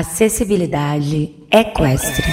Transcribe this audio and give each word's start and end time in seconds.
Acessibilidade 0.00 1.36
equestre. 1.52 2.24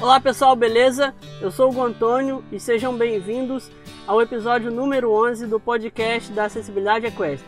Olá 0.00 0.18
pessoal, 0.18 0.56
beleza? 0.56 1.14
Eu 1.38 1.50
sou 1.50 1.70
o 1.70 1.82
Antônio 1.82 2.42
e 2.50 2.58
sejam 2.58 2.96
bem-vindos 2.96 3.70
ao 4.06 4.22
episódio 4.22 4.70
número 4.70 5.12
11 5.12 5.46
do 5.46 5.60
podcast 5.60 6.32
da 6.32 6.46
Acessibilidade 6.46 7.08
Equestre. 7.08 7.46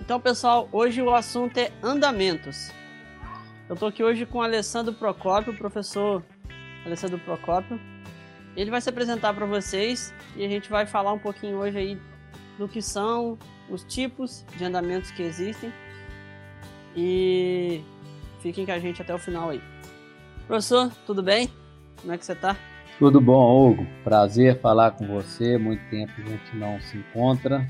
Então, 0.00 0.18
pessoal, 0.18 0.70
hoje 0.72 1.02
o 1.02 1.14
assunto 1.14 1.58
é 1.58 1.70
andamentos. 1.82 2.72
Eu 3.68 3.74
estou 3.74 3.88
aqui 3.88 4.04
hoje 4.04 4.24
com 4.24 4.38
o 4.38 4.42
Alessandro 4.42 4.92
Procópio, 4.94 5.52
o 5.52 5.56
professor 5.56 6.22
Alessandro 6.84 7.18
Procópio. 7.18 7.80
Ele 8.56 8.70
vai 8.70 8.80
se 8.80 8.88
apresentar 8.88 9.34
para 9.34 9.44
vocês 9.44 10.14
e 10.36 10.44
a 10.44 10.48
gente 10.48 10.70
vai 10.70 10.86
falar 10.86 11.12
um 11.12 11.18
pouquinho 11.18 11.58
hoje 11.58 11.76
aí 11.76 11.98
do 12.56 12.68
que 12.68 12.80
são 12.80 13.36
os 13.68 13.82
tipos 13.82 14.44
de 14.56 14.64
andamentos 14.64 15.10
que 15.10 15.20
existem. 15.20 15.72
E 16.96 17.82
fiquem 18.40 18.64
com 18.64 18.70
a 18.70 18.78
gente 18.78 19.02
até 19.02 19.12
o 19.12 19.18
final 19.18 19.50
aí. 19.50 19.60
Professor, 20.46 20.88
tudo 21.04 21.20
bem? 21.20 21.50
Como 22.00 22.12
é 22.12 22.18
que 22.18 22.24
você 22.24 22.34
está? 22.34 22.56
Tudo 23.00 23.20
bom, 23.20 23.68
Hugo. 23.68 23.84
Prazer 24.04 24.60
falar 24.60 24.92
com 24.92 25.08
você. 25.08 25.58
Muito 25.58 25.82
tempo 25.90 26.12
a 26.18 26.22
gente 26.22 26.56
não 26.56 26.80
se 26.80 26.96
encontra. 26.96 27.66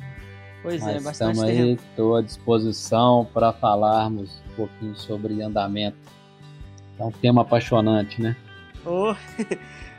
Pois 0.63 0.87
é, 0.87 1.01
bastante 1.01 1.11
estamos 1.11 1.39
tempo. 1.39 1.63
aí, 1.63 1.73
estou 1.73 2.17
à 2.17 2.23
disposição 2.23 3.27
para 3.33 3.51
falarmos 3.55 4.45
pouquinho 4.57 4.97
sobre 4.97 5.41
andamento. 5.43 5.97
É 6.99 7.05
um 7.05 7.11
tema 7.13 7.43
apaixonante, 7.43 8.21
né? 8.21 8.35
Ô, 8.85 9.15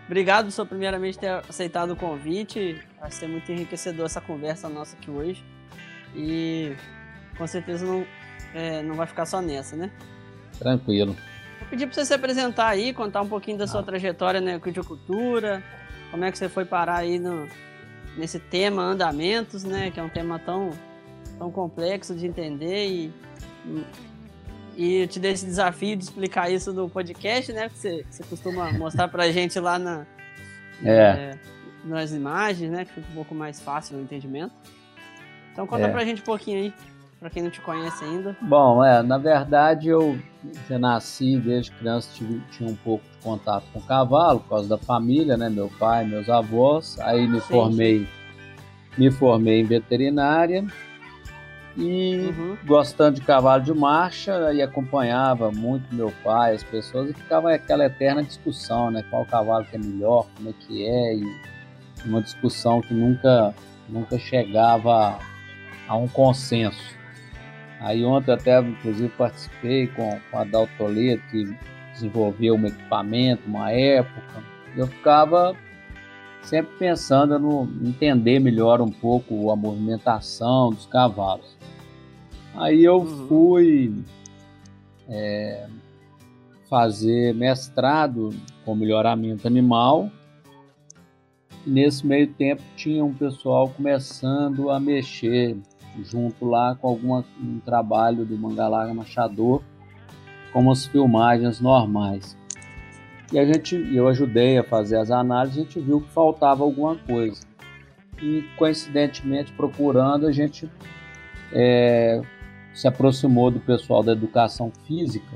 Obrigado, 0.07 0.45
professor, 0.45 0.65
primeiramente, 0.65 1.19
ter 1.19 1.27
aceitado 1.27 1.91
o 1.91 1.95
convite. 1.95 2.81
Vai 2.99 3.11
ser 3.11 3.27
muito 3.27 3.51
enriquecedor 3.51 4.05
essa 4.05 4.21
conversa 4.21 4.69
nossa 4.69 4.95
aqui 4.95 5.11
hoje. 5.11 5.43
E 6.15 6.73
com 7.37 7.45
certeza 7.45 7.85
não, 7.85 8.05
é, 8.53 8.81
não 8.83 8.95
vai 8.95 9.05
ficar 9.05 9.25
só 9.25 9.41
nessa, 9.41 9.75
né? 9.75 9.91
Tranquilo. 10.57 11.13
Vou 11.59 11.67
pedir 11.69 11.87
para 11.87 11.93
você 11.95 12.05
se 12.05 12.13
apresentar 12.13 12.67
aí, 12.67 12.93
contar 12.93 13.21
um 13.21 13.27
pouquinho 13.27 13.57
da 13.57 13.67
sua 13.67 13.81
Ah. 13.81 13.83
trajetória 13.83 14.39
na 14.39 14.55
equicultura, 14.55 15.61
como 16.09 16.23
é 16.23 16.31
que 16.31 16.37
você 16.37 16.47
foi 16.47 16.63
parar 16.63 16.99
aí 16.99 17.19
no, 17.19 17.45
nesse 18.17 18.39
tema 18.39 18.81
andamentos, 18.83 19.65
né? 19.65 19.91
Que 19.91 19.99
é 19.99 20.03
um 20.03 20.09
tema 20.09 20.39
tão, 20.39 20.69
tão 21.37 21.51
complexo 21.51 22.15
de 22.15 22.25
entender 22.25 22.87
e, 22.87 23.13
e 24.77 25.01
eu 25.01 25.07
te 25.07 25.19
dei 25.19 25.31
esse 25.31 25.45
desafio 25.45 25.97
de 25.97 26.03
explicar 26.05 26.49
isso 26.51 26.71
no 26.71 26.87
podcast, 26.87 27.51
né? 27.51 27.67
Que 27.67 27.77
você, 27.77 28.05
você 28.09 28.23
costuma 28.23 28.71
mostrar 28.73 29.07
pra 29.07 29.29
gente 29.31 29.59
lá 29.59 29.77
na, 29.79 30.05
É. 30.83 30.91
é, 30.91 31.39
nas 31.83 32.11
imagens, 32.13 32.71
né? 32.71 32.85
Que 32.85 32.93
fica 32.93 33.07
um 33.11 33.15
pouco 33.15 33.33
mais 33.35 33.59
fácil 33.59 33.97
o 33.97 34.01
entendimento. 34.01 34.53
Então 35.51 35.65
conta 35.65 35.87
É. 35.87 35.91
pra 35.91 36.05
gente 36.05 36.21
um 36.21 36.25
pouquinho 36.25 36.59
aí, 36.59 36.73
pra 37.19 37.29
quem 37.31 37.41
não 37.41 37.49
te 37.49 37.59
conhece 37.59 38.03
ainda. 38.03 38.37
Bom, 38.41 38.83
é, 38.83 39.01
na 39.01 39.17
verdade 39.17 39.87
eu 39.89 40.17
já 40.69 40.77
nasci 40.77 41.37
desde 41.39 41.71
criança, 41.71 42.09
tive, 42.13 42.39
tinha 42.51 42.69
um 42.69 42.75
pouco 42.75 43.03
de 43.11 43.17
contato 43.23 43.65
com 43.73 43.81
cavalo 43.81 44.39
por 44.41 44.49
causa 44.49 44.69
da 44.69 44.77
família, 44.77 45.35
né? 45.35 45.49
Meu 45.49 45.69
pai, 45.79 46.05
meus 46.05 46.29
avós. 46.29 46.99
Aí 46.99 47.27
me 47.27 47.41
Sim, 47.41 47.47
formei, 47.47 48.07
me 48.95 49.09
formei 49.09 49.59
em 49.61 49.65
veterinária 49.65 50.63
e 51.77 52.33
Uhum. 52.35 52.57
gostando 52.65 53.19
de 53.19 53.25
cavalo 53.25 53.63
de 53.63 53.73
marcha 53.73 54.51
e 54.51 54.61
acompanhava 54.61 55.51
muito 55.51 55.93
meu 55.93 56.11
pai, 56.23 56.55
as 56.55 56.63
pessoas 56.63 57.11
e 57.11 57.13
ficava 57.13 57.53
aquela 57.53 57.85
eterna 57.85 58.23
discussão, 58.23 58.89
né? 58.89 59.03
Qual 59.09 59.25
cavalo 59.25 59.63
que 59.65 59.75
é 59.75 59.79
melhor, 59.79 60.25
como 60.35 60.49
é 60.49 60.53
que 60.53 60.85
é 60.85 61.15
e 61.15 61.23
uma 62.05 62.21
discussão 62.21 62.81
que 62.81 62.93
nunca 62.93 63.53
nunca 63.87 64.17
chegava 64.19 65.19
a 65.87 65.95
um 65.95 66.07
consenso. 66.07 66.95
Aí 67.79 68.03
ontem 68.03 68.33
até, 68.33 68.59
inclusive, 68.59 69.09
participei 69.09 69.87
com, 69.87 70.19
com 70.29 70.37
a 70.39 70.43
Dal 70.43 70.67
Toledo, 70.77 71.21
que 71.31 71.55
desenvolveu 71.93 72.55
um 72.55 72.65
equipamento, 72.65 73.43
uma 73.47 73.71
época. 73.71 74.43
Eu 74.75 74.87
ficava 74.87 75.55
sempre 76.47 76.71
pensando 76.77 77.37
no 77.37 77.63
entender 77.87 78.39
melhor 78.39 78.81
um 78.81 78.89
pouco 78.89 79.51
a 79.51 79.55
movimentação 79.55 80.69
dos 80.69 80.85
cavalos. 80.85 81.57
Aí 82.55 82.83
eu 82.83 82.97
Uhum. 82.99 83.27
fui 83.27 83.93
é, 85.09 85.67
fazer 86.69 87.33
mestrado 87.35 88.33
com 88.65 88.75
melhoramento 88.75 89.45
animal. 89.45 90.09
E 91.65 91.69
nesse 91.69 92.05
meio 92.07 92.27
tempo 92.33 92.61
tinha 92.75 93.03
um 93.03 93.13
pessoal 93.13 93.69
começando 93.69 94.69
a 94.69 94.79
mexer 94.79 95.57
junto 96.03 96.45
lá 96.45 96.75
com 96.75 96.87
algum 96.87 97.23
um 97.41 97.59
trabalho 97.59 98.23
do 98.25 98.37
Mangalaga 98.37 98.93
Machador, 98.93 99.61
como 100.53 100.71
as 100.71 100.85
filmagens 100.85 101.59
normais. 101.59 102.37
E 103.31 103.37
a 103.39 103.45
gente, 103.45 103.75
eu 103.93 104.07
ajudei 104.07 104.57
a 104.57 104.63
fazer 104.63 104.97
as 104.97 105.11
análises, 105.11 105.57
a 105.59 105.61
gente 105.63 105.79
viu 105.79 106.01
que 106.01 106.09
faltava 106.09 106.63
alguma 106.63 106.95
coisa. 106.95 107.41
E 108.21 108.43
coincidentemente 108.57 109.51
procurando, 109.51 110.25
a 110.27 110.31
gente 110.31 110.69
é, 111.51 112.21
se 112.73 112.87
aproximou 112.87 113.51
do 113.51 113.59
pessoal 113.59 114.01
da 114.01 114.11
educação 114.13 114.71
física. 114.85 115.35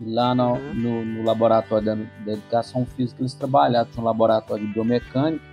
E 0.00 0.10
lá 0.12 0.34
no, 0.34 0.54
Uhum. 0.54 0.74
no- 0.74 1.04
no 1.04 1.22
laboratório 1.24 1.84
da, 1.86 1.94
da 1.94 2.32
educação 2.32 2.84
física 2.86 3.20
eles 3.22 3.34
trabalhavam, 3.34 3.90
tinha 3.92 4.02
um 4.02 4.06
laboratório 4.06 4.66
de 4.66 4.72
biomecânica, 4.72 5.44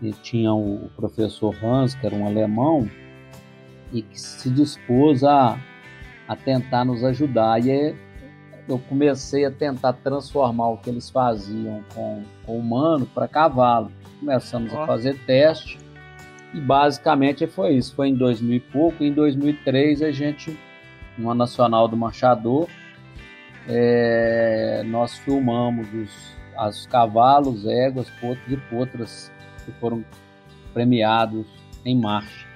que 0.00 0.12
tinha 0.22 0.52
o 0.54 0.88
professor 0.96 1.54
Hans, 1.62 1.94
que 1.94 2.06
era 2.06 2.14
um 2.14 2.26
alemão, 2.26 2.88
e 3.92 4.02
que 4.02 4.18
se 4.20 4.48
dispôs 4.50 5.22
a, 5.24 5.58
a 6.26 6.36
tentar 6.36 6.84
nos 6.84 7.04
ajudar. 7.04 7.62
E 7.64 7.70
aí 7.70 7.96
eu 8.68 8.78
comecei 8.78 9.44
a 9.44 9.50
tentar 9.50 9.92
transformar 9.94 10.68
o 10.68 10.76
que 10.78 10.90
eles 10.90 11.10
faziam 11.10 11.82
com, 11.94 12.22
com 12.44 12.58
humano 12.58 13.06
para 13.06 13.28
cavalo. 13.28 13.90
Começamos 14.18 14.74
a 14.74 14.86
fazer 14.86 15.18
teste 15.24 15.78
e 16.52 16.60
basicamente 16.60 17.46
foi 17.46 17.74
isso. 17.74 17.94
Foi 17.94 18.08
em 18.08 18.14
2000 18.14 18.56
e 18.56 18.60
pouco. 18.60 19.02
Em 19.02 19.12
2003 19.12 20.02
a 20.02 20.10
gente, 20.10 20.58
numa 21.16 21.34
Nacional 21.34 21.88
do 21.88 21.96
Machador, 21.96 22.68
é, 23.68 24.82
nós 24.86 25.18
filmamos 25.18 25.88
os, 25.92 26.36
os 26.68 26.86
cavalos, 26.86 27.66
éguas, 27.66 28.10
potros 28.20 28.52
e 28.52 28.56
potras 28.56 29.32
que 29.64 29.72
foram 29.72 30.04
premiados 30.72 31.46
em 31.84 31.98
marcha 31.98 32.49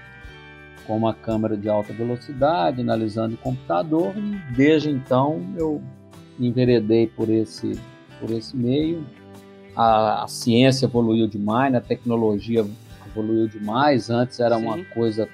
com 0.86 0.96
uma 0.96 1.14
câmera 1.14 1.56
de 1.56 1.68
alta 1.68 1.92
velocidade, 1.92 2.80
analisando 2.80 3.34
em 3.34 3.36
computador, 3.36 4.14
e 4.16 4.52
desde 4.54 4.90
então 4.90 5.40
eu 5.56 5.82
enveredei 6.38 7.06
por 7.06 7.28
esse, 7.30 7.80
por 8.20 8.30
esse 8.30 8.56
meio. 8.56 9.06
A, 9.76 10.24
a 10.24 10.28
ciência 10.28 10.86
evoluiu 10.86 11.26
demais, 11.26 11.72
né? 11.72 11.78
a 11.78 11.80
tecnologia 11.80 12.64
evoluiu 13.06 13.48
demais. 13.48 14.10
Antes 14.10 14.38
era 14.40 14.56
uma 14.56 14.76
Sim. 14.76 14.84
coisa 14.94 15.28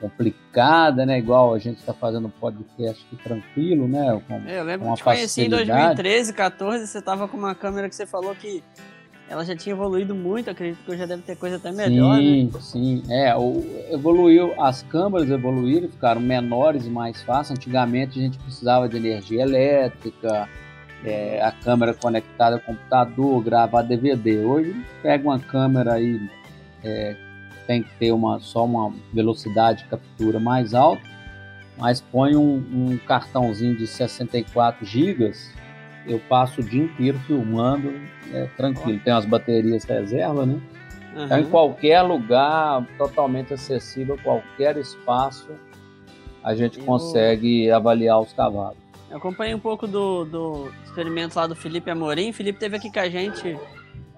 complicada, 0.00 1.06
né? 1.06 1.18
Igual 1.18 1.54
a 1.54 1.58
gente 1.58 1.78
está 1.78 1.92
fazendo 1.94 2.26
um 2.26 2.30
podcast 2.30 3.04
aqui 3.06 3.22
tranquilo, 3.22 3.86
né? 3.86 4.20
Com- 4.26 4.42
É, 4.48 4.58
eu 4.58 4.64
lembro 4.64 4.80
que 4.80 4.86
uma 4.90 4.96
te 4.96 5.04
conheci 5.04 5.42
em 5.42 5.50
facilidade. 5.50 5.94
2013, 5.96 6.32
14, 6.32 6.86
você 6.88 7.00
tava 7.00 7.28
com 7.28 7.36
uma 7.36 7.54
câmera 7.54 7.88
que 7.88 7.94
você 7.94 8.04
falou 8.06 8.34
que 8.34 8.64
ela 9.32 9.46
já 9.46 9.56
tinha 9.56 9.72
evoluído 9.72 10.14
muito, 10.14 10.50
acredito 10.50 10.84
que 10.84 10.94
já 10.94 11.06
deve 11.06 11.22
ter 11.22 11.36
coisa 11.36 11.56
até 11.56 11.72
melhor, 11.72 12.18
né? 12.18 12.22
sim, 12.22 12.52
sim. 12.60 13.02
É, 13.08 13.34
o, 13.34 13.64
evoluiu, 13.90 14.52
as 14.60 14.82
câmeras 14.82 15.30
evoluíram, 15.30 15.88
ficaram 15.88 16.20
menores 16.20 16.84
e 16.84 16.90
mais 16.90 17.22
fáceis. 17.22 17.58
Antigamente 17.58 18.18
a 18.18 18.22
gente 18.22 18.38
precisava 18.38 18.86
de 18.86 18.98
energia 18.98 19.42
elétrica, 19.42 20.46
é, 21.02 21.42
a 21.42 21.50
câmera 21.50 21.94
conectada 21.94 22.56
ao 22.56 22.60
computador, 22.60 23.42
gravar 23.42 23.80
DVD. 23.80 24.44
Hoje 24.44 24.76
pega 25.02 25.26
uma 25.26 25.38
câmera 25.38 25.94
aí, 25.94 26.20
é, 26.84 27.16
tem 27.66 27.82
que 27.82 27.90
ter 27.98 28.12
uma, 28.12 28.38
só 28.38 28.66
uma 28.66 28.92
velocidade 29.14 29.84
de 29.84 29.88
captura 29.88 30.38
mais 30.38 30.74
alta, 30.74 31.02
mas 31.78 32.02
põe 32.02 32.36
um, 32.36 32.56
um 32.70 32.98
cartãozinho 32.98 33.74
de 33.74 33.86
64 33.86 34.84
gigas, 34.84 35.50
eu 36.06 36.18
passo 36.28 36.60
o 36.60 36.64
dia 36.64 36.82
inteiro 36.84 37.18
filmando, 37.20 37.92
é 38.32 38.46
tranquilo. 38.56 39.00
Tem 39.04 39.12
umas 39.12 39.24
baterias 39.26 39.84
reserva, 39.84 40.44
né? 40.46 40.60
Então, 41.14 41.38
em 41.38 41.44
qualquer 41.44 42.00
lugar, 42.02 42.86
totalmente 42.96 43.52
acessível, 43.52 44.18
qualquer 44.22 44.76
espaço, 44.78 45.50
a 46.42 46.54
gente 46.54 46.78
Eu- 46.78 46.84
consegue 46.86 47.70
avaliar 47.70 48.18
os 48.20 48.32
cavalos. 48.32 48.78
Eu 49.10 49.18
acompanhei 49.18 49.54
um 49.54 49.58
pouco 49.60 49.86
do, 49.86 50.24
do 50.24 50.72
experimento 50.86 51.38
lá 51.38 51.46
do 51.46 51.54
Felipe 51.54 51.90
Amorim. 51.90 52.30
O 52.30 52.32
Felipe 52.32 52.58
teve 52.58 52.76
aqui 52.78 52.90
com 52.90 52.98
a 53.00 53.08
gente 53.10 53.58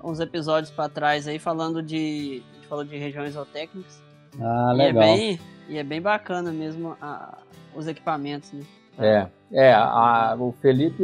uns 0.04 0.20
episódios 0.20 0.70
pra 0.70 0.88
trás 0.88 1.26
aí 1.26 1.38
falando 1.40 1.82
de. 1.82 2.42
A 2.52 2.54
gente 2.56 2.66
falou 2.68 2.84
de 2.84 2.96
regiões 2.96 3.32
zootécnicas. 3.34 4.00
Ah, 4.40 4.68
E 4.70 4.80
é, 4.80 4.84
legal. 4.86 5.02
bem, 5.02 5.40
e 5.68 5.78
é 5.78 5.82
bem 5.82 6.00
bacana 6.00 6.52
mesmo 6.52 6.96
a- 7.02 7.38
os 7.74 7.88
equipamentos, 7.88 8.52
né? 8.52 8.62
É, 8.98 9.26
é 9.52 9.72
a, 9.72 10.36
o 10.38 10.52
Felipe, 10.60 11.02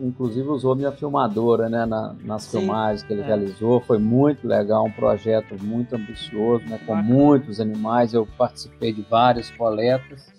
inclusive, 0.00 0.46
usou 0.48 0.74
minha 0.74 0.92
filmadora 0.92 1.68
né, 1.68 1.86
na, 1.86 2.14
nas 2.24 2.42
Sim, 2.42 2.58
filmagens 2.58 3.02
que 3.02 3.12
ele 3.12 3.22
é. 3.22 3.26
realizou. 3.26 3.80
Foi 3.80 3.98
muito 3.98 4.46
legal, 4.46 4.84
um 4.84 4.90
projeto 4.90 5.56
muito 5.62 5.96
ambicioso, 5.96 6.64
né, 6.66 6.78
com 6.86 6.94
muitos 6.94 7.60
animais. 7.60 8.12
Eu 8.12 8.26
participei 8.36 8.92
de 8.92 9.02
várias 9.02 9.50
coletas. 9.50 10.32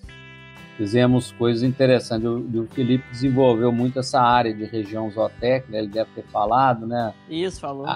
Fizemos 0.77 1.31
coisas 1.31 1.63
interessantes. 1.63 2.27
O, 2.27 2.37
o 2.37 2.67
Felipe 2.67 3.09
desenvolveu 3.09 3.71
muito 3.71 3.99
essa 3.99 4.21
área 4.21 4.53
de 4.53 4.65
região 4.65 5.09
zootécnica, 5.09 5.77
ele 5.77 5.87
deve 5.87 6.11
ter 6.11 6.23
falado, 6.25 6.85
né? 6.85 7.13
Isso, 7.27 7.59
falou. 7.59 7.87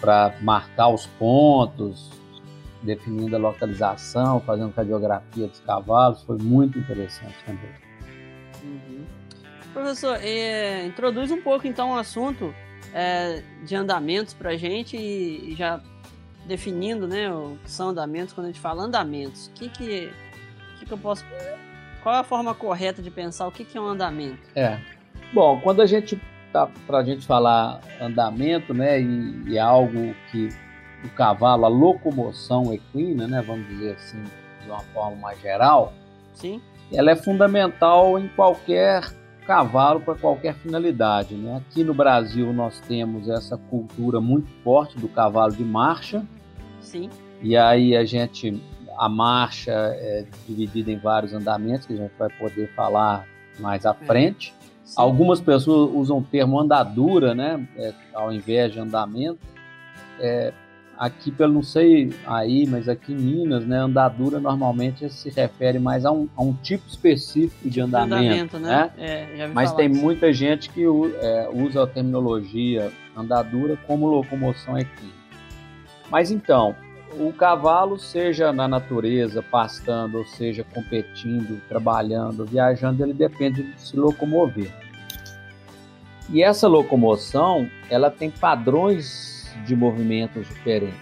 Para 0.00 0.34
marcar 0.40 0.88
os 0.88 1.04
pontos, 1.04 2.19
definindo 2.82 3.36
a 3.36 3.38
localização, 3.38 4.40
fazendo 4.40 4.72
radiografia 4.74 5.46
dos 5.46 5.60
cavalos, 5.60 6.22
foi 6.22 6.38
muito 6.38 6.78
interessante 6.78 7.36
também. 7.44 7.70
Uhum. 8.62 9.04
Professor, 9.72 10.18
é, 10.20 10.86
introduz 10.86 11.30
um 11.30 11.40
pouco 11.40 11.66
então 11.66 11.92
o 11.92 11.98
assunto 11.98 12.54
é, 12.92 13.42
de 13.64 13.74
andamentos 13.76 14.34
para 14.34 14.50
a 14.50 14.56
gente 14.56 14.96
e, 14.96 15.52
e, 15.52 15.54
já 15.54 15.80
definindo 16.46 17.06
né, 17.06 17.32
o 17.32 17.56
que 17.62 17.70
são 17.70 17.90
andamentos, 17.90 18.32
quando 18.32 18.46
a 18.46 18.48
gente 18.48 18.60
fala 18.60 18.82
andamentos, 18.82 19.46
o 19.48 19.52
que, 19.52 19.68
que, 19.68 20.12
que, 20.78 20.86
que 20.86 20.92
eu 20.92 20.98
posso. 20.98 21.24
Qual 22.02 22.14
é 22.14 22.18
a 22.18 22.24
forma 22.24 22.54
correta 22.54 23.02
de 23.02 23.10
pensar 23.10 23.46
o 23.46 23.52
que, 23.52 23.64
que 23.64 23.76
é 23.76 23.80
um 23.80 23.86
andamento? 23.86 24.40
É. 24.56 24.80
Bom, 25.32 25.60
quando 25.60 25.82
a 25.82 25.86
gente 25.86 26.20
tá 26.52 26.68
para 26.86 26.98
a 26.98 27.04
gente 27.04 27.26
falar 27.26 27.80
andamento, 28.00 28.74
né, 28.74 29.00
e, 29.00 29.42
e 29.48 29.58
é 29.58 29.60
algo 29.60 30.14
que 30.30 30.48
o 31.04 31.08
cavalo, 31.10 31.64
a 31.64 31.68
locomoção 31.68 32.72
equina, 32.72 33.26
né, 33.26 33.42
vamos 33.42 33.66
dizer 33.68 33.94
assim, 33.94 34.22
de 34.62 34.70
uma 34.70 34.80
forma 34.80 35.16
mais 35.16 35.40
geral, 35.40 35.92
Sim. 36.34 36.60
ela 36.92 37.10
é 37.10 37.16
fundamental 37.16 38.18
em 38.18 38.28
qualquer 38.28 39.04
cavalo 39.46 40.00
para 40.00 40.14
qualquer 40.14 40.54
finalidade. 40.54 41.34
Né? 41.34 41.56
Aqui 41.56 41.82
no 41.82 41.94
Brasil 41.94 42.52
nós 42.52 42.80
temos 42.80 43.28
essa 43.28 43.56
cultura 43.56 44.20
muito 44.20 44.48
forte 44.62 44.98
do 44.98 45.08
cavalo 45.08 45.52
de 45.52 45.64
marcha. 45.64 46.24
Sim. 46.80 47.10
E 47.42 47.56
aí 47.56 47.96
a 47.96 48.04
gente 48.04 48.62
a 48.98 49.08
marcha 49.08 49.72
é 49.72 50.26
dividida 50.46 50.92
em 50.92 50.98
vários 50.98 51.32
andamentos 51.32 51.86
que 51.86 51.94
a 51.94 51.96
gente 51.96 52.12
vai 52.18 52.28
poder 52.38 52.70
falar 52.74 53.26
mais 53.58 53.86
à 53.86 53.96
é. 53.98 54.04
frente. 54.04 54.54
Algumas 54.94 55.40
pessoas 55.40 55.90
usam 55.94 56.18
o 56.18 56.22
termo 56.22 56.60
andadura, 56.60 57.34
né, 57.34 57.66
é, 57.76 57.94
ao 58.12 58.32
invés 58.32 58.72
de 58.72 58.78
andamento. 58.78 59.38
É, 60.18 60.52
aqui, 61.00 61.30
pelo 61.30 61.54
não 61.54 61.62
sei 61.62 62.12
aí, 62.26 62.66
mas 62.66 62.86
aqui 62.86 63.14
em 63.14 63.16
Minas, 63.16 63.64
né, 63.64 63.78
andadura 63.78 64.38
normalmente 64.38 65.08
se 65.08 65.30
refere 65.30 65.78
mais 65.78 66.04
a 66.04 66.12
um, 66.12 66.28
a 66.36 66.42
um 66.42 66.52
tipo 66.52 66.86
específico 66.86 67.66
de 67.66 67.80
andamento, 67.80 68.14
andamento 68.16 68.58
né? 68.58 68.92
né? 68.98 69.26
É, 69.38 69.46
mas 69.48 69.72
tem 69.72 69.90
isso. 69.90 69.98
muita 69.98 70.30
gente 70.30 70.68
que 70.68 70.84
é, 70.84 71.48
usa 71.50 71.84
a 71.84 71.86
terminologia 71.86 72.92
andadura 73.16 73.78
como 73.86 74.08
locomoção 74.08 74.78
equina. 74.78 75.12
Mas 76.10 76.30
então, 76.30 76.76
o 77.18 77.32
cavalo, 77.32 77.98
seja 77.98 78.52
na 78.52 78.68
natureza, 78.68 79.42
pastando, 79.42 80.18
ou 80.18 80.24
seja, 80.26 80.64
competindo, 80.74 81.62
trabalhando, 81.66 82.44
viajando, 82.44 83.02
ele 83.02 83.14
depende 83.14 83.62
de 83.62 83.80
se 83.80 83.96
locomover. 83.96 84.70
E 86.32 86.44
essa 86.44 86.68
locomoção, 86.68 87.68
ela 87.88 88.08
tem 88.08 88.30
padrões 88.30 89.52
de 89.66 89.74
movimentos 89.74 90.46
diferentes, 90.46 90.94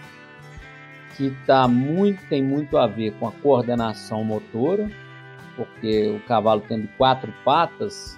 que 1.15 1.29
tá 1.45 1.67
muito, 1.67 2.27
tem 2.27 2.43
muito 2.43 2.77
a 2.77 2.87
ver 2.87 3.13
com 3.19 3.27
a 3.27 3.31
coordenação 3.31 4.23
motora, 4.23 4.89
porque 5.55 6.09
o 6.09 6.19
cavalo 6.27 6.61
tem 6.61 6.89
quatro 6.97 7.31
patas, 7.45 8.17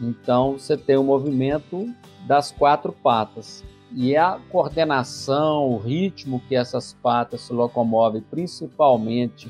então 0.00 0.58
você 0.58 0.76
tem 0.76 0.96
o 0.96 1.04
movimento 1.04 1.86
das 2.26 2.50
quatro 2.50 2.92
patas. 2.92 3.64
E 3.94 4.16
a 4.16 4.40
coordenação, 4.50 5.70
o 5.70 5.78
ritmo 5.78 6.42
que 6.48 6.56
essas 6.56 6.92
patas 6.92 7.42
se 7.42 7.52
locomovem, 7.52 8.20
principalmente 8.20 9.48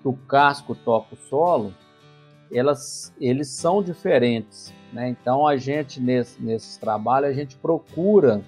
que 0.00 0.08
o 0.08 0.14
casco 0.14 0.74
toca 0.74 1.14
o 1.14 1.28
solo, 1.28 1.74
elas, 2.50 3.14
eles 3.20 3.48
são 3.48 3.82
diferentes. 3.82 4.72
Né? 4.92 5.08
Então 5.08 5.46
a 5.46 5.56
gente, 5.56 6.00
nesse, 6.00 6.42
nesse 6.42 6.78
trabalho, 6.78 7.26
a 7.26 7.32
gente 7.32 7.56
procura 7.56 8.42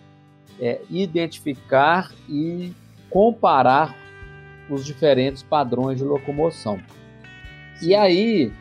é, 0.59 0.81
identificar 0.89 2.13
e 2.29 2.73
comparar 3.09 3.95
os 4.69 4.85
diferentes 4.85 5.43
padrões 5.43 5.99
de 5.99 6.05
locomoção. 6.05 6.79
E 7.83 7.95
aí, 7.95 8.53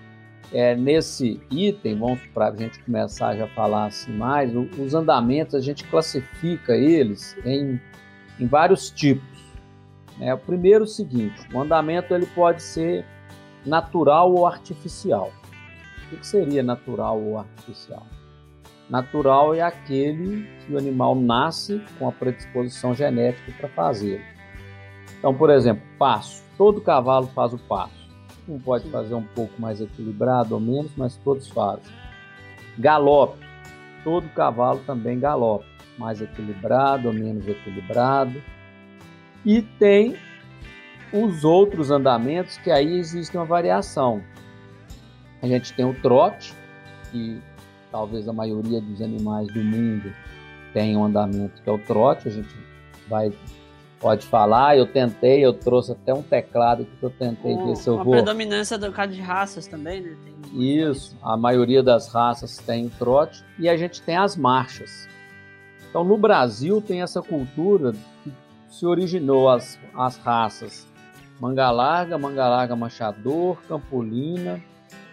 é, 0.52 0.76
nesse 0.76 1.40
item, 1.52 2.00
vamos 2.00 2.26
para 2.34 2.48
a 2.48 2.56
gente 2.56 2.80
começar 2.84 3.36
já 3.36 3.46
a 3.46 3.50
falar 3.50 3.88
assim 3.88 4.12
mais, 4.12 4.54
o, 4.56 4.62
os 4.80 4.94
andamentos 4.94 5.56
a 5.56 5.60
gente 5.60 5.84
classifica 5.86 6.76
eles 6.76 7.36
em, 7.46 7.80
em 8.40 8.48
vários 8.48 8.90
tipos. 8.90 9.28
Né? 10.18 10.34
O 10.34 10.38
primeiro 10.38 10.84
é 10.84 10.88
o 10.88 10.88
seguinte, 10.88 11.40
o 11.54 11.62
andamento 11.62 12.14
ele 12.14 12.26
pode 12.28 12.64
ser 12.64 13.06
natural 13.66 14.34
ou 14.34 14.48
artificial. 14.48 15.32
O 16.12 16.18
que 16.18 16.26
seria 16.26 16.64
natural 16.64 17.22
ou 17.22 17.38
artificial? 17.38 18.06
Natural 18.90 19.54
é 19.54 19.62
aquele 19.62 20.48
que 20.66 20.74
o 20.74 20.78
animal 20.78 21.14
nasce 21.14 21.80
com 22.00 22.08
a 22.08 22.12
predisposição 22.12 22.96
genética 22.96 23.52
para 23.58 23.70
fazer. 23.70 24.20
Então, 25.20 25.34
por 25.36 25.52
exemplo, 25.52 25.84
passo. 26.00 26.44
Todo 26.58 26.82
cavalo 26.82 27.28
faz 27.28 27.54
o 27.54 27.58
passo. 27.60 28.10
Um 28.48 28.60
pode 28.60 28.90
fazer 28.90 29.14
um 29.14 29.24
pouco 29.24 29.62
mais 29.62 29.80
equilibrado 29.80 30.56
ou 30.56 30.60
menos, 30.60 30.92
mas 30.98 31.16
todos 31.18 31.48
fazem. 31.48 31.94
Galope. 32.80 33.46
Todo 34.04 34.28
cavalo 34.30 34.80
também 34.88 35.20
galope. 35.20 35.66
Mais 35.98 36.20
equilibrado 36.20 37.10
ou 37.10 37.14
menos 37.14 37.48
equilibrado. 37.48 38.42
E 39.46 39.62
tem 39.62 40.18
os 41.14 41.44
outros 41.44 41.92
andamentos 41.92 42.58
que 42.58 42.72
aí 42.72 42.98
existe 42.98 43.38
uma 43.38 43.46
variação. 43.46 44.24
A 45.42 45.48
gente 45.48 45.74
tem 45.74 45.86
o 45.86 45.94
trote, 45.94 46.54
que 47.12 47.42
talvez 47.92 48.28
a 48.28 48.34
maioria 48.34 48.82
dos 48.82 49.02
animais 49.02 49.48
do 49.48 49.64
mundo 49.64 50.14
tenha 50.74 50.98
um 50.98 51.06
andamento 51.06 51.62
que 51.62 51.70
é 51.70 51.74
o 51.74 51.80
trote, 51.80 52.28
a 52.28 52.32
gente 52.32 52.56
vai 53.08 53.32
pode 54.00 54.26
falar, 54.26 54.78
eu 54.78 54.86
tentei, 54.86 55.46
eu 55.46 55.52
trouxe 55.54 55.92
até 55.92 56.14
um 56.14 56.22
teclado 56.22 56.86
que 56.86 57.04
eu 57.04 57.10
tentei 57.10 57.58
ver 57.58 57.76
se 57.76 57.90
eu 57.90 57.96
uma 57.96 58.04
vou. 58.04 58.14
A 58.14 58.18
predominância 58.18 58.78
do 58.78 58.92
caso 58.92 59.12
de 59.12 59.22
raças 59.22 59.68
também, 59.68 60.02
né? 60.02 60.16
Tem 60.24 60.62
Isso, 60.62 61.18
a 61.22 61.36
maioria 61.36 61.84
das 61.84 62.08
raças 62.08 62.58
tem 62.58 62.86
o 62.86 62.90
trote 62.92 63.44
e 63.58 63.68
a 63.68 63.76
gente 63.76 64.02
tem 64.02 64.16
as 64.16 64.38
marchas. 64.38 65.08
Então 65.90 66.04
no 66.04 66.18
Brasil 66.18 66.82
tem 66.82 67.02
essa 67.02 67.22
cultura 67.22 67.92
que 68.24 68.32
se 68.70 68.86
originou 68.86 69.50
as, 69.50 69.78
as 69.94 70.18
raças 70.18 70.88
manga 71.40 71.72
larga, 71.72 72.18
manga 72.18 72.48
larga 72.48 72.76
machador, 72.76 73.58
campolina, 73.68 74.62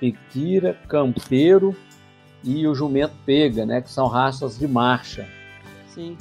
piquira, 0.01 0.79
campeiro 0.89 1.75
e 2.43 2.67
o 2.67 2.75
jumento 2.75 3.15
pega, 3.25 3.67
né, 3.67 3.81
que 3.81 3.91
são 3.91 4.07
raças 4.07 4.59
de 4.59 4.69
marcha. 4.69 5.27
Sim. 5.89 6.17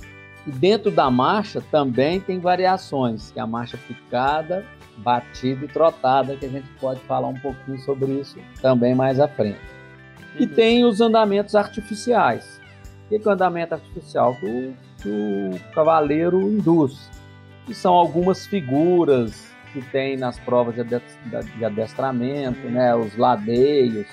E 0.48 0.51
dentro 0.51 0.91
da 0.91 1.10
marcha 1.10 1.62
também 1.72 2.20
tem 2.20 2.39
variações, 2.39 3.32
que 3.32 3.39
é 3.39 3.41
a 3.41 3.48
marcha 3.48 3.77
picada, 3.77 4.65
batida 4.98 5.65
e 5.65 5.67
trotada, 5.67 6.36
que 6.36 6.46
a 6.46 6.50
gente 6.50 6.67
pode 6.79 7.00
falar 7.01 7.27
um 7.27 7.39
pouquinho 7.39 7.79
sobre 7.79 8.12
isso 8.13 8.38
também 8.62 8.96
mais 8.96 9.20
à 9.20 9.27
frente. 9.27 9.60
Uhum. 10.36 10.41
E 10.41 10.48
tem 10.48 10.86
os 10.86 11.01
andamentos 11.01 11.55
artificiais. 11.55 12.62
O 13.05 13.10
que 13.10 13.27
é 13.27 13.29
o 13.29 13.34
andamento 13.34 13.74
artificial? 13.74 14.36
Que 14.36 14.46
o, 14.46 14.74
que 15.01 15.10
o 15.10 15.74
cavaleiro 15.74 16.41
induz. 16.41 17.10
Que 17.65 17.74
são 17.74 17.94
algumas 17.94 18.46
figuras 18.46 19.54
que 19.75 19.91
tem 19.91 20.15
nas 20.15 20.39
provas 20.39 20.74
de 20.75 21.65
adestramento, 21.65 22.70
né? 22.70 22.96
os 22.96 23.17
ladeios, 23.17 24.08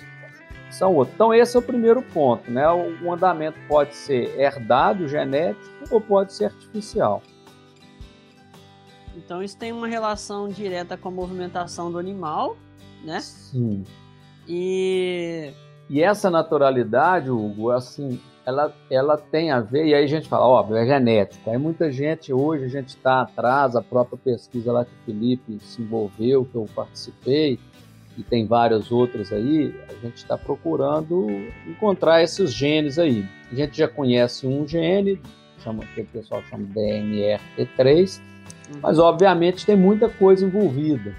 são 0.71 0.95
outros. 0.95 1.15
Então 1.15 1.33
esse 1.33 1.57
é 1.57 1.61
o 1.61 1.63
primeiro 1.63 2.03
ponto, 2.03 2.51
né? 2.51 2.67
O 2.71 3.13
andamento 3.13 3.59
pode 3.69 3.95
ser 3.95 4.39
herdado, 4.41 5.07
genético, 5.07 5.63
ou 5.91 6.01
pode 6.01 6.33
ser 6.33 6.47
artificial. 6.47 7.23
Então 9.17 9.43
isso 9.43 9.57
tem 9.57 9.71
uma 9.71 9.87
relação 9.87 10.49
direta 10.49 10.97
com 10.97 11.09
a 11.09 11.13
movimentação 11.13 11.93
do 11.93 11.99
animal, 11.99 12.57
né? 13.05 13.21
Sim. 13.21 13.85
E 14.49 15.53
e 15.89 16.03
essa 16.03 16.31
naturalidade, 16.31 17.31
Hugo, 17.31 17.71
assim, 17.71 18.19
ela, 18.45 18.75
ela 18.91 19.17
tem 19.17 19.51
a 19.51 19.61
ver, 19.61 19.87
e 19.87 19.95
aí 19.95 20.05
a 20.05 20.07
gente 20.07 20.29
fala, 20.29 20.47
óbvio, 20.47 20.77
é 20.77 20.87
genética. 20.87 21.51
Aí 21.51 21.59
muita 21.59 21.91
gente, 21.91 22.33
hoje 22.33 22.65
a 22.65 22.69
gente 22.69 22.89
está 22.89 23.23
atrás, 23.23 23.77
a 23.77 23.83
própria 23.83 24.19
pesquisa 24.19 24.73
lá 24.73 24.85
que 24.85 24.91
o 24.91 25.05
Felipe 25.05 25.59
se 25.61 25.81
envolveu, 25.81 26.45
que 26.45 26.55
eu 26.55 26.67
participei, 26.75 27.59
e 28.17 28.23
tem 28.23 28.47
várias 28.47 28.91
outras 28.93 29.33
aí, 29.33 29.75
a 29.89 29.95
gente 30.05 30.17
está 30.17 30.37
procurando 30.37 31.27
encontrar 31.67 32.23
esses 32.23 32.53
genes 32.53 32.99
aí. 32.99 33.25
A 33.51 33.55
gente 33.55 33.79
já 33.79 33.89
conhece 33.89 34.47
um 34.47 34.67
gene, 34.67 35.21
chama, 35.61 35.85
que 35.95 36.01
o 36.03 36.07
pessoal 36.07 36.43
chama 36.45 36.67
DNRT3, 36.75 38.21
uhum. 38.21 38.81
mas 38.83 38.99
obviamente 38.99 39.65
tem 39.65 39.77
muita 39.77 40.09
coisa 40.09 40.45
envolvida. 40.45 41.15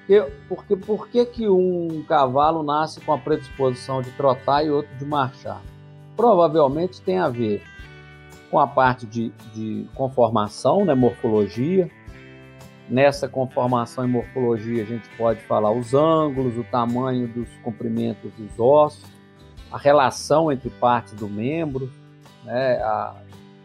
Porque, 0.00 0.32
porque 0.48 0.76
por 0.76 1.08
que, 1.08 1.24
que 1.24 1.48
um 1.48 2.04
cavalo 2.08 2.62
nasce 2.64 3.00
com 3.00 3.12
a 3.12 3.18
predisposição 3.18 4.02
de 4.02 4.10
trotar 4.10 4.66
e 4.66 4.70
outro 4.70 4.92
de 4.96 5.04
marchar? 5.04 5.62
Provavelmente 6.20 7.00
tem 7.00 7.18
a 7.18 7.30
ver 7.30 7.62
com 8.50 8.58
a 8.58 8.66
parte 8.66 9.06
de, 9.06 9.30
de 9.54 9.88
conformação, 9.94 10.84
né, 10.84 10.94
morfologia. 10.94 11.90
Nessa 12.90 13.26
conformação 13.26 14.04
e 14.04 14.06
morfologia 14.06 14.82
a 14.82 14.86
gente 14.86 15.08
pode 15.16 15.40
falar 15.40 15.70
os 15.72 15.94
ângulos, 15.94 16.58
o 16.58 16.64
tamanho 16.64 17.26
dos 17.26 17.48
comprimentos 17.64 18.30
dos 18.34 18.60
ossos, 18.60 19.02
a 19.72 19.78
relação 19.78 20.52
entre 20.52 20.68
partes 20.68 21.14
do 21.14 21.26
membro, 21.26 21.90
né, 22.44 22.74
a, 22.82 23.14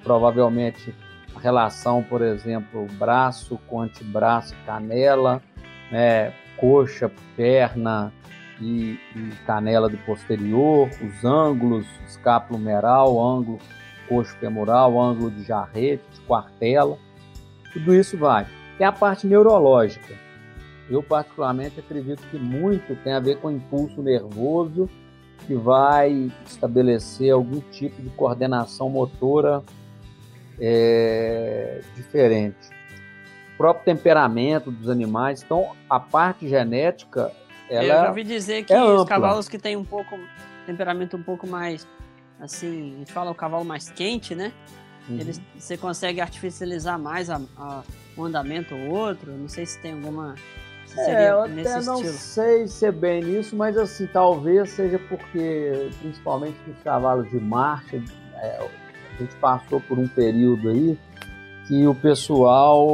provavelmente 0.01 0.95
a 1.35 1.39
relação, 1.41 2.01
por 2.03 2.21
exemplo, 2.21 2.87
braço 2.93 3.59
com 3.67 3.81
antebraço, 3.81 4.55
canela, 4.65 5.43
né, 5.91 6.31
coxa, 6.55 7.11
perna 7.35 8.13
e, 8.61 8.99
e, 9.15 9.29
canela 9.45 9.89
do 9.89 9.97
posterior, 9.99 10.89
os 11.01 11.25
ângulos, 11.25 11.85
escápulo 12.07 12.59
meral, 12.59 13.21
ângulo 13.21 13.59
coxo 14.07 14.35
femoral, 14.37 14.99
ângulo 14.99 15.31
de 15.31 15.43
jarrete, 15.43 16.03
de 16.13 16.21
quartela, 16.21 16.97
tudo 17.73 17.93
isso 17.93 18.17
vai. 18.17 18.45
Tem 18.77 18.85
a 18.85 18.91
parte 18.91 19.25
neurológica. 19.25 20.13
Eu 20.89 21.01
particularmente 21.01 21.79
acredito 21.79 22.21
que 22.29 22.37
muito 22.37 22.95
tem 23.03 23.13
a 23.13 23.19
ver 23.19 23.39
com 23.39 23.47
o 23.47 23.51
impulso 23.51 24.01
nervoso 24.01 24.89
que 25.45 25.55
vai 25.55 26.31
estabelecer 26.45 27.31
algum 27.31 27.59
tipo 27.59 28.01
de 28.01 28.09
coordenação 28.11 28.89
motora 28.89 29.63
é, 30.59 31.81
diferente. 31.95 32.69
O 33.53 33.57
próprio 33.57 33.85
temperamento 33.85 34.71
dos 34.71 34.89
animais. 34.89 35.43
Então, 35.43 35.71
a 35.89 35.99
parte 35.99 36.47
genética. 36.47 37.31
Ela 37.69 37.83
Eu 37.83 37.87
já 37.87 38.09
ouvi 38.09 38.23
dizer 38.23 38.63
que 38.63 38.73
é 38.73 38.83
os 38.83 39.01
ampla. 39.01 39.05
cavalos 39.05 39.49
que 39.49 39.57
têm 39.57 39.75
um 39.75 39.85
pouco 39.85 40.19
temperamento 40.65 41.15
um 41.17 41.23
pouco 41.23 41.47
mais 41.47 41.87
assim, 42.39 42.95
a 42.95 42.97
gente 42.99 43.11
fala 43.11 43.31
o 43.31 43.35
cavalo 43.35 43.63
mais 43.63 43.89
quente, 43.89 44.35
né? 44.35 44.51
Uhum. 45.07 45.19
Eles, 45.19 45.41
você 45.57 45.77
consegue 45.77 46.19
artificializar 46.19 46.99
mais 46.99 47.29
a, 47.29 47.39
a, 47.57 47.83
um 48.17 48.25
andamento 48.25 48.75
ou 48.75 48.89
outro. 48.89 49.31
Não 49.31 49.47
sei 49.47 49.65
se 49.65 49.79
tem 49.79 49.93
alguma. 49.93 50.35
Se 50.85 50.99
é, 50.99 51.31
eu 51.31 51.41
até 51.41 51.81
não 51.81 51.95
estilo. 51.95 52.13
sei 52.13 52.67
se 52.67 52.85
é 52.85 52.91
bem 52.91 53.23
nisso, 53.23 53.55
mas 53.55 53.77
assim, 53.77 54.07
talvez 54.07 54.69
seja 54.71 54.99
porque, 55.09 55.89
principalmente 55.99 56.57
nos 56.65 56.77
cavalos 56.83 57.29
de 57.29 57.39
marcha, 57.39 58.01
é, 58.35 58.57
a 58.57 59.21
gente 59.21 59.35
passou 59.37 59.81
por 59.81 59.99
um 59.99 60.07
período 60.07 60.69
aí 60.69 60.97
que 61.67 61.87
o 61.87 61.95
pessoal 61.95 62.87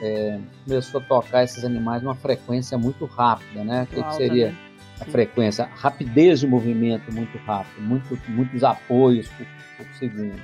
é, 0.00 0.40
começou 0.64 1.00
a 1.00 1.04
tocar 1.04 1.44
esses 1.44 1.64
animais 1.64 2.02
numa 2.02 2.14
frequência 2.14 2.78
muito 2.78 3.04
rápida, 3.04 3.62
né? 3.62 3.82
O 3.82 3.86
que, 3.94 4.02
que, 4.02 4.14
seria 4.14 4.48
né? 4.48 4.56
a 5.00 5.04
frequência? 5.04 5.68
Rapidez 5.76 6.40
de 6.40 6.46
movimento 6.46 7.12
muito 7.12 7.36
rápido, 7.38 7.82
muito, 7.82 8.18
muitos 8.28 8.64
apoios 8.64 9.28
por, 9.28 9.46
por 9.76 9.94
segundo. 9.94 10.40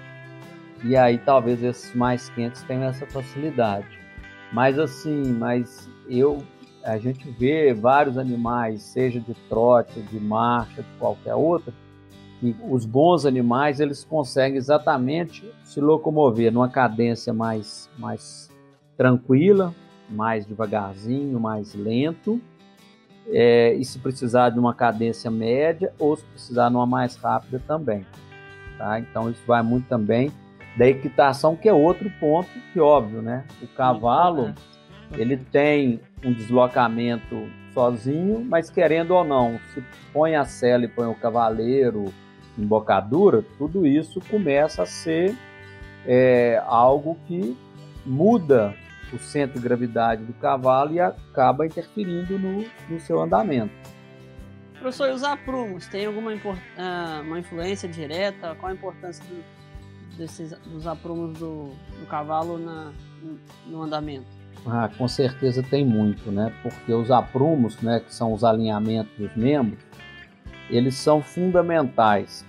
E 0.85 0.97
aí 0.97 1.19
talvez 1.19 1.63
esses 1.63 1.95
mais 1.95 2.29
quentes 2.31 2.63
tenham 2.63 2.85
essa 2.85 3.07
facilidade. 3.07 3.87
Mas 4.53 4.79
assim, 4.79 5.33
mas 5.33 5.89
eu 6.09 6.43
a 6.83 6.99
gente 6.99 7.31
vê 7.31 7.75
vários 7.75 8.17
animais, 8.17 8.83
seja 8.83 9.21
de 9.21 9.35
trote, 9.49 10.01
de 10.01 10.19
marcha, 10.19 10.83
de 10.83 10.89
qualquer 10.99 11.35
outra, 11.35 11.75
os 12.69 12.87
bons 12.87 13.27
animais 13.27 13.81
eles 13.81 14.03
conseguem 14.03 14.57
exatamente 14.57 15.45
se 15.63 15.81
locomover 15.81 16.53
numa 16.53 16.69
cadência 16.69 17.33
mais, 17.33 17.91
mais 17.99 18.51
tranquila, 18.97 19.75
mais 20.09 20.47
devagarzinho, 20.47 21.39
mais 21.39 21.75
lento, 21.75 22.41
é, 23.29 23.75
e 23.75 23.85
se 23.85 23.99
precisar 23.99 24.51
de 24.51 24.59
uma 24.59 24.75
cadência 24.75 25.31
média 25.31 25.93
ou 25.99 26.17
se 26.17 26.25
precisar 26.25 26.71
numa 26.71 26.87
mais 26.87 27.17
rápida 27.17 27.63
também. 27.67 28.07
Tá? 28.79 28.99
Então 28.99 29.31
isso 29.31 29.43
vai 29.47 29.63
muito 29.63 29.87
também 29.87 30.33
da 30.77 30.87
equitação, 30.87 31.57
que 31.57 31.69
é 31.69 31.73
outro 31.73 32.11
ponto 32.19 32.49
que 32.73 32.81
óbvio, 32.81 33.21
né? 33.21 33.45
O 33.61 33.67
cavalo 33.67 34.55
ele 35.13 35.37
tem 35.37 36.01
um 36.25 36.33
deslocamento 36.33 37.49
sozinho, 37.75 38.45
mas 38.45 38.71
querendo 38.71 39.13
ou 39.13 39.25
não, 39.25 39.59
se 39.75 39.83
põe 40.13 40.37
a 40.37 40.45
sela 40.45 40.85
e 40.85 40.89
põe 40.89 41.07
o 41.07 41.15
cavaleiro, 41.15 42.07
embocadura, 42.59 43.45
tudo 43.59 43.87
isso 43.87 44.21
começa 44.31 44.83
a 44.83 44.87
ser 44.87 45.37
é, 46.07 46.63
algo 46.67 47.17
que 47.27 47.57
muda 48.05 48.75
o 49.13 49.19
centro 49.19 49.59
de 49.59 49.65
gravidade 49.65 50.25
do 50.25 50.33
cavalo 50.35 50.93
e 50.93 51.01
acaba 51.01 51.67
interferindo 51.67 52.39
no, 52.39 52.65
no 52.89 53.01
seu 53.01 53.21
andamento. 53.21 53.73
Professor, 54.79 55.11
e 55.11 55.13
os 55.13 55.23
aprumos, 55.23 55.87
tem 55.89 56.07
alguma 56.07 56.33
uh, 56.33 57.23
uma 57.23 57.39
influência 57.39 57.89
direta? 57.89 58.55
Qual 58.55 58.71
a 58.71 58.75
importância 58.75 59.23
do, 59.27 59.45
desses, 60.17 60.53
dos 60.61 60.87
aprumos 60.87 61.39
do, 61.39 61.75
do 61.99 62.07
cavalo 62.09 62.57
na, 62.57 62.93
no 63.67 63.83
andamento? 63.83 64.27
Ah, 64.67 64.89
com 64.97 65.09
certeza 65.09 65.63
tem 65.63 65.85
muito, 65.85 66.31
né? 66.31 66.53
Porque 66.63 66.93
os 66.93 67.11
aprumos, 67.11 67.81
né, 67.81 68.01
que 68.01 68.15
são 68.15 68.33
os 68.33 68.45
alinhamentos 68.45 69.13
dos 69.19 69.35
membros, 69.35 69.83
eles 70.71 70.95
são 70.95 71.23
fundamentais 71.23 72.45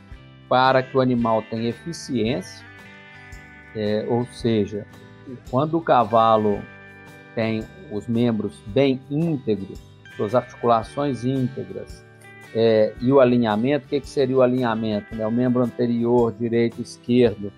para 0.48 0.84
que 0.84 0.96
o 0.96 1.02
animal 1.02 1.42
tenha 1.44 1.70
eficiência, 1.70 2.66
é, 3.76 4.06
ou 4.08 4.26
seja, 4.26 4.86
quando 5.50 5.78
o 5.78 5.82
cavalo 5.82 6.62
tem 7.34 7.64
os 7.92 8.08
membros 8.08 8.62
bem 8.68 9.00
íntegros, 9.10 9.80
suas 10.16 10.36
articulações 10.36 11.24
íntegras, 11.24 12.04
é, 12.54 12.94
e 13.00 13.12
o 13.12 13.20
alinhamento, 13.20 13.86
o 13.86 13.90
que, 13.90 14.02
que 14.02 14.10
seria 14.10 14.36
o 14.36 14.42
alinhamento? 14.42 15.16
Né? 15.16 15.26
O 15.26 15.32
membro 15.32 15.64
anterior, 15.64 16.34
direito 16.34 16.80
e 16.80 16.82
esquerdo, 16.82 17.52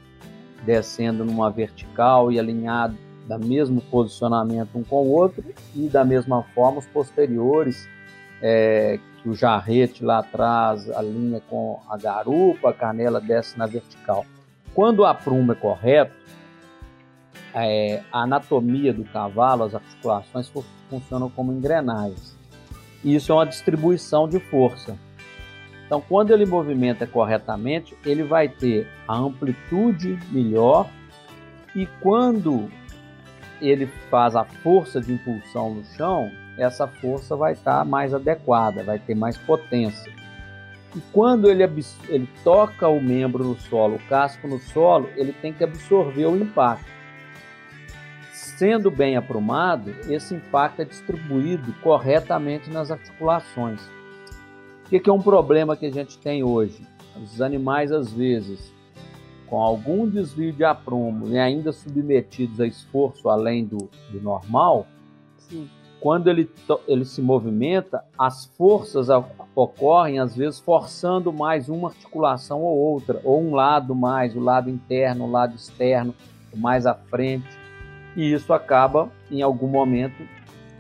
descendo 0.64 1.26
numa 1.26 1.50
vertical 1.50 2.32
e 2.32 2.40
alinhado 2.40 2.96
da 3.28 3.38
mesmo 3.38 3.82
posicionamento 3.82 4.70
um 4.76 4.84
com 4.84 5.02
o 5.04 5.12
outro, 5.12 5.44
e 5.76 5.88
da 5.88 6.06
mesma 6.06 6.44
forma 6.54 6.80
os 6.80 6.86
posteriores, 6.86 7.88
é, 8.42 9.00
que 9.24 9.30
o 9.30 9.34
jarrete 9.36 10.04
lá 10.04 10.20
atrás 10.20 10.90
alinha 10.92 11.42
com 11.50 11.80
a 11.90 11.98
garupa, 11.98 12.70
a 12.70 12.74
canela 12.74 13.22
desce 13.22 13.58
na 13.58 13.66
vertical. 13.66 14.26
Quando 14.76 15.06
a 15.06 15.14
pruma 15.14 15.54
é 15.54 15.56
correto, 15.56 16.14
é, 17.54 18.04
a 18.12 18.24
anatomia 18.24 18.94
do 18.94 19.06
cavalo, 19.06 19.64
as 19.64 19.74
articulações 19.74 20.52
funcionam 20.90 21.30
como 21.30 21.54
engrenagens. 21.54 22.36
Isso 23.04 23.32
é 23.32 23.36
uma 23.36 23.46
distribuição 23.46 24.28
de 24.28 24.40
força. 24.40 24.98
Então, 25.86 26.02
quando 26.02 26.32
ele 26.32 26.46
movimenta 26.46 27.08
corretamente, 27.08 27.96
ele 28.06 28.24
vai 28.24 28.50
ter 28.50 28.88
a 29.08 29.16
amplitude 29.16 30.20
melhor 30.32 30.90
e 31.76 31.86
quando 32.02 32.70
ele 33.70 33.88
faz 34.10 34.36
a 34.36 34.44
força 34.44 35.00
de 35.00 35.14
impulsão 35.14 35.74
no 35.74 35.84
chão, 35.84 36.32
essa 36.58 36.88
força 36.88 37.36
vai 37.36 37.54
estar 37.54 37.84
mais 37.86 38.14
adequada, 38.14 38.84
vai 38.84 39.00
ter 39.00 39.16
mais 39.16 39.38
potência. 39.38 40.12
E 40.96 41.00
quando 41.12 41.50
ele, 41.50 41.64
ele 42.08 42.30
toca 42.44 42.88
o 42.88 43.02
membro 43.02 43.44
no 43.44 43.60
solo, 43.60 43.96
o 43.96 44.10
casco 44.10 44.48
no 44.48 44.60
solo, 44.60 45.10
ele 45.16 45.34
tem 45.34 45.52
que 45.52 45.64
absorver 45.64 46.26
o 46.26 46.36
impacto. 46.36 46.92
Sendo 48.32 48.92
bem 48.92 49.16
aprumado, 49.16 49.96
esse 50.08 50.36
impacto 50.36 50.82
é 50.82 50.86
distribuído 50.86 51.74
corretamente 51.82 52.70
nas 52.70 52.92
articulações. 52.92 53.82
O 54.86 54.90
que 54.90 55.10
é 55.10 55.14
um 55.14 55.22
problema 55.22 55.76
que 55.76 55.86
a 55.88 55.92
gente 55.92 56.20
tem 56.20 56.44
hoje? 56.44 56.88
Os 57.16 57.42
animais, 57.42 57.92
às 57.92 58.12
vezes, 58.12 58.73
com 59.54 59.62
algum 59.62 60.10
desvio 60.10 60.52
de 60.52 60.64
aprumo 60.64 61.30
e 61.30 61.38
ainda 61.38 61.72
submetidos 61.72 62.60
a 62.60 62.66
esforço 62.66 63.30
além 63.30 63.64
do, 63.64 63.88
do 64.10 64.20
normal, 64.20 64.88
Sim 65.38 65.70
quando 66.00 66.28
ele, 66.28 66.52
ele 66.86 67.06
se 67.06 67.22
movimenta, 67.22 68.04
as 68.20 68.46
forças 68.58 69.08
ocorrem, 69.56 70.20
às 70.20 70.36
vezes, 70.36 70.60
forçando 70.60 71.32
mais 71.32 71.70
uma 71.70 71.88
articulação 71.88 72.62
ou 72.62 72.78
outra, 72.78 73.22
ou 73.24 73.42
um 73.42 73.56
lado 73.56 73.96
mais, 73.96 74.36
o 74.36 74.42
lado 74.42 74.70
interno, 74.70 75.24
o 75.24 75.32
lado 75.32 75.56
externo, 75.56 76.14
mais 76.54 76.86
à 76.86 76.94
frente. 76.94 77.48
E 78.18 78.34
isso 78.34 78.52
acaba, 78.52 79.10
em 79.32 79.42
algum 79.42 79.70
momento, 79.70 80.28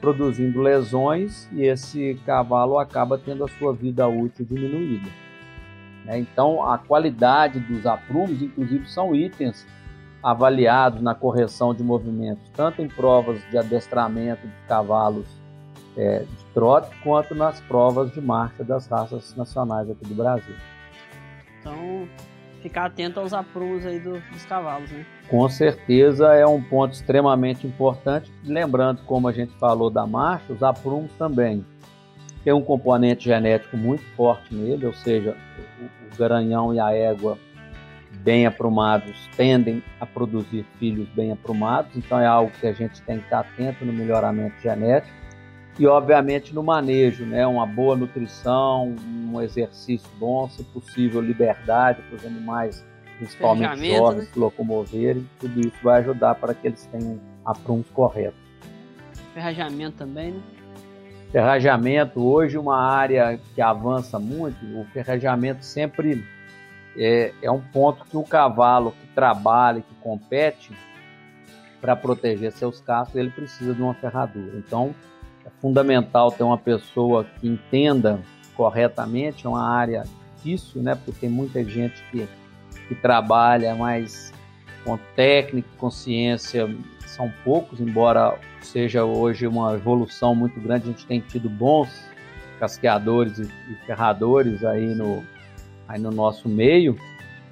produzindo 0.01 0.61
lesões 0.61 1.47
e 1.53 1.63
esse 1.63 2.19
cavalo 2.25 2.77
acaba 2.77 3.17
tendo 3.17 3.45
a 3.45 3.47
sua 3.47 3.71
vida 3.71 4.05
útil 4.05 4.43
diminuída. 4.43 5.22
Né? 6.05 6.19
Então, 6.19 6.65
a 6.67 6.77
qualidade 6.77 7.59
dos 7.59 7.85
aprumos, 7.85 8.41
inclusive, 8.41 8.87
são 8.89 9.15
itens 9.15 9.65
avaliados 10.21 11.01
na 11.01 11.13
correção 11.13 11.73
de 11.73 11.83
movimentos, 11.83 12.49
tanto 12.55 12.81
em 12.81 12.87
provas 12.87 13.41
de 13.49 13.57
adestramento 13.57 14.47
de 14.47 14.67
cavalos 14.67 15.27
é, 15.97 16.19
de 16.19 16.45
trote, 16.53 16.89
quanto 17.03 17.35
nas 17.35 17.59
provas 17.61 18.11
de 18.11 18.21
marcha 18.21 18.63
das 18.63 18.87
raças 18.87 19.35
nacionais 19.35 19.89
aqui 19.89 20.05
do 20.05 20.15
Brasil. 20.15 20.55
Então, 21.59 22.07
ficar 22.61 22.85
atento 22.85 23.19
aos 23.19 23.33
aprumos 23.33 23.85
aí 23.85 23.99
do, 23.99 24.19
dos 24.31 24.45
cavalos, 24.45 24.89
né? 24.91 25.05
Com 25.29 25.47
certeza 25.49 26.33
é 26.33 26.45
um 26.45 26.61
ponto 26.61 26.93
extremamente 26.93 27.67
importante. 27.67 28.31
Lembrando, 28.43 29.03
como 29.03 29.27
a 29.27 29.31
gente 29.31 29.53
falou 29.59 29.89
da 29.89 30.07
marcha, 30.07 30.51
os 30.53 30.63
aprumos 30.63 31.11
também 31.13 31.65
tem 32.43 32.53
um 32.53 32.61
componente 32.61 33.25
genético 33.25 33.77
muito 33.77 34.03
forte 34.15 34.53
nele, 34.53 34.85
ou 34.85 34.93
seja, 34.93 35.37
o, 35.79 35.85
o 35.85 36.17
garanhão 36.17 36.73
e 36.73 36.79
a 36.79 36.91
égua 36.91 37.37
bem 38.23 38.45
aprumados 38.45 39.29
tendem 39.35 39.83
a 39.99 40.05
produzir 40.05 40.65
filhos 40.79 41.07
bem 41.09 41.31
aprumados, 41.31 41.95
então 41.95 42.19
é 42.19 42.25
algo 42.25 42.51
que 42.59 42.67
a 42.67 42.73
gente 42.73 43.01
tem 43.01 43.17
que 43.17 43.25
estar 43.25 43.39
atento 43.39 43.83
no 43.83 43.91
melhoramento 43.91 44.61
genético 44.61 45.23
e 45.79 45.87
obviamente 45.87 46.53
no 46.53 46.61
manejo, 46.61 47.25
né? 47.25 47.45
Uma 47.47 47.65
boa 47.65 47.95
nutrição, 47.95 48.95
um 49.07 49.41
exercício 49.41 50.07
bom, 50.19 50.47
se 50.47 50.63
possível 50.65 51.19
liberdade 51.19 52.01
para 52.03 52.17
os 52.17 52.25
animais, 52.25 52.85
principalmente 53.17 53.95
jovens, 53.97 54.25
né? 54.25 54.29
se 54.31 54.39
locomoverem, 54.39 55.27
tudo 55.39 55.59
isso 55.59 55.77
vai 55.81 56.01
ajudar 56.01 56.35
para 56.35 56.53
que 56.53 56.67
eles 56.67 56.85
tenham 56.85 57.19
aprumos 57.43 57.89
corretos. 57.89 58.39
Ferrajamento 59.33 59.97
também, 59.97 60.31
né? 60.31 60.41
Ferrajamento, 61.33 62.23
hoje 62.23 62.59
uma 62.59 62.79
área 62.79 63.39
que 63.55 63.61
avança 63.61 64.19
muito, 64.19 64.63
o 64.79 64.85
ferrajamento 64.93 65.65
sempre 65.65 66.23
é, 66.95 67.33
é 67.41 67.49
um 67.49 67.59
ponto 67.59 68.05
que 68.05 68.15
o 68.15 68.23
cavalo 68.23 68.91
que 68.91 69.07
trabalha, 69.15 69.81
que 69.81 69.95
compete, 69.95 70.71
para 71.81 71.95
proteger 71.95 72.51
seus 72.51 72.79
cascos, 72.79 73.15
ele 73.15 73.31
precisa 73.31 73.73
de 73.73 73.81
uma 73.81 73.95
ferradura. 73.95 74.57
Então, 74.57 74.93
é 75.43 75.49
fundamental 75.59 76.31
ter 76.31 76.43
uma 76.43 76.57
pessoa 76.57 77.25
que 77.39 77.47
entenda 77.47 78.21
corretamente, 78.55 79.47
é 79.47 79.49
uma 79.49 79.67
área 79.67 80.03
difícil, 80.35 80.83
né? 80.83 80.93
Porque 80.93 81.21
tem 81.21 81.29
muita 81.31 81.63
gente 81.63 82.03
que, 82.11 82.27
que 82.87 82.93
trabalha, 82.93 83.73
mas 83.73 84.31
com 84.83 84.97
técnica, 85.15 85.67
consciência, 85.77 86.69
são 87.05 87.31
poucos, 87.43 87.79
embora 87.79 88.37
seja 88.61 89.03
hoje 89.03 89.45
uma 89.47 89.73
evolução 89.73 90.33
muito 90.33 90.59
grande, 90.59 90.85
a 90.85 90.91
gente 90.91 91.05
tem 91.05 91.19
tido 91.19 91.49
bons 91.49 91.89
casqueadores 92.59 93.39
e, 93.39 93.43
e 93.43 93.75
ferradores 93.85 94.63
aí 94.63 94.95
no, 94.95 95.23
aí 95.87 95.99
no 95.99 96.11
nosso 96.11 96.47
meio 96.47 96.97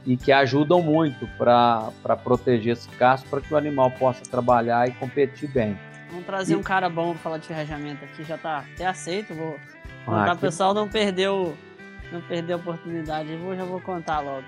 e 0.06 0.18
que 0.18 0.32
ajudam 0.32 0.82
muito 0.82 1.28
para 1.38 1.92
proteger 2.24 2.74
esse 2.74 2.90
casco 2.90 3.30
para 3.30 3.42
que 3.42 3.54
o 3.54 3.58
animal 3.58 3.92
possa 3.92 4.24
trabalhar 4.24 4.88
e 4.88 4.92
competir 4.94 5.50
bem. 5.50 5.78
Vamos 6.10 6.26
trazer 6.26 6.54
e... 6.54 6.56
um 6.56 6.64
cara 6.64 6.90
bom 6.90 7.12
para 7.12 7.20
falar 7.20 7.38
de 7.38 7.48
ferrajamento 7.48 8.04
aqui, 8.04 8.24
já 8.24 8.36
está 8.36 8.60
até 8.60 8.86
aceito, 8.86 9.34
vou 9.34 9.58
contar 10.06 10.32
ah, 10.32 10.34
o 10.34 10.38
pessoal 10.38 10.74
não 10.74 10.88
perdeu 10.88 11.56
não 12.12 12.22
perder 12.22 12.54
a 12.54 12.56
oportunidade, 12.58 13.32
eu 13.32 13.56
já 13.56 13.64
vou 13.64 13.80
contar 13.80 14.20
logo. 14.20 14.44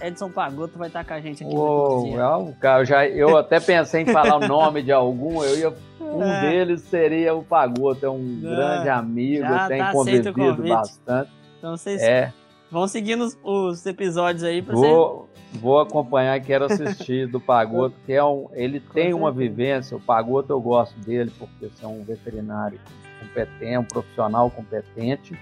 Edson 0.00 0.30
Pagoto 0.30 0.78
vai 0.78 0.88
estar 0.88 1.04
com 1.04 1.14
a 1.14 1.20
gente 1.20 1.44
aqui. 1.44 1.54
Uou, 1.54 2.06
eu, 2.06 2.84
já, 2.84 3.06
eu 3.06 3.36
até 3.36 3.60
pensei 3.60 4.02
em 4.02 4.06
falar 4.06 4.36
o 4.36 4.46
nome 4.46 4.82
de 4.82 4.92
algum, 4.92 5.42
eu 5.42 5.58
ia, 5.58 5.74
um 6.00 6.22
é. 6.22 6.40
deles 6.40 6.82
seria 6.82 7.34
o 7.34 7.42
Pagoto, 7.42 8.04
é 8.04 8.10
um 8.10 8.40
é. 8.44 8.48
grande 8.48 8.88
amigo, 8.88 9.44
já 9.44 9.68
tem 9.68 9.78
tá 9.78 9.92
convivido 9.92 10.62
bastante. 10.62 11.30
Então 11.58 11.76
vocês 11.76 12.02
é. 12.02 12.32
vão 12.70 12.86
seguindo 12.86 13.22
os, 13.24 13.38
os 13.42 13.86
episódios 13.86 14.44
aí 14.44 14.62
para 14.62 14.74
vou, 14.74 15.28
você... 15.52 15.58
vou 15.58 15.80
acompanhar, 15.80 16.40
quero 16.40 16.64
assistir 16.66 17.26
do 17.26 17.40
Pagoto, 17.40 17.96
que 18.04 18.12
é 18.12 18.22
um, 18.22 18.48
ele 18.52 18.80
tem 18.80 19.14
uma 19.14 19.32
vivência, 19.32 19.96
o 19.96 20.00
Pagoto 20.00 20.52
eu 20.52 20.60
gosto 20.60 20.98
dele 21.00 21.32
porque 21.38 21.68
é 21.82 21.86
um 21.86 22.02
veterinário 22.04 22.78
competente, 23.20 23.78
um 23.78 23.84
profissional 23.84 24.50
competente, 24.50 25.38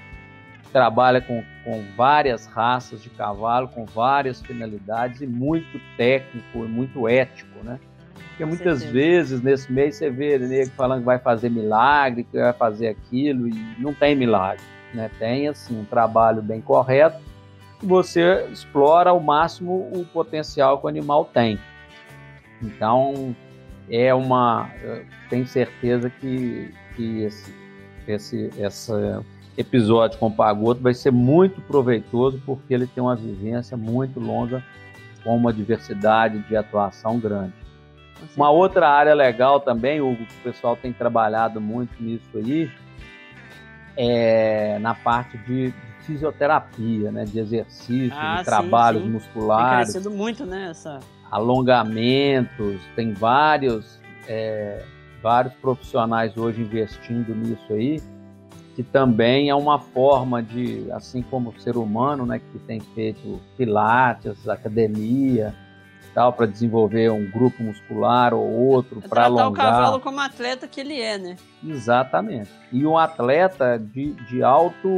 trabalha 0.74 1.22
com, 1.22 1.42
com 1.64 1.82
várias 1.96 2.44
raças 2.46 3.02
de 3.02 3.08
cavalo, 3.08 3.68
com 3.68 3.86
várias 3.86 4.42
finalidades 4.42 5.22
e 5.22 5.26
muito 5.26 5.80
técnico 5.96 6.64
e 6.64 6.68
muito 6.68 7.08
ético, 7.08 7.64
né? 7.64 7.80
Porque 8.28 8.44
muitas 8.44 8.82
vezes 8.82 9.40
nesse 9.40 9.72
mês 9.72 9.94
você 9.94 10.10
vê 10.10 10.36
nego 10.38 10.70
falando 10.72 10.98
que 10.98 11.06
vai 11.06 11.18
fazer 11.18 11.48
milagre, 11.48 12.24
que 12.24 12.36
vai 12.36 12.52
fazer 12.52 12.88
aquilo 12.88 13.48
e 13.48 13.54
não 13.78 13.94
tem 13.94 14.14
milagre, 14.14 14.64
né? 14.92 15.08
Tem 15.18 15.48
assim 15.48 15.80
um 15.80 15.84
trabalho 15.84 16.42
bem 16.42 16.60
correto 16.60 17.22
você 17.84 18.46
explora 18.50 19.10
ao 19.10 19.20
máximo 19.20 19.90
o 19.92 20.04
potencial 20.06 20.78
que 20.78 20.86
o 20.86 20.88
animal 20.88 21.26
tem. 21.26 21.58
Então 22.62 23.36
é 23.90 24.14
uma, 24.14 24.70
tenho 25.28 25.46
certeza 25.46 26.08
que, 26.08 26.72
que 26.96 27.22
esse, 27.22 27.54
esse, 28.08 28.50
essa 28.58 29.24
episódio 29.56 30.18
com 30.18 30.26
o 30.26 30.30
Pagoto 30.30 30.80
vai 30.80 30.94
ser 30.94 31.12
muito 31.12 31.60
proveitoso 31.62 32.40
porque 32.44 32.74
ele 32.74 32.86
tem 32.86 33.02
uma 33.02 33.14
vivência 33.14 33.76
muito 33.76 34.18
longa 34.18 34.62
com 35.22 35.36
uma 35.36 35.52
diversidade 35.52 36.40
de 36.40 36.56
atuação 36.56 37.18
grande. 37.18 37.54
Uma 38.36 38.50
outra 38.50 38.88
área 38.88 39.14
legal 39.14 39.60
também, 39.60 40.00
Hugo, 40.00 40.24
que 40.24 40.36
o 40.40 40.42
pessoal 40.42 40.76
tem 40.76 40.92
trabalhado 40.92 41.60
muito 41.60 42.02
nisso 42.02 42.28
aí, 42.34 42.70
é 43.96 44.78
na 44.80 44.94
parte 44.94 45.36
de 45.38 45.72
fisioterapia, 46.00 47.10
né, 47.10 47.24
de 47.24 47.38
exercício, 47.38 48.16
ah, 48.16 48.36
de 48.38 48.44
trabalhos 48.44 49.02
sim. 49.02 49.10
musculares. 49.10 49.92
Tem 49.92 50.00
crescido 50.02 50.10
muito, 50.10 50.44
né, 50.44 50.68
essa... 50.70 51.00
Alongamentos, 51.30 52.80
tem 52.94 53.12
vários, 53.12 53.98
é, 54.28 54.84
vários 55.22 55.54
profissionais 55.54 56.36
hoje 56.36 56.60
investindo 56.60 57.34
nisso 57.34 57.72
aí 57.72 58.00
que 58.74 58.82
também 58.82 59.50
é 59.50 59.54
uma 59.54 59.78
forma 59.78 60.42
de, 60.42 60.90
assim 60.92 61.22
como 61.22 61.50
o 61.50 61.60
ser 61.60 61.76
humano, 61.76 62.26
né, 62.26 62.40
que 62.40 62.58
tem 62.58 62.80
feito 62.80 63.40
pilates, 63.56 64.48
academia, 64.48 65.54
tal, 66.14 66.32
para 66.32 66.46
desenvolver 66.46 67.10
um 67.10 67.28
grupo 67.30 67.62
muscular 67.62 68.34
ou 68.34 68.48
outro, 68.50 69.00
é 69.04 69.08
para 69.08 69.24
alongar. 69.24 69.52
Tratar 69.52 69.68
o 69.68 69.72
cavalo 69.72 70.00
como 70.00 70.20
atleta 70.20 70.68
que 70.68 70.80
ele 70.80 71.00
é, 71.00 71.18
né? 71.18 71.36
Exatamente. 71.64 72.50
E 72.72 72.86
um 72.86 72.96
atleta 72.96 73.78
de, 73.78 74.12
de 74.12 74.42
alto 74.42 74.88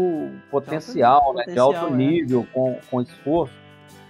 potencial, 0.51 1.23
alto, 1.23 1.39
né, 1.39 1.45
potencial, 1.45 1.71
de 1.71 1.77
alto 1.79 1.95
é. 1.95 1.97
nível, 1.97 2.47
com, 2.53 2.79
com 2.91 3.01
esforço. 3.01 3.55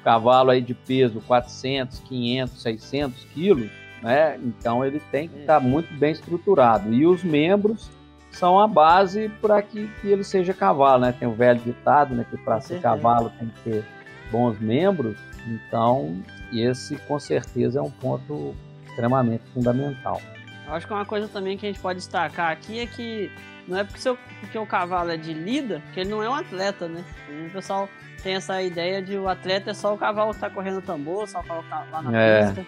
Cavalo 0.05 0.51
aí 0.51 0.61
de 0.61 0.75
peso 0.75 1.21
400, 1.27 1.99
500, 2.01 2.63
600 2.63 3.25
quilos, 3.25 3.71
né? 4.01 4.39
Então 4.41 4.85
ele 4.85 5.01
tem 5.11 5.29
que 5.29 5.41
estar 5.41 5.55
é. 5.55 5.61
tá 5.61 5.61
muito 5.61 5.93
bem 5.95 6.13
estruturado. 6.13 6.93
E 6.93 7.05
os 7.05 7.25
membros 7.25 7.91
são 8.37 8.61
a 8.61 8.69
base 8.69 9.31
para 9.41 9.63
que, 9.63 9.89
que 10.01 10.09
ele 10.09 10.23
seja 10.23 10.53
cavalo, 10.53 11.07
né? 11.07 11.13
Tem 11.13 11.27
o 11.27 11.33
velho 11.33 11.59
ditado, 11.61 12.15
né? 12.15 12.25
Que 12.29 12.37
para 12.37 12.61
ser 12.61 12.81
cavalo 12.81 13.33
tem 13.39 13.49
que 13.49 13.61
ter 13.71 13.85
bons 14.31 14.59
membros. 14.61 15.19
Então, 15.47 16.21
esse 16.53 16.97
com 16.99 17.19
certeza 17.19 17.79
é 17.79 17.83
um 17.83 17.91
ponto 17.91 18.55
extremamente 18.87 19.43
fundamental. 19.55 20.21
Eu 20.67 20.75
acho 20.75 20.87
que 20.87 20.93
uma 20.93 21.07
coisa 21.07 21.29
também 21.29 21.57
que 21.57 21.67
a 21.67 21.69
gente 21.71 21.81
pode 21.81 21.99
destacar 21.99 22.51
aqui 22.51 22.81
é 22.81 22.87
que 22.87 23.31
não 23.67 23.79
é 23.79 23.85
porque, 23.85 24.01
seu, 24.01 24.19
porque 24.41 24.59
o 24.59 24.67
cavalo 24.67 25.11
é 25.11 25.17
de 25.17 25.33
lida 25.33 25.83
que 25.95 26.01
ele 26.01 26.11
não 26.11 26.23
é 26.23 26.29
um 26.29 26.35
atleta, 26.35 26.89
né? 26.89 27.05
O 27.47 27.51
pessoal 27.51 27.89
tem 28.23 28.35
essa 28.35 28.61
ideia 28.63 29.01
de 29.01 29.17
o 29.17 29.29
atleta 29.29 29.71
é 29.71 29.75
só 29.75 29.95
o 29.95 29.99
cavalo 29.99 30.31
que 30.31 30.37
está 30.37 30.51
correndo 30.51 30.83
tambor, 30.83 31.27
só 31.27 31.41
o 31.41 31.43
cavalo 31.43 31.63
que 31.63 31.71
tá 31.71 31.87
lá 31.91 32.03
na 32.03 32.21
é. 32.21 32.47
pista. 32.47 32.67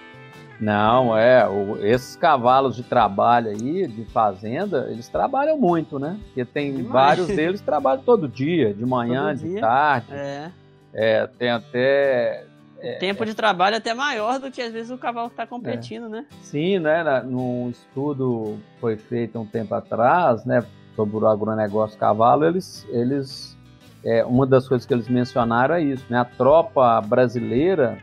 Não, 0.60 1.16
é. 1.16 1.48
O, 1.48 1.84
esses 1.84 2.16
cavalos 2.16 2.74
de 2.74 2.82
trabalho 2.82 3.50
aí, 3.50 3.86
de 3.86 4.04
fazenda, 4.06 4.88
eles 4.90 5.08
trabalham 5.08 5.58
muito, 5.58 5.98
né? 5.98 6.18
Porque 6.26 6.44
tem 6.44 6.82
vários 6.82 7.26
deles 7.28 7.60
que 7.60 7.66
trabalham 7.66 8.02
todo 8.02 8.28
dia, 8.28 8.74
de 8.74 8.84
manhã, 8.84 9.28
todo 9.28 9.38
de 9.38 9.48
dia. 9.50 9.60
tarde. 9.60 10.12
É. 10.12 10.50
é. 10.92 11.26
Tem 11.26 11.50
até. 11.50 12.44
É, 12.80 12.94
tempo 12.94 13.26
de 13.26 13.34
trabalho 13.34 13.76
até 13.76 13.92
maior 13.92 14.38
do 14.38 14.52
que 14.52 14.62
às 14.62 14.72
vezes 14.72 14.90
o 14.90 14.98
cavalo 14.98 15.26
está 15.26 15.44
competindo, 15.44 16.06
é. 16.06 16.08
né? 16.08 16.26
Sim, 16.42 16.78
né? 16.78 17.22
Num 17.24 17.70
estudo 17.70 18.58
foi 18.80 18.96
feito 18.96 19.38
um 19.38 19.46
tempo 19.46 19.74
atrás, 19.74 20.44
né? 20.44 20.64
Sobre 20.94 21.16
o 21.16 21.28
agronegócio 21.28 21.98
cavalo, 21.98 22.44
eles, 22.44 22.86
eles 22.90 23.56
é, 24.04 24.24
uma 24.24 24.46
das 24.46 24.68
coisas 24.68 24.86
que 24.86 24.94
eles 24.94 25.08
mencionaram 25.08 25.74
é 25.74 25.82
isso, 25.82 26.04
né? 26.08 26.18
A 26.18 26.24
tropa 26.24 27.00
brasileira 27.00 27.98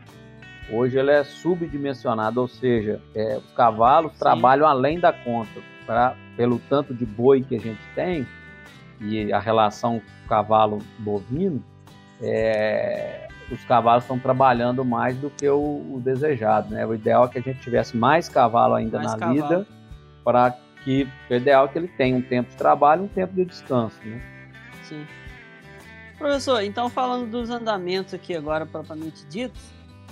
Hoje 0.70 0.98
ele 0.98 1.12
é 1.12 1.22
subdimensionado, 1.22 2.40
ou 2.40 2.48
seja, 2.48 3.00
é, 3.14 3.36
os 3.38 3.52
cavalos 3.52 4.12
Sim. 4.12 4.18
trabalham 4.18 4.66
além 4.66 4.98
da 4.98 5.12
conta. 5.12 5.60
Pra, 5.86 6.16
pelo 6.36 6.58
tanto 6.68 6.92
de 6.92 7.06
boi 7.06 7.42
que 7.42 7.54
a 7.54 7.60
gente 7.60 7.80
tem 7.94 8.26
e 9.00 9.32
a 9.32 9.38
relação 9.38 10.02
cavalo 10.28 10.78
bovino, 10.98 11.62
é, 12.20 13.28
os 13.50 13.64
cavalos 13.64 14.04
estão 14.04 14.18
trabalhando 14.18 14.84
mais 14.84 15.16
do 15.16 15.30
que 15.30 15.48
o, 15.48 15.58
o, 15.58 16.00
desejado. 16.04 16.74
Né? 16.74 16.84
O 16.84 16.94
ideal 16.94 17.26
é 17.26 17.28
que 17.28 17.38
a 17.38 17.42
gente 17.42 17.60
tivesse 17.60 17.96
mais 17.96 18.28
cavalo 18.28 18.74
ainda 18.74 18.98
mais 18.98 19.12
na 19.12 19.18
cavalo. 19.18 19.34
vida, 19.34 19.66
para 20.24 20.56
que 20.82 21.08
o 21.30 21.34
ideal 21.34 21.66
é 21.66 21.68
que 21.68 21.78
ele 21.78 21.88
tenha 21.88 22.16
um 22.16 22.22
tempo 22.22 22.50
de 22.50 22.56
trabalho 22.56 23.02
e 23.02 23.04
um 23.04 23.08
tempo 23.08 23.34
de 23.34 23.44
descanso. 23.44 23.96
Né? 24.04 24.20
Sim. 24.82 25.06
Professor, 26.18 26.62
então 26.62 26.88
falando 26.88 27.30
dos 27.30 27.50
andamentos 27.50 28.14
aqui 28.14 28.34
agora 28.34 28.64
propriamente 28.64 29.24
ditos, 29.26 29.62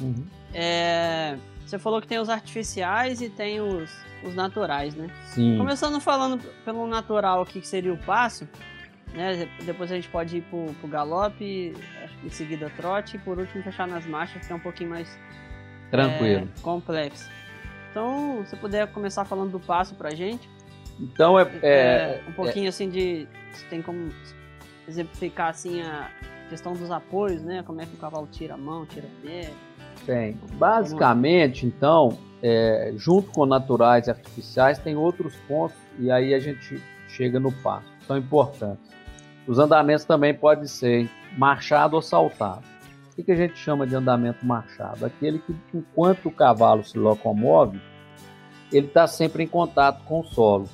uhum. 0.00 0.24
É, 0.54 1.36
você 1.66 1.78
falou 1.78 2.00
que 2.00 2.06
tem 2.06 2.18
os 2.18 2.28
artificiais 2.28 3.20
e 3.20 3.28
tem 3.28 3.60
os, 3.60 3.90
os 4.22 4.34
naturais, 4.34 4.94
né? 4.94 5.08
Sim. 5.26 5.58
Começando 5.58 6.00
falando 6.00 6.38
pelo 6.64 6.86
natural 6.86 7.42
aqui, 7.42 7.60
que 7.60 7.66
seria 7.66 7.92
o 7.92 7.98
passo, 7.98 8.48
né? 9.12 9.48
Depois 9.64 9.90
a 9.90 9.96
gente 9.96 10.08
pode 10.08 10.38
ir 10.38 10.42
pro, 10.42 10.66
pro 10.80 10.88
galope, 10.88 11.74
em 12.22 12.30
seguida 12.30 12.70
trote 12.76 13.16
e 13.16 13.18
por 13.18 13.38
último 13.38 13.62
fechar 13.62 13.88
nas 13.88 14.06
marchas, 14.06 14.46
que 14.46 14.52
é 14.52 14.56
um 14.56 14.60
pouquinho 14.60 14.90
mais 14.90 15.18
Tranquilo. 15.90 16.48
é, 16.56 16.60
complexo. 16.62 17.28
Então, 17.90 18.44
se 18.46 18.56
puder 18.56 18.90
começar 18.92 19.24
falando 19.24 19.52
do 19.52 19.60
passo 19.60 19.94
pra 19.94 20.10
gente. 20.10 20.48
Então 20.98 21.38
é, 21.38 21.48
é 21.62 22.22
um 22.28 22.32
pouquinho 22.32 22.68
assim 22.68 22.88
de. 22.88 23.26
Você 23.52 23.64
tem 23.66 23.82
como 23.82 24.10
exemplificar 24.86 25.48
assim 25.50 25.82
a 25.82 26.10
questão 26.48 26.72
dos 26.72 26.90
apoios, 26.90 27.42
né? 27.42 27.62
Como 27.64 27.80
é 27.80 27.86
que 27.86 27.94
o 27.94 27.98
cavalo 27.98 28.28
tira 28.30 28.54
a 28.54 28.56
mão, 28.56 28.84
tira 28.86 29.06
a 29.06 29.26
pé. 29.26 29.50
Tem. 30.06 30.38
Basicamente, 30.54 31.66
então, 31.66 32.18
é, 32.42 32.92
junto 32.96 33.30
com 33.30 33.46
naturais 33.46 34.06
e 34.06 34.10
artificiais, 34.10 34.78
tem 34.78 34.96
outros 34.96 35.34
pontos, 35.48 35.76
e 35.98 36.10
aí 36.10 36.34
a 36.34 36.38
gente 36.38 36.80
chega 37.08 37.40
no 37.40 37.52
passo. 37.52 37.86
São 38.06 38.18
importantes. 38.18 38.84
Os 39.46 39.58
andamentos 39.58 40.04
também 40.04 40.34
podem 40.34 40.66
ser 40.66 41.10
marchado 41.36 41.96
ou 41.96 42.02
saltado. 42.02 42.62
O 43.16 43.22
que 43.22 43.30
a 43.30 43.36
gente 43.36 43.56
chama 43.56 43.86
de 43.86 43.94
andamento 43.94 44.44
marchado? 44.44 45.06
Aquele 45.06 45.38
que, 45.38 45.54
enquanto 45.72 46.26
o 46.26 46.32
cavalo 46.32 46.82
se 46.82 46.98
locomove, 46.98 47.80
ele 48.72 48.88
está 48.88 49.06
sempre 49.06 49.44
em 49.44 49.46
contato 49.46 50.02
com 50.04 50.20
o 50.20 50.24
solo. 50.24 50.68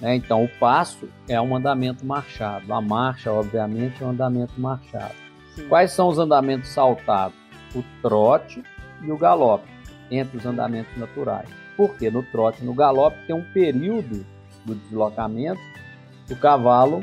Né? 0.00 0.14
Então, 0.14 0.44
o 0.44 0.48
passo 0.48 1.08
é 1.28 1.40
um 1.40 1.56
andamento 1.56 2.06
marchado. 2.06 2.72
A 2.72 2.80
marcha, 2.80 3.32
obviamente, 3.32 4.02
é 4.02 4.06
um 4.06 4.10
andamento 4.10 4.60
marchado. 4.60 5.14
Sim. 5.54 5.68
Quais 5.68 5.92
são 5.92 6.08
os 6.08 6.18
andamentos 6.18 6.68
saltados? 6.68 7.41
O 7.74 7.82
trote 8.02 8.62
e 9.02 9.10
o 9.10 9.16
galope 9.16 9.68
entre 10.10 10.36
os 10.36 10.46
andamentos 10.46 10.96
naturais. 10.96 11.48
Porque 11.76 12.10
no 12.10 12.22
trote 12.22 12.62
e 12.62 12.66
no 12.66 12.74
galope 12.74 13.16
tem 13.26 13.34
um 13.34 13.52
período 13.52 14.26
do 14.64 14.74
deslocamento, 14.74 15.60
o 16.30 16.36
cavalo 16.36 17.02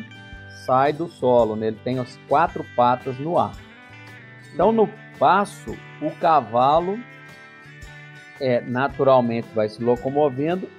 sai 0.66 0.94
do 0.94 1.08
solo, 1.08 1.56
né? 1.56 1.68
ele 1.68 1.80
tem 1.84 2.00
as 2.00 2.18
quatro 2.28 2.64
patas 2.76 3.18
no 3.20 3.38
ar. 3.38 3.54
Então 4.54 4.72
no 4.72 4.88
passo, 5.18 5.76
o 6.02 6.12
cavalo 6.20 6.98
é, 8.40 8.62
naturalmente 8.62 9.48
vai 9.54 9.68
se 9.68 9.84
locomovendo 9.84 10.70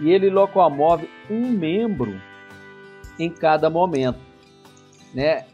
e 0.00 0.10
ele 0.10 0.30
locomove 0.30 1.10
um 1.28 1.48
membro 1.48 2.20
em 3.18 3.30
cada 3.30 3.68
momento, 3.68 4.20
né? 5.12 5.44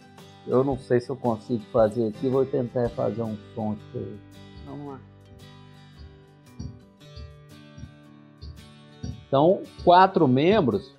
Eu 0.46 0.62
não 0.62 0.78
sei 0.78 1.00
se 1.00 1.10
eu 1.10 1.16
consigo 1.16 1.62
fazer 1.72 2.08
aqui, 2.08 2.28
vou 2.28 2.44
tentar 2.44 2.88
fazer 2.90 3.22
um 3.22 3.36
som 3.54 3.72
aqui. 3.72 4.18
Vamos 4.66 4.86
lá. 4.88 5.00
Então, 9.26 9.62
quatro 9.82 10.28
membros. 10.28 10.94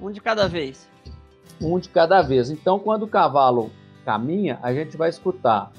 Um 0.00 0.10
de 0.10 0.20
cada 0.20 0.48
vez. 0.48 0.88
Um 1.60 1.78
de 1.78 1.88
cada 1.88 2.22
vez. 2.22 2.50
Então, 2.50 2.78
quando 2.78 3.02
o 3.02 3.08
cavalo 3.08 3.70
caminha, 4.04 4.58
a 4.62 4.72
gente 4.72 4.96
vai 4.96 5.10
escutar 5.10 5.72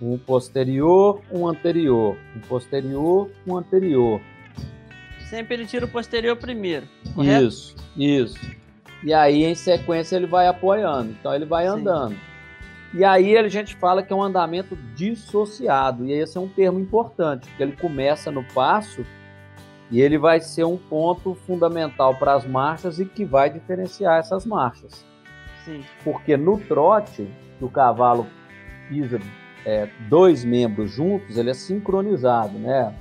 um 0.00 0.18
posterior, 0.18 1.20
um 1.30 1.46
anterior, 1.46 2.16
um 2.34 2.40
posterior, 2.40 3.30
um 3.46 3.56
anterior. 3.56 4.20
Sempre 5.28 5.54
ele 5.54 5.66
tira 5.66 5.86
o 5.86 5.88
posterior 5.88 6.36
primeiro. 6.36 6.88
Correto? 7.14 7.44
Isso, 7.46 7.76
isso. 7.96 8.63
E 9.04 9.12
aí, 9.12 9.44
em 9.44 9.54
sequência, 9.54 10.16
ele 10.16 10.26
vai 10.26 10.46
apoiando. 10.46 11.10
Então, 11.10 11.34
ele 11.34 11.44
vai 11.44 11.64
Sim. 11.64 11.70
andando. 11.70 12.16
E 12.94 13.04
aí 13.04 13.36
a 13.36 13.48
gente 13.48 13.74
fala 13.74 14.04
que 14.04 14.12
é 14.12 14.16
um 14.16 14.22
andamento 14.22 14.76
dissociado. 14.94 16.06
E 16.06 16.12
esse 16.12 16.38
é 16.38 16.40
um 16.40 16.48
termo 16.48 16.78
importante, 16.78 17.48
porque 17.48 17.62
ele 17.62 17.76
começa 17.76 18.30
no 18.30 18.44
passo 18.44 19.04
e 19.90 20.00
ele 20.00 20.16
vai 20.16 20.40
ser 20.40 20.64
um 20.64 20.76
ponto 20.76 21.34
fundamental 21.46 22.14
para 22.14 22.34
as 22.34 22.46
marchas 22.46 23.00
e 23.00 23.04
que 23.04 23.24
vai 23.24 23.50
diferenciar 23.50 24.20
essas 24.20 24.46
marchas. 24.46 25.04
Sim. 25.64 25.82
Porque 26.04 26.36
no 26.36 26.56
trote, 26.56 27.28
que 27.58 27.64
o 27.64 27.68
cavalo 27.68 28.28
pisa 28.88 29.20
é, 29.66 29.88
dois 30.08 30.44
membros 30.44 30.92
juntos, 30.92 31.36
ele 31.36 31.50
é 31.50 31.54
sincronizado, 31.54 32.56
né? 32.58 32.94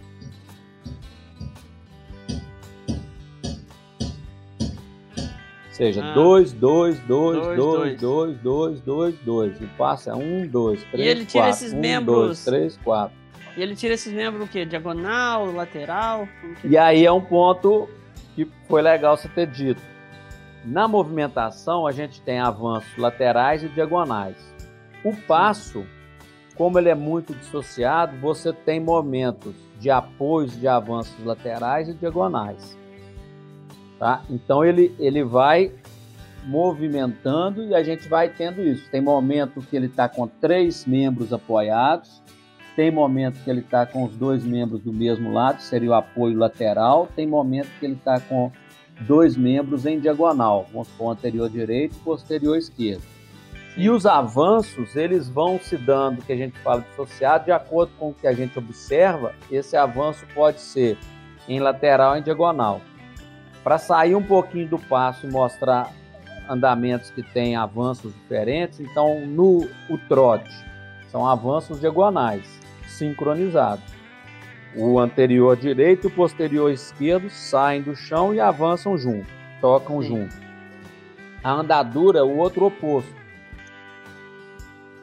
Seja, 5.83 6.13
2, 6.13 6.53
2, 6.53 6.99
2, 6.99 7.57
2, 7.57 7.99
2, 7.99 8.39
2, 8.39 8.81
2, 8.81 9.15
2. 9.19 9.61
E 9.61 9.65
passa 9.77 10.15
1, 10.15 10.47
2, 10.47 10.83
3, 10.83 10.91
4. 10.91 11.01
E 11.01 11.07
ele 11.07 11.25
tira 11.25 11.49
esses 11.49 11.73
um, 11.73 11.79
membros. 11.79 12.27
2, 12.27 12.45
3, 12.45 12.77
4. 12.77 13.17
E 13.57 13.61
ele 13.61 13.75
tira 13.75 13.93
esses 13.93 14.13
membros 14.13 14.47
o 14.47 14.49
quê? 14.49 14.65
Diagonal, 14.65 15.51
lateral? 15.51 16.27
E 16.63 16.77
aí 16.77 17.05
é 17.05 17.11
um 17.11 17.21
ponto 17.21 17.89
que 18.33 18.47
foi 18.67 18.81
legal 18.81 19.17
você 19.17 19.27
ter 19.27 19.47
dito. 19.47 19.81
Na 20.65 20.87
movimentação, 20.87 21.85
a 21.85 21.91
gente 21.91 22.21
tem 22.21 22.39
avanços 22.39 22.95
laterais 22.97 23.63
e 23.63 23.67
diagonais. 23.67 24.37
O 25.03 25.13
passo, 25.13 25.85
como 26.55 26.79
ele 26.79 26.89
é 26.89 26.95
muito 26.95 27.33
dissociado, 27.33 28.17
você 28.17 28.53
tem 28.53 28.79
momentos 28.79 29.53
de 29.79 29.89
apoios 29.89 30.57
de 30.57 30.67
avanços 30.67 31.13
laterais 31.25 31.89
e 31.89 31.93
diagonais. 31.93 32.77
Tá? 33.99 34.23
Então 34.29 34.63
ele, 34.63 34.93
ele 34.99 35.23
vai 35.23 35.71
movimentando 36.45 37.63
e 37.63 37.73
a 37.73 37.83
gente 37.83 38.07
vai 38.07 38.29
tendo 38.29 38.61
isso. 38.61 38.89
Tem 38.89 39.01
momento 39.01 39.61
que 39.61 39.75
ele 39.75 39.87
está 39.87 40.09
com 40.09 40.27
três 40.27 40.85
membros 40.85 41.31
apoiados, 41.31 42.21
tem 42.75 42.91
momento 42.91 43.41
que 43.43 43.49
ele 43.49 43.61
está 43.61 43.85
com 43.85 44.03
os 44.03 44.15
dois 44.15 44.43
membros 44.43 44.81
do 44.81 44.91
mesmo 44.91 45.31
lado, 45.31 45.61
seria 45.61 45.91
o 45.91 45.93
apoio 45.93 46.37
lateral. 46.37 47.07
Tem 47.15 47.27
momento 47.27 47.69
que 47.79 47.85
ele 47.85 47.93
está 47.93 48.19
com 48.19 48.51
dois 49.01 49.37
membros 49.37 49.85
em 49.85 49.99
diagonal, 49.99 50.65
vamos 50.71 50.87
supor, 50.87 51.13
anterior 51.13 51.49
direito 51.49 51.95
e 51.95 51.99
posterior 51.99 52.57
esquerdo. 52.57 53.03
E 53.75 53.89
os 53.89 54.05
avanços, 54.05 54.95
eles 54.95 55.27
vão 55.27 55.59
se 55.59 55.75
dando, 55.77 56.23
que 56.23 56.31
a 56.31 56.35
gente 56.35 56.57
fala 56.59 56.81
dissociado, 56.81 57.45
de 57.45 57.51
acordo 57.51 57.91
com 57.97 58.09
o 58.09 58.13
que 58.13 58.27
a 58.27 58.33
gente 58.33 58.57
observa, 58.57 59.33
esse 59.51 59.75
avanço 59.75 60.25
pode 60.33 60.61
ser 60.61 60.97
em 61.47 61.59
lateral 61.59 62.15
e 62.15 62.19
em 62.19 62.23
diagonal. 62.23 62.81
Para 63.63 63.77
sair 63.77 64.15
um 64.15 64.23
pouquinho 64.23 64.67
do 64.67 64.77
passo 64.77 65.25
e 65.25 65.31
mostrar 65.31 65.91
andamentos 66.49 67.09
que 67.09 67.23
têm 67.23 67.55
avanços 67.55 68.13
diferentes, 68.13 68.79
então 68.79 69.25
no 69.25 69.69
o 69.89 69.97
trote 70.09 70.51
são 71.09 71.25
avanços 71.25 71.79
diagonais 71.79 72.59
sincronizados. 72.87 73.85
O 74.75 74.99
anterior 74.99 75.55
direito 75.55 76.07
e 76.07 76.07
o 76.07 76.15
posterior 76.15 76.71
esquerdo 76.71 77.29
saem 77.29 77.81
do 77.81 77.95
chão 77.95 78.33
e 78.33 78.39
avançam 78.39 78.97
junto, 78.97 79.27
tocam 79.61 80.01
Sim. 80.01 80.07
junto. 80.07 80.35
A 81.43 81.51
andadura 81.51 82.19
é 82.19 82.23
o 82.23 82.37
outro 82.37 82.65
oposto. 82.65 83.13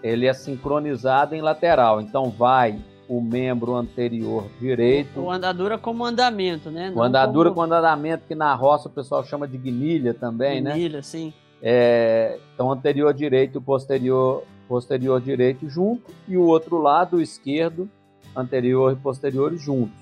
Ele 0.03 0.27
é 0.27 0.33
sincronizado 0.33 1.35
em 1.35 1.43
lateral, 1.43 2.01
então 2.01 2.31
vai 2.31 2.79
o 3.11 3.21
membro 3.21 3.75
anterior 3.75 4.47
direito. 4.61 5.21
O 5.21 5.29
andadura 5.33 5.77
como 5.77 6.05
andamento, 6.05 6.71
né? 6.71 6.91
Não 6.91 6.99
o 6.99 7.03
andadura 7.03 7.51
como... 7.51 7.67
com 7.67 7.75
andamento, 7.75 8.25
que 8.25 8.37
na 8.37 8.55
roça 8.55 8.87
o 8.87 8.91
pessoal 8.91 9.25
chama 9.25 9.49
de 9.49 9.59
guinilha 9.59 10.15
também, 10.15 10.59
guinilha, 10.59 10.71
né? 10.71 10.75
Guinilha, 10.77 11.03
sim. 11.03 11.35
É, 11.61 12.39
então, 12.55 12.71
anterior 12.71 13.13
direito 13.13 13.61
posterior 13.61 14.45
posterior 14.69 15.21
direito 15.21 15.69
junto 15.69 16.15
e 16.29 16.37
o 16.37 16.43
outro 16.43 16.79
lado 16.79 17.21
esquerdo, 17.21 17.91
anterior 18.37 18.93
e 18.93 18.97
posterior 18.97 19.53
juntos. 19.57 19.99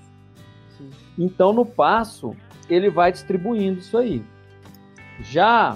Sim. 0.77 0.91
Então, 1.17 1.51
no 1.51 1.65
passo, 1.65 2.35
ele 2.69 2.91
vai 2.91 3.11
distribuindo 3.11 3.79
isso 3.79 3.97
aí. 3.97 4.23
Já 5.21 5.75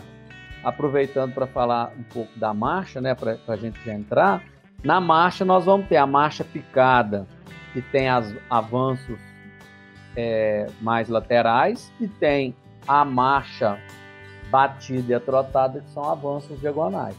aproveitando 0.63 1.34
para 1.34 1.48
falar 1.48 1.91
um 1.98 2.04
pouco 2.04 2.38
da 2.38 2.54
marcha, 2.54 3.02
né, 3.02 3.15
para 3.15 3.39
a 3.48 3.56
gente 3.56 3.84
já 3.84 3.96
entrar, 3.96 4.43
na 4.84 5.00
marcha 5.00 5.46
nós 5.46 5.65
vamos 5.65 5.88
ter 5.88 5.98
a 5.98 6.06
marcha 6.06 6.43
picada, 6.43 7.26
que 7.72 7.82
tem 7.82 8.10
as 8.10 8.34
avanços 8.50 9.19
é, 10.15 10.67
mais 10.82 11.10
laterais, 11.10 11.91
e 12.00 12.08
tem 12.08 12.56
a 12.88 13.06
marcha 13.06 13.80
batida 14.52 15.13
e 15.13 15.15
atrotada, 15.15 15.80
que 15.80 15.89
são 15.91 16.04
avanços 16.04 16.60
diagonais. 16.60 17.17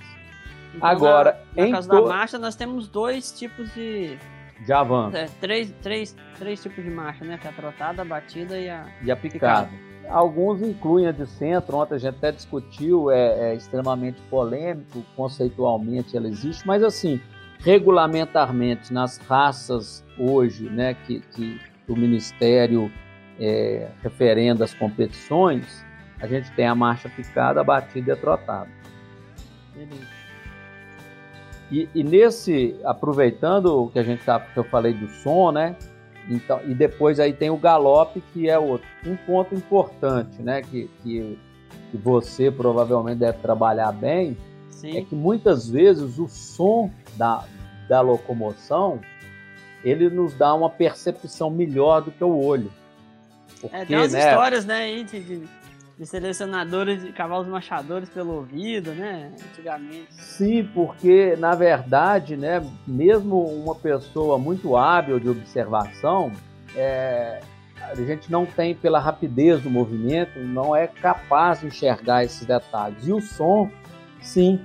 Então, 0.74 0.88
Agora, 0.88 1.40
na, 1.56 1.66
na 1.66 1.72
caso 1.72 1.88
to... 1.88 2.02
da 2.02 2.08
marcha, 2.08 2.38
nós 2.38 2.54
temos 2.54 2.88
dois 2.88 3.32
tipos 3.32 3.72
de. 3.74 4.18
De 4.64 4.72
avanço. 4.72 5.16
É, 5.16 5.26
três, 5.40 5.72
três, 5.82 6.16
três 6.38 6.62
tipos 6.62 6.84
de 6.84 6.90
marcha, 6.90 7.24
né? 7.24 7.38
Que 7.38 7.46
é 7.46 7.50
a 7.50 7.52
trotada, 7.52 8.02
a 8.02 8.04
batida 8.04 8.58
e 8.58 8.68
a. 8.68 8.86
E 9.02 9.10
a 9.10 9.16
picada. 9.16 9.68
picada. 9.68 9.84
Alguns 10.08 10.60
incluem 10.60 11.06
a 11.06 11.12
de 11.12 11.26
centro, 11.26 11.78
ontem 11.78 11.94
a 11.94 11.98
gente 11.98 12.16
até 12.16 12.30
discutiu, 12.30 13.10
é, 13.10 13.52
é 13.52 13.54
extremamente 13.54 14.20
polêmico, 14.28 15.02
conceitualmente 15.16 16.14
ela 16.14 16.28
existe, 16.28 16.66
mas 16.66 16.82
assim, 16.82 17.20
regulamentarmente 17.64 18.92
nas 18.92 19.16
raças 19.18 20.04
hoje, 20.18 20.68
né, 20.68 20.94
que, 21.06 21.20
que 21.20 21.58
o 21.88 21.96
Ministério 21.96 22.92
é, 23.40 23.88
referenda 24.02 24.64
as 24.64 24.74
competições, 24.74 25.84
a 26.20 26.26
gente 26.26 26.50
tem 26.52 26.66
a 26.66 26.74
marcha 26.74 27.08
picada, 27.08 27.60
a 27.60 27.64
batida 27.64 28.10
e 28.10 28.12
a 28.12 28.16
trotada. 28.16 28.68
E, 31.70 31.88
e, 31.94 32.04
nesse, 32.04 32.78
aproveitando 32.84 33.84
o 33.84 33.90
que 33.90 33.98
a 33.98 34.02
gente 34.02 34.22
tá, 34.22 34.38
que 34.38 34.58
eu 34.58 34.64
falei 34.64 34.92
do 34.92 35.08
som, 35.08 35.50
né? 35.50 35.74
Então, 36.28 36.60
e 36.66 36.74
depois 36.74 37.18
aí 37.18 37.32
tem 37.32 37.50
o 37.50 37.56
galope, 37.56 38.22
que 38.32 38.48
é 38.48 38.58
outro. 38.58 38.86
Um 39.04 39.16
ponto 39.16 39.54
importante, 39.54 40.40
né? 40.40 40.62
Que, 40.62 40.88
que, 41.02 41.38
que 41.90 41.96
você 41.96 42.50
provavelmente 42.50 43.18
deve 43.18 43.38
trabalhar 43.38 43.90
bem, 43.92 44.36
Sim. 44.84 44.98
é 44.98 45.02
que 45.02 45.14
muitas 45.14 45.68
vezes 45.68 46.18
o 46.18 46.28
som 46.28 46.90
da, 47.16 47.44
da 47.88 48.00
locomoção 48.00 49.00
ele 49.84 50.08
nos 50.08 50.34
dá 50.34 50.54
uma 50.54 50.70
percepção 50.70 51.50
melhor 51.50 52.02
do 52.02 52.10
que 52.10 52.24
o 52.24 52.38
olho. 52.42 52.72
Porque, 53.60 53.76
é, 53.76 53.84
tem 53.84 53.96
umas 53.96 54.12
né, 54.12 54.30
histórias, 54.30 54.64
né, 54.64 55.02
de, 55.02 55.20
de, 55.20 55.42
de, 55.98 56.06
selecionadores 56.06 57.02
de 57.02 57.12
cavalos 57.12 57.46
machadores 57.46 58.08
pelo 58.08 58.34
ouvido, 58.34 58.92
né, 58.92 59.30
antigamente. 59.50 60.08
Sim, 60.14 60.64
porque, 60.74 61.36
na 61.36 61.54
verdade, 61.54 62.36
né, 62.36 62.66
mesmo 62.86 63.42
uma 63.42 63.74
pessoa 63.74 64.38
muito 64.38 64.76
hábil 64.76 65.20
de 65.20 65.28
observação, 65.28 66.32
é, 66.74 67.40
a 67.80 67.94
gente 67.94 68.32
não 68.32 68.46
tem, 68.46 68.74
pela 68.74 68.98
rapidez 68.98 69.62
do 69.62 69.70
movimento, 69.70 70.38
não 70.38 70.74
é 70.74 70.86
capaz 70.86 71.60
de 71.60 71.66
enxergar 71.66 72.24
esses 72.24 72.46
detalhes. 72.46 73.06
E 73.06 73.12
o 73.12 73.20
som, 73.20 73.70
sim. 74.22 74.60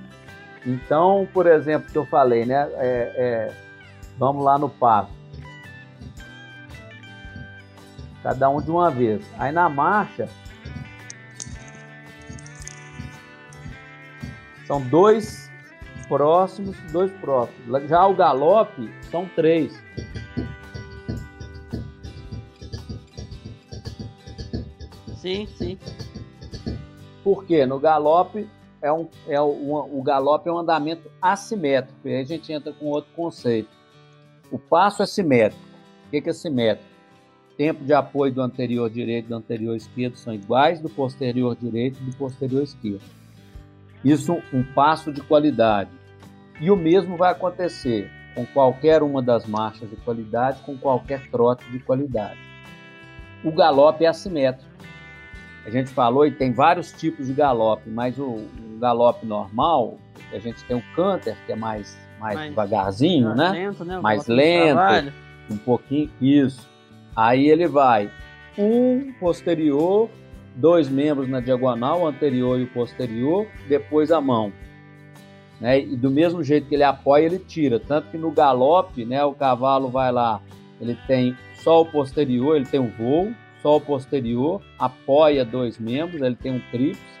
Então, 0.66 1.26
por 1.32 1.46
exemplo, 1.46 1.90
que 1.90 1.96
eu 1.96 2.04
falei, 2.06 2.44
né, 2.44 2.68
é, 2.74 3.14
é 3.16 3.70
vamos 4.18 4.44
lá 4.44 4.58
no 4.58 4.68
passo. 4.68 5.10
Cada 8.22 8.50
um 8.50 8.60
de 8.60 8.70
uma 8.70 8.90
vez. 8.90 9.24
Aí 9.38 9.50
na 9.50 9.68
marcha, 9.68 10.28
são 14.66 14.80
dois 14.82 15.50
próximos, 16.06 16.76
dois 16.92 17.10
próximos. 17.12 17.88
Já 17.88 18.06
o 18.06 18.14
galope 18.14 18.92
são 19.10 19.26
três. 19.34 19.72
Sim, 25.16 25.46
sim. 25.46 25.78
Por 27.24 27.44
quê? 27.44 27.64
No 27.64 27.78
galope 27.78 28.48
é 28.82 28.92
um, 28.92 29.08
é 29.26 29.40
um, 29.40 29.98
o 29.98 30.02
galope 30.02 30.48
é 30.48 30.52
um 30.52 30.58
andamento 30.58 31.10
assimétrico. 31.20 32.08
E 32.08 32.14
aí 32.14 32.20
a 32.20 32.24
gente 32.24 32.52
entra 32.52 32.72
com 32.72 32.86
outro 32.86 33.10
conceito. 33.14 33.68
O 34.50 34.58
passo 34.58 35.02
é 35.02 35.06
simétrico. 35.06 35.62
O 36.06 36.10
que 36.10 36.28
é 36.28 36.32
simétrico? 36.32 36.90
Tempo 37.56 37.84
de 37.84 37.92
apoio 37.92 38.32
do 38.32 38.40
anterior 38.40 38.88
direito 38.88 39.26
e 39.26 39.28
do 39.28 39.36
anterior 39.36 39.76
esquerdo 39.76 40.16
são 40.16 40.32
iguais 40.32 40.80
do 40.80 40.88
posterior 40.88 41.54
direito 41.54 42.00
e 42.00 42.10
do 42.10 42.16
posterior 42.16 42.62
esquerdo. 42.62 43.02
Isso 44.02 44.42
um 44.52 44.62
passo 44.62 45.12
de 45.12 45.20
qualidade. 45.20 45.90
E 46.58 46.70
o 46.70 46.76
mesmo 46.76 47.16
vai 47.16 47.32
acontecer 47.32 48.10
com 48.34 48.46
qualquer 48.46 49.02
uma 49.02 49.22
das 49.22 49.44
marchas 49.44 49.90
de 49.90 49.96
qualidade, 49.96 50.62
com 50.62 50.76
qualquer 50.78 51.30
trote 51.30 51.70
de 51.70 51.78
qualidade. 51.80 52.38
O 53.44 53.52
galope 53.52 54.04
é 54.04 54.08
assimétrico 54.08 54.69
a 55.64 55.70
gente 55.70 55.90
falou 55.90 56.26
e 56.26 56.30
tem 56.30 56.52
vários 56.52 56.92
tipos 56.92 57.26
de 57.26 57.32
galope, 57.32 57.88
mas 57.90 58.18
o, 58.18 58.24
o 58.24 58.78
galope 58.78 59.26
normal, 59.26 59.98
a 60.32 60.38
gente 60.38 60.64
tem 60.64 60.76
o 60.76 60.82
canter, 60.94 61.36
que 61.46 61.52
é 61.52 61.56
mais, 61.56 61.98
mais, 62.18 62.34
mais 62.36 62.50
devagarzinho, 62.50 63.34
né? 63.34 63.50
Lento, 63.50 63.84
né? 63.84 64.00
Mais 64.00 64.26
lento, 64.26 65.12
um 65.50 65.56
pouquinho, 65.56 66.10
isso. 66.20 66.68
Aí 67.14 67.48
ele 67.48 67.66
vai 67.66 68.10
um 68.56 69.12
posterior, 69.18 70.08
dois 70.54 70.88
membros 70.88 71.28
na 71.28 71.40
diagonal, 71.40 72.02
o 72.02 72.06
anterior 72.06 72.58
e 72.58 72.64
o 72.64 72.68
posterior, 72.68 73.46
depois 73.68 74.10
a 74.10 74.20
mão. 74.20 74.52
Né? 75.60 75.80
E 75.80 75.96
do 75.96 76.10
mesmo 76.10 76.42
jeito 76.42 76.68
que 76.68 76.74
ele 76.74 76.84
apoia, 76.84 77.26
ele 77.26 77.38
tira. 77.38 77.78
Tanto 77.78 78.08
que 78.10 78.16
no 78.16 78.30
galope, 78.30 79.04
né, 79.04 79.22
o 79.24 79.34
cavalo 79.34 79.88
vai 79.88 80.10
lá, 80.10 80.40
ele 80.80 80.96
tem 81.06 81.36
só 81.54 81.82
o 81.82 81.86
posterior, 81.86 82.56
ele 82.56 82.64
tem 82.64 82.80
o 82.80 82.88
voo, 82.88 83.32
só 83.62 83.76
o 83.76 83.80
posterior, 83.80 84.62
apoia 84.78 85.44
dois 85.44 85.78
membros, 85.78 86.20
ele 86.20 86.36
tem 86.36 86.52
um 86.52 86.60
tríplice. 86.70 87.20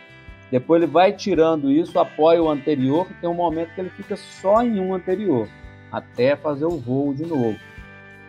Depois 0.50 0.82
ele 0.82 0.90
vai 0.90 1.12
tirando 1.12 1.70
isso, 1.70 1.98
apoia 1.98 2.42
o 2.42 2.50
anterior, 2.50 3.06
que 3.06 3.14
tem 3.14 3.28
um 3.28 3.34
momento 3.34 3.72
que 3.74 3.80
ele 3.80 3.90
fica 3.90 4.16
só 4.16 4.62
em 4.62 4.80
um 4.80 4.94
anterior, 4.94 5.48
até 5.92 6.34
fazer 6.34 6.64
o 6.64 6.76
voo 6.76 7.14
de 7.14 7.24
novo. 7.24 7.56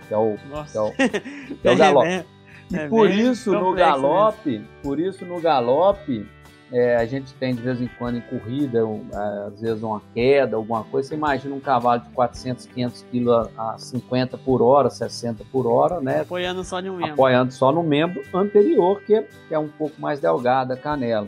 Que 0.07 0.13
é 0.13 0.17
o, 0.17 0.37
que 0.37 0.77
é 0.77 0.81
o, 0.81 0.91
que 0.91 1.67
é 1.67 1.71
o 1.71 1.77
galope. 1.77 2.07
É, 2.07 2.25
e 2.69 2.75
é 2.75 2.87
por 2.87 3.09
isso 3.09 3.51
no 3.51 3.73
galope, 3.73 4.51
mesmo. 4.51 4.67
por 4.83 4.99
isso 4.99 5.25
no 5.25 5.41
galope, 5.41 6.27
é, 6.71 6.95
a 6.95 7.05
gente 7.05 7.33
tem 7.33 7.53
de 7.53 7.61
vez 7.61 7.81
em 7.81 7.87
quando 7.99 8.17
em 8.17 8.21
corrida, 8.21 8.79
é, 8.79 9.47
às 9.47 9.59
vezes 9.59 9.83
uma 9.83 10.01
queda, 10.13 10.55
alguma 10.55 10.83
coisa. 10.85 11.09
Você 11.09 11.15
imagina 11.15 11.53
um 11.53 11.59
cavalo 11.59 12.01
de 12.01 12.09
400, 12.09 12.65
500 12.67 13.05
quilos 13.11 13.49
a 13.57 13.77
50 13.77 14.37
por 14.37 14.61
hora, 14.61 14.89
60 14.89 15.43
por 15.51 15.67
hora, 15.67 15.99
né? 15.99 16.21
Apoiando 16.21 16.63
só 16.63 16.81
no 16.81 16.93
membro. 16.93 17.13
Apoiando 17.13 17.51
só 17.51 17.71
no 17.71 17.83
membro 17.83 18.23
anterior, 18.33 19.01
que 19.01 19.15
é, 19.15 19.27
que 19.47 19.53
é 19.53 19.59
um 19.59 19.67
pouco 19.67 19.99
mais 19.99 20.19
delgada 20.19 20.75
a 20.75 20.77
canela. 20.77 21.27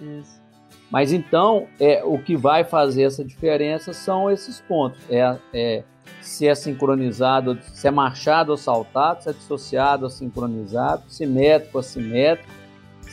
Isso. 0.00 0.40
Mas 0.90 1.12
então, 1.12 1.68
é, 1.78 2.02
o 2.04 2.18
que 2.18 2.36
vai 2.36 2.64
fazer 2.64 3.04
essa 3.04 3.24
diferença 3.24 3.92
são 3.92 4.28
esses 4.28 4.60
pontos. 4.60 5.00
É, 5.08 5.36
é 5.54 5.84
se 6.20 6.48
é 6.48 6.54
sincronizado, 6.54 7.58
se 7.62 7.86
é 7.86 7.90
marchado 7.90 8.50
ou 8.50 8.56
saltado, 8.56 9.22
se 9.22 9.30
é 9.30 9.32
dissociado 9.32 10.04
ou 10.04 10.10
sincronizado, 10.10 11.04
simétrico 11.08 11.78
ou 11.78 11.80
assimétrico 11.80 12.59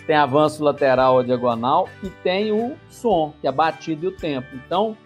tem 0.08 0.16
avanço 0.16 0.64
lateral 0.64 1.16
ou 1.16 1.24
diagonal 1.24 1.90
e 2.02 2.10
tem 2.10 2.52
o 2.52 2.78
som, 2.90 3.34
que 3.42 3.46
é 3.46 3.50
a 3.50 3.54
batida 3.54 4.06
e 4.06 4.08
o 4.08 4.12
tempo. 4.12 4.48
Então, 4.54 4.98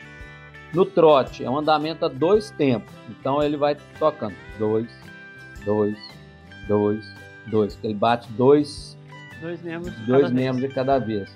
no 0.73 0.85
trote, 0.85 1.43
é 1.43 1.49
um 1.49 1.57
andamento 1.57 2.05
a 2.05 2.07
dois 2.07 2.51
tempos. 2.51 2.93
Então, 3.09 3.41
ele 3.41 3.57
vai 3.57 3.75
tocando 3.97 4.35
dois, 4.59 4.87
dois, 5.65 5.97
dois, 6.67 7.03
dois. 7.47 7.77
Ele 7.83 7.95
bate 7.95 8.31
dois, 8.33 8.95
dois 9.41 9.61
membros, 9.63 9.93
de, 9.97 10.05
dois 10.05 10.21
cada 10.21 10.33
membros 10.33 10.69
de 10.69 10.75
cada 10.75 10.99
vez. 10.99 11.35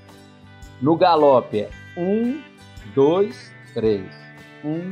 No 0.80 0.96
galope 0.96 1.62
é 1.62 1.70
um, 1.98 2.40
dois, 2.94 3.52
três. 3.74 4.06
Um, 4.64 4.90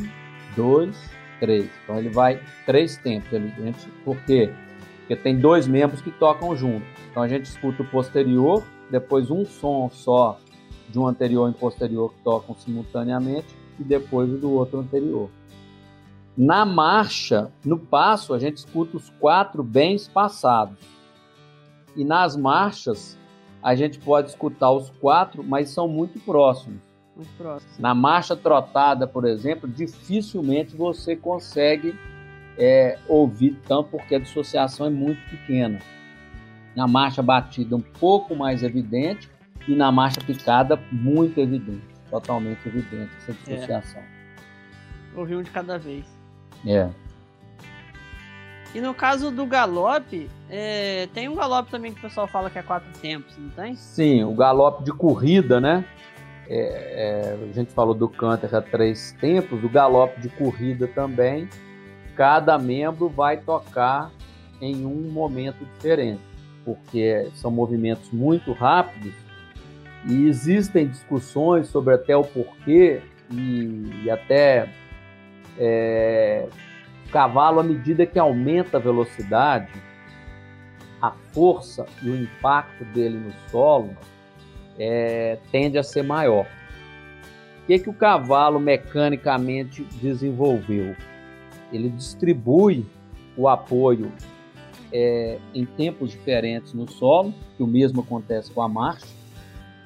dois, 0.55 0.97
três. 1.39 1.69
Então, 1.83 1.99
ele 1.99 2.09
vai 2.09 2.41
três 2.65 2.97
tempos. 2.97 3.31
Ele, 3.31 3.53
por 4.03 4.17
quê? 4.25 4.51
Porque 5.13 5.15
tem 5.15 5.37
dois 5.37 5.67
membros 5.67 6.01
que 6.01 6.11
tocam 6.11 6.55
junto. 6.55 6.85
Então 7.11 7.21
a 7.21 7.27
gente 7.27 7.45
escuta 7.45 7.83
o 7.83 7.87
posterior, 7.87 8.63
depois 8.89 9.29
um 9.29 9.45
som 9.45 9.89
só 9.91 10.39
de 10.89 10.97
um 10.97 11.07
anterior 11.07 11.49
e 11.49 11.53
posterior 11.53 12.11
que 12.13 12.21
tocam 12.23 12.55
simultaneamente 12.55 13.47
e 13.79 13.83
depois 13.83 14.31
o 14.31 14.37
do 14.37 14.51
outro 14.51 14.79
anterior. 14.79 15.29
Na 16.35 16.65
marcha, 16.65 17.51
no 17.63 17.77
passo, 17.77 18.33
a 18.33 18.39
gente 18.39 18.57
escuta 18.57 18.97
os 18.97 19.09
quatro 19.19 19.63
bens 19.63 20.07
passados. 20.07 20.79
E 21.95 22.03
nas 22.03 22.35
marchas, 22.35 23.15
a 23.61 23.75
gente 23.75 23.99
pode 23.99 24.29
escutar 24.29 24.71
os 24.71 24.89
quatro, 24.89 25.43
mas 25.43 25.69
são 25.69 25.87
muito 25.87 26.19
próximos. 26.21 26.81
Muito 27.15 27.31
próximos. 27.37 27.77
Na 27.77 27.93
marcha 27.93 28.35
trotada, 28.35 29.05
por 29.07 29.25
exemplo, 29.25 29.69
dificilmente 29.69 30.75
você 30.75 31.15
consegue 31.15 31.93
é, 32.57 32.97
ouvir 33.07 33.59
tanto, 33.67 33.89
porque 33.89 34.15
a 34.15 34.19
dissociação 34.19 34.87
é 34.87 34.89
muito 34.89 35.21
pequena 35.29 35.79
na 36.75 36.87
marcha 36.87 37.21
batida 37.21 37.75
um 37.75 37.81
pouco 37.81 38.35
mais 38.35 38.63
evidente 38.63 39.29
e 39.67 39.75
na 39.75 39.91
marcha 39.91 40.19
picada 40.21 40.79
muito 40.91 41.39
evidente, 41.39 41.85
totalmente 42.09 42.65
evidente 42.67 43.11
essa 43.17 43.31
é. 43.31 43.33
dissociação. 43.33 44.01
É. 44.01 45.19
Ouvi 45.19 45.35
um 45.35 45.43
de 45.43 45.51
cada 45.51 45.77
vez. 45.77 46.05
É. 46.65 46.89
E 48.73 48.81
no 48.81 48.93
caso 48.93 49.29
do 49.29 49.45
galope, 49.45 50.27
é, 50.49 51.07
tem 51.13 51.29
um 51.29 51.35
galope 51.35 51.69
também 51.69 51.93
que 51.93 51.99
o 51.99 52.01
pessoal 52.01 52.27
fala 52.27 52.49
que 52.49 52.57
é 52.57 52.63
quatro 52.63 52.91
tempos, 52.99 53.37
não 53.37 53.49
tem? 53.51 53.75
Sim, 53.75 54.23
o 54.23 54.33
galope 54.33 54.83
de 54.83 54.91
corrida, 54.91 55.61
né? 55.61 55.85
É, 56.49 57.35
é, 57.37 57.49
a 57.49 57.53
gente 57.53 57.71
falou 57.71 57.93
do 57.93 58.09
canter 58.09 58.53
a 58.53 58.61
três 58.61 59.11
tempos, 59.21 59.63
o 59.63 59.69
galope 59.69 60.19
de 60.19 60.29
corrida 60.29 60.87
também. 60.87 61.47
Cada 62.15 62.57
membro 62.57 63.09
vai 63.09 63.37
tocar 63.37 64.11
em 64.61 64.85
um 64.85 65.11
momento 65.11 65.65
diferente 65.65 66.33
porque 66.63 67.29
são 67.35 67.51
movimentos 67.51 68.09
muito 68.11 68.51
rápidos 68.53 69.13
e 70.05 70.27
existem 70.27 70.87
discussões 70.87 71.67
sobre 71.67 71.93
até 71.93 72.15
o 72.15 72.23
porquê 72.23 73.01
e, 73.31 74.03
e 74.03 74.09
até 74.09 74.69
é, 75.57 76.47
o 77.07 77.11
cavalo, 77.11 77.59
à 77.59 77.63
medida 77.63 78.05
que 78.05 78.19
aumenta 78.19 78.77
a 78.77 78.79
velocidade, 78.79 79.71
a 81.01 81.11
força 81.33 81.85
e 82.01 82.09
o 82.09 82.15
impacto 82.15 82.83
dele 82.85 83.17
no 83.17 83.33
solo 83.49 83.95
é, 84.77 85.37
tende 85.51 85.77
a 85.77 85.83
ser 85.83 86.03
maior. 86.03 86.45
O 87.63 87.65
que, 87.67 87.79
que 87.79 87.89
o 87.89 87.93
cavalo 87.93 88.59
mecanicamente 88.59 89.83
desenvolveu? 90.01 90.95
Ele 91.73 91.89
distribui 91.89 92.85
o 93.35 93.47
apoio 93.47 94.11
é, 94.91 95.39
em 95.53 95.65
tempos 95.65 96.11
diferentes 96.11 96.73
no 96.73 96.89
solo, 96.89 97.33
que 97.57 97.63
o 97.63 97.67
mesmo 97.67 98.01
acontece 98.01 98.51
com 98.51 98.61
a 98.61 98.69
marcha. 98.69 99.07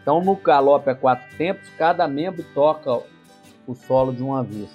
Então, 0.01 0.21
no 0.21 0.35
galope 0.35 0.89
a 0.89 0.95
quatro 0.95 1.35
tempos, 1.37 1.69
cada 1.77 2.07
membro 2.07 2.43
toca 2.53 3.01
o 3.65 3.73
solo 3.73 4.13
de 4.13 4.21
uma 4.21 4.43
vez. 4.43 4.69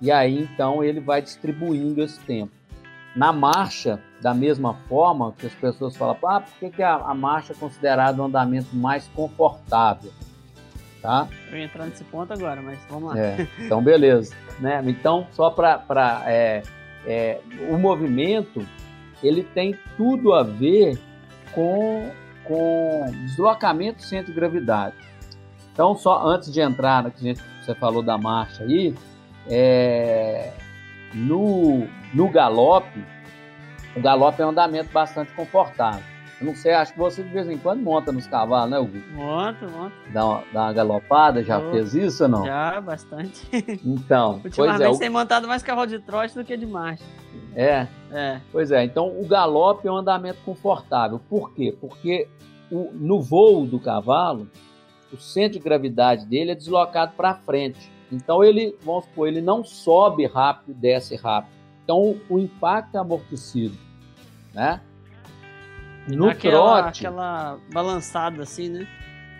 E 0.00 0.10
aí, 0.10 0.42
então, 0.42 0.82
ele 0.82 1.00
vai 1.00 1.22
distribuindo 1.22 2.02
esse 2.02 2.18
tempo. 2.20 2.52
Na 3.14 3.32
marcha, 3.32 4.00
da 4.22 4.32
mesma 4.32 4.74
forma 4.88 5.32
que 5.36 5.46
as 5.46 5.54
pessoas 5.54 5.96
falam, 5.96 6.16
ah, 6.24 6.40
por 6.40 6.52
que, 6.58 6.70
que 6.70 6.82
a, 6.82 6.96
a 6.96 7.14
marcha 7.14 7.52
é 7.52 7.56
considerada 7.56 8.20
um 8.20 8.24
andamento 8.24 8.74
mais 8.74 9.06
confortável? 9.08 10.10
Tá? 11.02 11.26
Eu 11.50 11.58
ia 11.58 11.64
entrar 11.64 11.86
nesse 11.86 12.04
ponto 12.04 12.32
agora, 12.32 12.62
mas 12.62 12.78
vamos 12.88 13.12
lá. 13.12 13.18
É, 13.18 13.48
então, 13.58 13.82
beleza. 13.82 14.32
né? 14.60 14.80
Então, 14.86 15.26
só 15.32 15.50
para. 15.50 16.22
É, 16.26 16.62
é, 17.04 17.40
o 17.68 17.76
movimento 17.76 18.64
ele 19.20 19.42
tem 19.42 19.76
tudo 19.96 20.32
a 20.32 20.44
ver 20.44 20.96
com, 21.52 22.08
com 22.44 23.04
deslocamento 23.24 24.02
centro 24.02 24.32
de 24.32 24.38
gravidade. 24.38 24.94
Então, 25.72 25.96
só 25.96 26.24
antes 26.24 26.52
de 26.52 26.60
entrar 26.60 27.10
que 27.10 27.34
você 27.34 27.74
falou 27.74 28.02
da 28.02 28.16
marcha 28.18 28.62
aí, 28.62 28.94
é, 29.48 30.52
no, 31.14 31.88
no 32.14 32.28
galope, 32.28 33.04
o 33.96 34.00
galope 34.00 34.40
é 34.40 34.46
um 34.46 34.50
andamento 34.50 34.92
bastante 34.92 35.32
confortável. 35.32 36.11
Não 36.42 36.54
sei, 36.54 36.72
acho 36.72 36.92
que 36.92 36.98
você 36.98 37.22
de 37.22 37.28
vez 37.28 37.48
em 37.48 37.56
quando 37.56 37.80
monta 37.80 38.10
nos 38.10 38.26
cavalos, 38.26 38.70
né, 38.70 38.78
Hugo? 38.78 38.98
Monto, 39.12 39.64
monto. 39.70 39.94
Dá 40.12 40.26
uma, 40.26 40.44
dá 40.52 40.62
uma 40.62 40.72
galopada, 40.72 41.42
já 41.42 41.60
fez 41.70 41.94
isso 41.94 42.24
ou 42.24 42.28
não? 42.28 42.44
Já, 42.44 42.80
bastante. 42.80 43.42
Então, 43.84 44.40
Ultimamente 44.44 44.84
pois 44.84 44.96
é, 44.96 44.98
tem 44.98 45.10
montado 45.10 45.46
mais 45.46 45.62
cavalo 45.62 45.86
de 45.86 45.98
trote 45.98 46.34
do 46.34 46.44
que 46.44 46.56
de 46.56 46.66
marcha. 46.66 47.04
É? 47.54 47.86
É. 48.10 48.40
Pois 48.50 48.70
é, 48.70 48.84
então 48.84 49.08
o 49.08 49.26
galope 49.26 49.86
é 49.86 49.92
um 49.92 49.96
andamento 49.96 50.38
confortável. 50.44 51.20
Por 51.28 51.52
quê? 51.54 51.76
Porque 51.80 52.28
o, 52.70 52.90
no 52.92 53.20
voo 53.20 53.66
do 53.66 53.78
cavalo, 53.78 54.48
o 55.12 55.16
centro 55.18 55.58
de 55.58 55.64
gravidade 55.64 56.26
dele 56.26 56.52
é 56.52 56.54
deslocado 56.54 57.12
para 57.16 57.34
frente. 57.34 57.90
Então 58.10 58.42
ele, 58.42 58.76
vamos 58.82 59.04
supor, 59.04 59.28
ele 59.28 59.40
não 59.40 59.64
sobe 59.64 60.26
rápido 60.26 60.70
e 60.70 60.74
desce 60.74 61.16
rápido. 61.16 61.52
Então 61.84 61.98
o, 62.00 62.20
o 62.28 62.38
impacto 62.38 62.96
é 62.96 62.98
amortecido, 62.98 63.76
né? 64.52 64.80
No 66.08 66.28
aquela, 66.28 66.82
trote. 66.82 67.06
Aquela 67.06 67.58
balançada 67.72 68.42
assim, 68.42 68.68
né? 68.68 68.86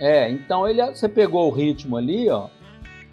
É, 0.00 0.30
então 0.30 0.66
ele, 0.66 0.84
você 0.86 1.08
pegou 1.08 1.48
o 1.48 1.54
ritmo 1.54 1.96
ali, 1.96 2.28
ó, 2.28 2.48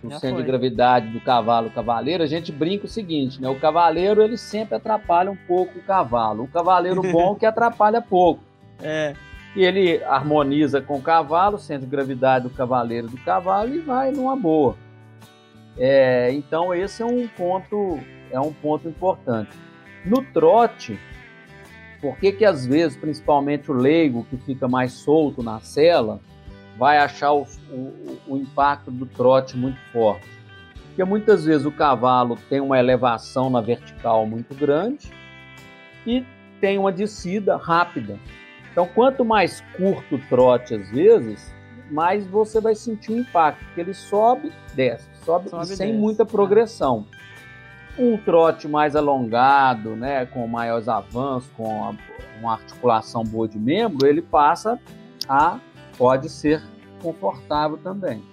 o 0.04 0.10
Já 0.10 0.20
centro 0.20 0.38
foi. 0.38 0.44
de 0.44 0.48
gravidade 0.48 1.08
do 1.10 1.20
cavalo 1.20 1.70
cavaleiro, 1.70 2.24
a 2.24 2.28
gente 2.28 2.52
brinca 2.52 2.86
o 2.86 2.90
seguinte, 2.90 3.42
né? 3.42 3.50
O 3.50 3.60
cavaleiro 3.60 4.22
ele 4.22 4.38
sempre 4.38 4.76
atrapalha 4.76 5.30
um 5.30 5.36
pouco 5.36 5.78
o 5.78 5.82
cavalo. 5.82 6.44
O 6.44 6.48
cavaleiro 6.48 7.02
bom 7.12 7.36
que 7.36 7.46
atrapalha 7.46 8.02
pouco. 8.02 8.42
É. 8.82 9.14
E 9.56 9.64
ele 9.64 10.02
harmoniza 10.04 10.80
com 10.80 10.98
o 10.98 11.02
cavalo, 11.02 11.56
o 11.56 11.60
centro 11.60 11.86
de 11.86 11.92
gravidade 11.92 12.48
do 12.48 12.54
cavaleiro 12.54 13.08
do 13.08 13.18
cavalo 13.18 13.74
e 13.76 13.80
vai 13.80 14.12
numa 14.12 14.36
boa. 14.36 14.76
É, 15.78 16.32
então 16.32 16.74
esse 16.74 17.02
é 17.02 17.06
um 17.06 17.28
ponto 17.28 18.00
é 18.32 18.40
um 18.40 18.54
ponto 18.54 18.88
importante. 18.88 19.52
No 20.06 20.24
trote, 20.24 21.00
por 22.02 22.18
que, 22.18 22.32
que 22.32 22.46
às 22.46 22.66
vezes, 22.66 22.98
principalmente 22.98 23.70
o 23.70 23.74
leigo 23.74 24.26
que 24.30 24.38
fica 24.38 24.68
mais 24.68 24.94
solto 24.94 25.44
na 25.44 25.60
cela, 25.60 26.20
vai 26.78 26.98
achar 26.98 27.34
o, 27.34 27.46
o, 27.72 28.18
o 28.28 28.38
impacto 28.38 28.90
do 28.90 29.06
trote 29.06 29.58
muito 29.58 29.80
forte? 29.92 30.28
Porque 30.88 31.04
muitas 31.04 31.46
vezes 31.46 31.66
o 31.66 31.72
cavalo 31.72 32.38
tem 32.50 32.60
uma 32.60 32.80
elevação 32.80 33.50
na 33.50 33.62
vertical 33.62 34.26
muito 34.26 34.56
grande 34.56 35.12
e 36.06 36.26
tem 36.62 36.78
uma 36.78 36.92
descida 36.92 37.58
rápida. 37.58 38.18
Então, 38.72 38.88
quanto 38.88 39.26
mais 39.26 39.62
curto 39.76 40.16
o 40.16 40.20
trote, 40.30 40.76
às 40.76 40.90
vezes, 40.90 41.54
mais 41.92 42.26
você 42.28 42.62
vai 42.62 42.76
sentir 42.76 43.12
o 43.12 43.20
impacto, 43.20 43.64
porque 43.66 43.82
ele 43.82 43.94
sobe, 43.94 44.52
desce, 44.74 45.10
sobe, 45.26 45.50
sobe 45.50 45.66
sem 45.66 45.88
desce. 45.88 46.00
muita 46.00 46.26
progressão 46.26 47.06
um 48.00 48.18
trote 48.18 48.68
mais 48.68 48.96
alongado, 48.96 49.96
né, 49.96 50.26
com 50.26 50.48
maiores 50.48 50.88
avanços, 50.88 51.52
com 51.58 51.84
a, 51.84 51.94
uma 52.40 52.54
articulação 52.54 53.24
boa 53.24 53.48
de 53.48 53.60
membro, 53.60 54.08
ele 54.08 54.22
passa 54.22 54.80
a 55.28 55.60
pode 55.98 56.30
ser 56.30 56.64
confortável 57.02 57.78
também. 57.78 58.24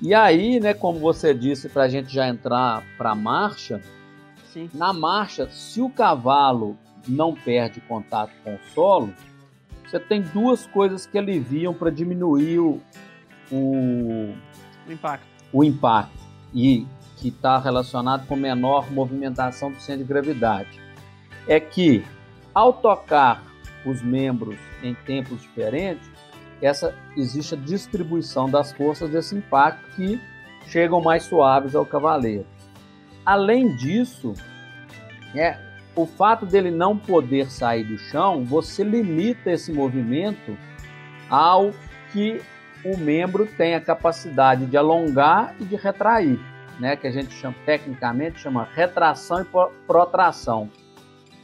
E 0.00 0.14
aí, 0.14 0.60
né, 0.60 0.72
como 0.72 1.00
você 1.00 1.34
disse, 1.34 1.68
para 1.68 1.82
a 1.82 1.88
gente 1.88 2.14
já 2.14 2.28
entrar 2.28 2.84
para 2.96 3.10
a 3.10 3.14
marcha, 3.16 3.82
Sim. 4.52 4.70
na 4.72 4.92
marcha, 4.92 5.48
se 5.50 5.82
o 5.82 5.90
cavalo 5.90 6.78
não 7.08 7.34
perde 7.34 7.80
contato 7.80 8.30
com 8.44 8.54
o 8.54 8.58
solo, 8.72 9.12
você 9.84 9.98
tem 9.98 10.22
duas 10.22 10.66
coisas 10.68 11.06
que 11.06 11.18
aliviam 11.18 11.74
para 11.74 11.90
diminuir 11.90 12.60
o, 12.60 12.80
o, 13.50 14.32
o 14.86 14.92
impacto. 14.92 15.26
O 15.52 15.64
impacto. 15.64 16.18
E 16.54 16.86
que 17.20 17.28
está 17.28 17.58
relacionado 17.58 18.26
com 18.26 18.36
menor 18.36 18.90
movimentação 18.90 19.72
do 19.72 19.80
centro 19.80 20.04
de 20.04 20.08
gravidade, 20.08 20.80
é 21.46 21.58
que 21.58 22.04
ao 22.54 22.72
tocar 22.72 23.42
os 23.84 24.02
membros 24.02 24.58
em 24.82 24.94
tempos 24.94 25.42
diferentes, 25.42 26.10
essa 26.60 26.94
existe 27.16 27.54
a 27.54 27.58
distribuição 27.58 28.50
das 28.50 28.72
forças 28.72 29.10
desse 29.10 29.36
impacto 29.36 29.84
que 29.94 30.20
chegam 30.66 31.00
mais 31.00 31.24
suaves 31.24 31.74
ao 31.74 31.86
cavaleiro. 31.86 32.46
Além 33.24 33.76
disso, 33.76 34.34
é, 35.34 35.58
o 35.94 36.06
fato 36.06 36.46
dele 36.46 36.70
não 36.70 36.96
poder 36.96 37.50
sair 37.50 37.84
do 37.84 37.98
chão, 37.98 38.44
você 38.44 38.82
limita 38.82 39.50
esse 39.50 39.72
movimento 39.72 40.56
ao 41.28 41.70
que 42.12 42.40
o 42.84 42.96
membro 42.96 43.46
tem 43.46 43.74
a 43.74 43.80
capacidade 43.80 44.66
de 44.66 44.76
alongar 44.76 45.54
e 45.60 45.64
de 45.64 45.76
retrair 45.76 46.38
né, 46.78 46.96
que 46.96 47.06
a 47.06 47.10
gente 47.10 47.32
chama 47.34 47.54
tecnicamente 47.64 48.38
chama 48.38 48.68
retração 48.74 49.42
e 49.42 49.46
protração. 49.86 50.70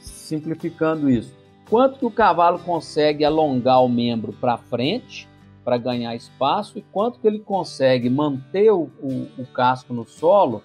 Simplificando 0.01 1.11
isso, 1.11 1.35
quanto 1.69 1.99
que 1.99 2.07
o 2.07 2.11
cavalo 2.11 2.59
consegue 2.59 3.25
alongar 3.25 3.83
o 3.83 3.89
membro 3.89 4.33
para 4.33 4.57
frente 4.57 5.29
para 5.65 5.79
ganhar 5.79 6.15
espaço 6.15 6.79
e 6.79 6.83
quanto 6.83 7.19
que 7.19 7.27
ele 7.27 7.39
consegue 7.39 8.11
manter 8.11 8.71
o, 8.71 8.91
o, 9.01 9.29
o, 9.39 9.47
casco 9.47 9.95
no 9.95 10.07
solo 10.07 10.63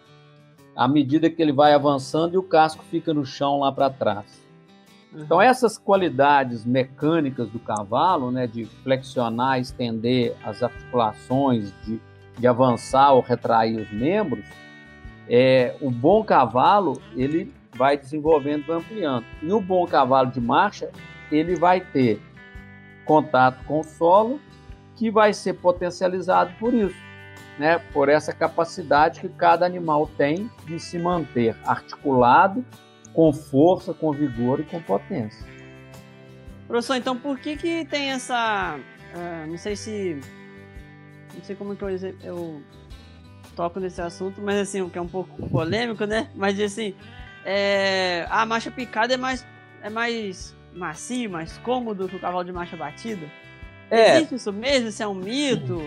à 0.75 0.87
medida 0.87 1.29
que 1.29 1.41
ele 1.41 1.53
vai 1.53 1.73
avançando 1.73 2.33
e 2.33 2.37
o 2.37 2.43
casco 2.43 2.83
fica 2.83 3.13
no 3.13 3.25
chão 3.25 3.59
lá 3.59 3.71
para 3.71 3.89
trás. 3.89 4.45
Uhum. 5.13 5.21
Então 5.21 5.41
essas 5.41 5.77
qualidades 5.77 6.65
mecânicas 6.65 7.49
do 7.49 7.59
cavalo, 7.59 8.29
né, 8.29 8.45
de 8.45 8.65
flexionar, 8.65 9.59
estender 9.59 10.35
as 10.43 10.61
articulações, 10.61 11.73
de 11.85 11.99
de 12.39 12.47
avançar 12.47 13.13
ou 13.13 13.21
retrair 13.21 13.77
os 13.77 13.91
membros, 13.91 14.45
é, 15.27 15.75
o 15.79 15.91
bom 15.91 16.23
cavalo 16.23 16.99
ele 17.15 17.53
vai 17.75 17.97
desenvolvendo 17.97 18.65
e 18.67 18.71
ampliando. 18.71 19.25
E 19.41 19.51
o 19.51 19.61
bom 19.61 19.85
cavalo 19.85 20.31
de 20.31 20.41
marcha 20.41 20.89
ele 21.31 21.55
vai 21.55 21.81
ter 21.81 22.19
contato 23.05 23.63
com 23.65 23.81
o 23.81 23.83
solo 23.83 24.39
que 24.95 25.11
vai 25.11 25.33
ser 25.33 25.53
potencializado 25.53 26.51
por 26.59 26.73
isso, 26.73 26.97
né? 27.57 27.79
Por 27.93 28.09
essa 28.09 28.33
capacidade 28.33 29.21
que 29.21 29.29
cada 29.29 29.65
animal 29.65 30.07
tem 30.17 30.49
de 30.65 30.79
se 30.79 30.97
manter 30.97 31.55
articulado, 31.65 32.65
com 33.13 33.31
força, 33.31 33.93
com 33.93 34.11
vigor 34.11 34.59
e 34.59 34.63
com 34.63 34.81
potência. 34.81 35.45
Professor, 36.67 36.95
então 36.95 37.17
por 37.17 37.39
que 37.39 37.55
que 37.55 37.85
tem 37.85 38.11
essa, 38.11 38.77
uh, 38.77 39.49
não 39.49 39.57
sei 39.57 39.75
se 39.75 40.21
não 41.39 41.45
sei 41.45 41.55
como 41.55 41.75
que 41.75 41.83
eu, 41.83 41.89
eu 42.23 42.61
toco 43.55 43.79
nesse 43.79 44.01
assunto, 44.01 44.41
mas 44.41 44.57
assim, 44.57 44.81
o 44.81 44.89
que 44.89 44.97
é 44.97 45.01
um 45.01 45.07
pouco 45.07 45.49
polêmico, 45.49 46.05
né? 46.05 46.29
Mas 46.35 46.59
assim, 46.59 46.93
é, 47.45 48.27
a 48.29 48.45
marcha 48.45 48.69
picada 48.69 49.13
é 49.13 49.17
mais, 49.17 49.45
é 49.81 49.89
mais 49.89 50.55
macio, 50.73 51.29
mais 51.29 51.57
cômodo 51.59 52.07
que 52.07 52.15
o 52.15 52.19
cavalo 52.19 52.43
de 52.43 52.51
marcha 52.51 52.77
batida. 52.77 53.25
É. 53.89 54.17
Existe 54.17 54.35
isso 54.35 54.53
mesmo? 54.53 54.89
Isso 54.89 55.01
é 55.01 55.07
um 55.07 55.15
mito? 55.15 55.81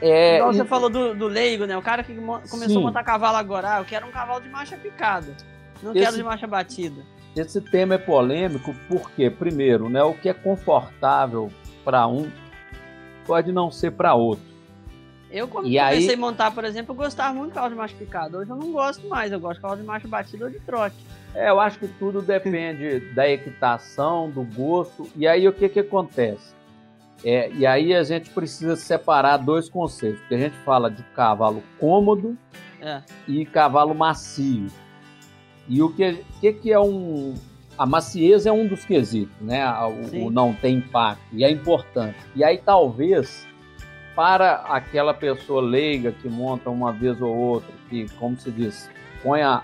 É, 0.00 0.36
Igual 0.36 0.52
você 0.52 0.62
e... 0.62 0.66
falou 0.66 0.90
do, 0.90 1.14
do 1.14 1.28
leigo, 1.28 1.64
né? 1.64 1.76
O 1.76 1.82
cara 1.82 2.02
que 2.02 2.14
começou 2.14 2.58
Sim. 2.58 2.78
a 2.78 2.80
montar 2.80 3.04
cavalo 3.04 3.36
agora, 3.36 3.76
ah, 3.76 3.78
eu 3.78 3.84
quero 3.84 4.06
um 4.06 4.10
cavalo 4.10 4.40
de 4.40 4.48
marcha 4.48 4.76
picada. 4.76 5.36
Não 5.82 5.92
Esse... 5.92 6.00
quero 6.00 6.16
de 6.16 6.22
marcha 6.22 6.46
batida. 6.46 7.02
Esse 7.34 7.60
tema 7.60 7.94
é 7.94 7.98
polêmico 7.98 8.74
porque, 8.88 9.30
primeiro, 9.30 9.88
né, 9.88 10.02
o 10.02 10.12
que 10.12 10.28
é 10.28 10.34
confortável 10.34 11.50
para 11.84 12.06
um 12.06 12.30
pode 13.26 13.52
não 13.52 13.70
ser 13.70 13.92
para 13.92 14.14
outro. 14.14 14.52
Eu, 15.30 15.48
quando 15.48 15.66
e 15.66 15.78
comecei 15.78 16.08
aí... 16.10 16.14
a 16.14 16.16
montar, 16.18 16.50
por 16.50 16.64
exemplo, 16.64 16.92
eu 16.92 16.96
gostava 16.96 17.34
muito 17.34 17.48
de 17.48 17.54
cavalo 17.54 17.72
de 17.72 17.78
macho 17.78 17.96
picado. 17.96 18.36
Hoje 18.36 18.50
eu 18.50 18.56
não 18.56 18.70
gosto 18.70 19.08
mais, 19.08 19.32
eu 19.32 19.40
gosto 19.40 19.56
de 19.56 19.62
cavalo 19.62 19.80
de 19.80 19.86
macho 19.86 20.06
batido 20.06 20.44
ou 20.44 20.50
de 20.50 20.60
trote. 20.60 20.96
É, 21.34 21.48
eu 21.48 21.58
acho 21.58 21.78
que 21.78 21.88
tudo 21.88 22.20
depende 22.20 23.00
da 23.14 23.28
equitação, 23.28 24.30
do 24.30 24.42
gosto. 24.42 25.08
E 25.16 25.26
aí 25.26 25.48
o 25.48 25.52
que, 25.52 25.68
que 25.70 25.80
acontece? 25.80 26.54
É, 27.24 27.50
e 27.52 27.64
aí 27.64 27.94
a 27.94 28.02
gente 28.02 28.28
precisa 28.30 28.76
separar 28.76 29.38
dois 29.38 29.70
conceitos. 29.70 30.20
Porque 30.20 30.34
a 30.34 30.38
gente 30.38 30.56
fala 30.58 30.90
de 30.90 31.02
cavalo 31.14 31.62
cômodo 31.78 32.36
é. 32.80 33.00
e 33.26 33.46
cavalo 33.46 33.94
macio. 33.94 34.66
E 35.66 35.80
o 35.80 35.88
que, 35.88 36.22
que, 36.40 36.52
que 36.52 36.72
é 36.72 36.78
um, 36.78 37.34
a 37.78 37.86
macieza 37.86 38.48
é 38.48 38.52
um 38.52 38.66
dos 38.66 38.84
quesitos, 38.84 39.34
né? 39.40 39.66
O, 39.84 40.26
o, 40.26 40.30
não 40.30 40.52
tem 40.52 40.76
impacto 40.76 41.22
e 41.32 41.44
é 41.44 41.50
importante. 41.50 42.18
E 42.34 42.44
aí 42.44 42.58
talvez 42.58 43.46
para 44.14 44.56
aquela 44.68 45.14
pessoa 45.14 45.62
leiga 45.62 46.12
que 46.12 46.28
monta 46.28 46.68
uma 46.68 46.92
vez 46.92 47.20
ou 47.20 47.34
outra, 47.34 47.72
que 47.88 48.06
como 48.16 48.38
se 48.38 48.50
diz, 48.50 48.90
põe 49.22 49.40
a, 49.42 49.62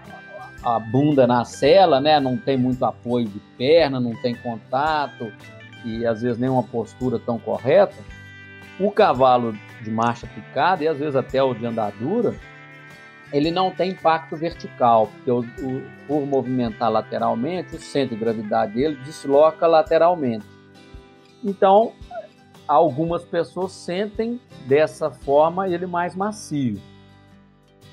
a 0.64 0.78
bunda 0.78 1.26
na 1.26 1.44
cela, 1.44 2.00
né? 2.00 2.18
Não 2.18 2.36
tem 2.36 2.56
muito 2.56 2.84
apoio 2.84 3.26
de 3.26 3.40
perna, 3.56 4.00
não 4.00 4.14
tem 4.22 4.34
contato 4.34 5.30
e 5.84 6.06
às 6.06 6.22
vezes 6.22 6.38
nem 6.38 6.48
uma 6.48 6.62
postura 6.62 7.18
tão 7.18 7.38
correta. 7.38 7.96
O 8.80 8.90
cavalo 8.90 9.54
de 9.82 9.90
marcha 9.90 10.26
picada, 10.26 10.84
e 10.84 10.88
às 10.88 10.98
vezes 10.98 11.16
até 11.16 11.42
o 11.42 11.52
de 11.52 11.66
andadura, 11.66 12.34
ele 13.32 13.50
não 13.50 13.70
tem 13.70 13.90
impacto 13.90 14.36
vertical, 14.36 15.08
porque 15.08 15.30
o, 15.30 15.40
o, 15.40 15.82
por 16.06 16.26
movimentar 16.26 16.90
lateralmente, 16.90 17.76
o 17.76 17.80
centro 17.80 18.16
de 18.16 18.20
gravidade 18.20 18.74
dele 18.74 18.96
desloca 19.04 19.66
lateralmente. 19.66 20.46
Então, 21.44 21.92
algumas 22.66 23.24
pessoas 23.24 23.72
sentem 23.72 24.40
dessa 24.66 25.10
forma 25.10 25.68
ele 25.68 25.86
mais 25.86 26.14
macio. 26.14 26.80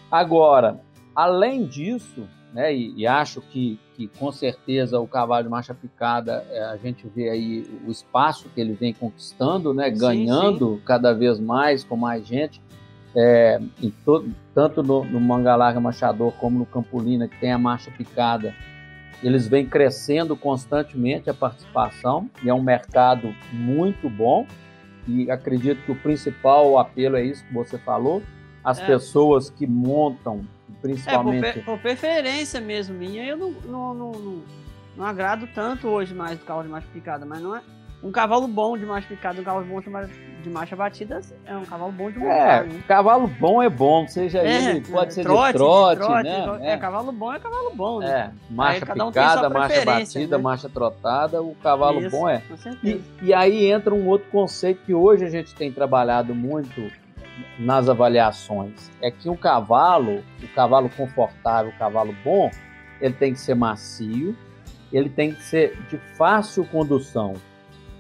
Agora, 0.09 0.81
além 1.15 1.65
disso, 1.65 2.27
né, 2.53 2.73
e, 2.73 2.93
e 2.95 3.05
acho 3.05 3.41
que, 3.41 3.77
que 3.95 4.07
com 4.07 4.31
certeza 4.31 4.97
o 4.99 5.07
cavalo 5.07 5.43
de 5.43 5.49
marcha 5.49 5.73
picada, 5.73 6.45
é, 6.49 6.63
a 6.63 6.77
gente 6.77 7.05
vê 7.07 7.29
aí 7.29 7.65
o 7.85 7.91
espaço 7.91 8.47
que 8.55 8.61
ele 8.61 8.73
vem 8.73 8.93
conquistando, 8.93 9.73
né, 9.73 9.89
ganhando 9.89 10.75
sim. 10.75 10.81
cada 10.85 11.13
vez 11.13 11.39
mais 11.39 11.83
com 11.83 11.97
mais 11.97 12.25
gente, 12.25 12.61
é, 13.13 13.59
todo, 14.05 14.33
tanto 14.55 14.81
no, 14.81 15.03
no 15.03 15.19
Manga 15.19 15.53
Larga 15.53 15.81
Machador 15.81 16.31
como 16.31 16.57
no 16.57 16.65
Campolina, 16.65 17.27
que 17.27 17.37
tem 17.37 17.51
a 17.51 17.57
marcha 17.57 17.91
picada, 17.91 18.55
eles 19.21 19.47
vêm 19.47 19.67
crescendo 19.67 20.35
constantemente 20.35 21.29
a 21.29 21.33
participação 21.33 22.29
e 22.41 22.49
é 22.49 22.53
um 22.53 22.63
mercado 22.63 23.35
muito 23.51 24.09
bom. 24.09 24.47
E 25.07 25.29
acredito 25.29 25.83
que 25.83 25.91
o 25.91 25.95
principal 25.95 26.79
apelo 26.79 27.17
é 27.17 27.23
isso 27.23 27.45
que 27.45 27.53
você 27.53 27.77
falou: 27.77 28.23
as 28.63 28.79
é. 28.79 28.85
pessoas 28.85 29.49
que 29.49 29.67
montam, 29.67 30.47
principalmente. 30.81 31.45
É, 31.45 31.53
por, 31.53 31.63
por, 31.65 31.79
preferência 31.79 32.61
mesmo 32.61 32.95
minha, 32.95 33.25
eu 33.25 33.37
não, 33.37 33.51
não, 33.51 33.93
não, 33.93 34.11
não, 34.13 34.41
não 34.97 35.05
agrado 35.05 35.47
tanto 35.53 35.87
hoje 35.87 36.13
mais 36.15 36.39
do 36.39 36.45
carro 36.45 36.63
de 36.63 36.69
marcha 36.69 36.87
picada, 36.91 37.25
mas 37.25 37.41
não 37.41 37.55
é 37.55 37.61
um 38.01 38.11
cavalo 38.11 38.47
bom 38.47 38.77
de 38.77 38.85
marcha 38.85 39.07
picada, 39.07 39.39
um 39.39 39.43
cavalo 39.43 39.65
bom 39.65 39.81
de 39.81 39.89
marcha 39.89 40.13
batida 40.49 41.21
é 41.45 41.55
um 41.55 41.65
cavalo 41.65 41.91
bom 41.91 42.11
de 42.11 42.19
montar. 42.19 42.33
É, 42.33 42.63
né? 42.63 42.83
cavalo 42.87 43.27
bom 43.27 43.61
é 43.61 43.69
bom, 43.69 44.07
seja 44.07 44.39
é, 44.39 44.71
ele, 44.71 44.81
pode 44.81 45.13
ser 45.13 45.23
trote, 45.23 45.53
de 45.53 45.57
trote, 45.57 45.99
de 45.99 46.05
trote 46.05 46.23
né? 46.23 46.59
É, 46.61 46.73
é, 46.73 46.77
cavalo 46.77 47.11
bom 47.11 47.33
é 47.33 47.39
cavalo 47.39 47.71
bom, 47.75 47.99
né? 47.99 48.31
É, 48.49 48.53
marcha 48.53 48.85
um 48.85 49.07
picada, 49.07 49.49
marcha 49.49 49.85
batida, 49.85 50.37
né? 50.37 50.43
marcha 50.43 50.69
trotada, 50.69 51.41
o 51.41 51.55
cavalo 51.55 51.99
Isso, 51.99 52.09
bom 52.09 52.29
é. 52.29 52.41
E, 52.83 53.01
e 53.21 53.33
aí 53.33 53.65
entra 53.65 53.93
um 53.93 54.07
outro 54.07 54.29
conceito 54.31 54.81
que 54.85 54.93
hoje 54.93 55.25
a 55.25 55.29
gente 55.29 55.53
tem 55.55 55.71
trabalhado 55.71 56.33
muito 56.33 56.91
nas 57.59 57.89
avaliações, 57.89 58.89
é 59.01 59.11
que 59.11 59.29
um 59.29 59.35
cavalo, 59.35 60.23
o 60.41 60.47
cavalo 60.55 60.89
confortável, 60.89 61.71
o 61.71 61.77
cavalo 61.77 62.15
bom, 62.23 62.49
ele 63.01 63.13
tem 63.13 63.33
que 63.33 63.39
ser 63.39 63.55
macio, 63.55 64.35
ele 64.91 65.09
tem 65.09 65.33
que 65.33 65.43
ser 65.43 65.77
de 65.89 65.97
fácil 66.17 66.65
condução 66.65 67.33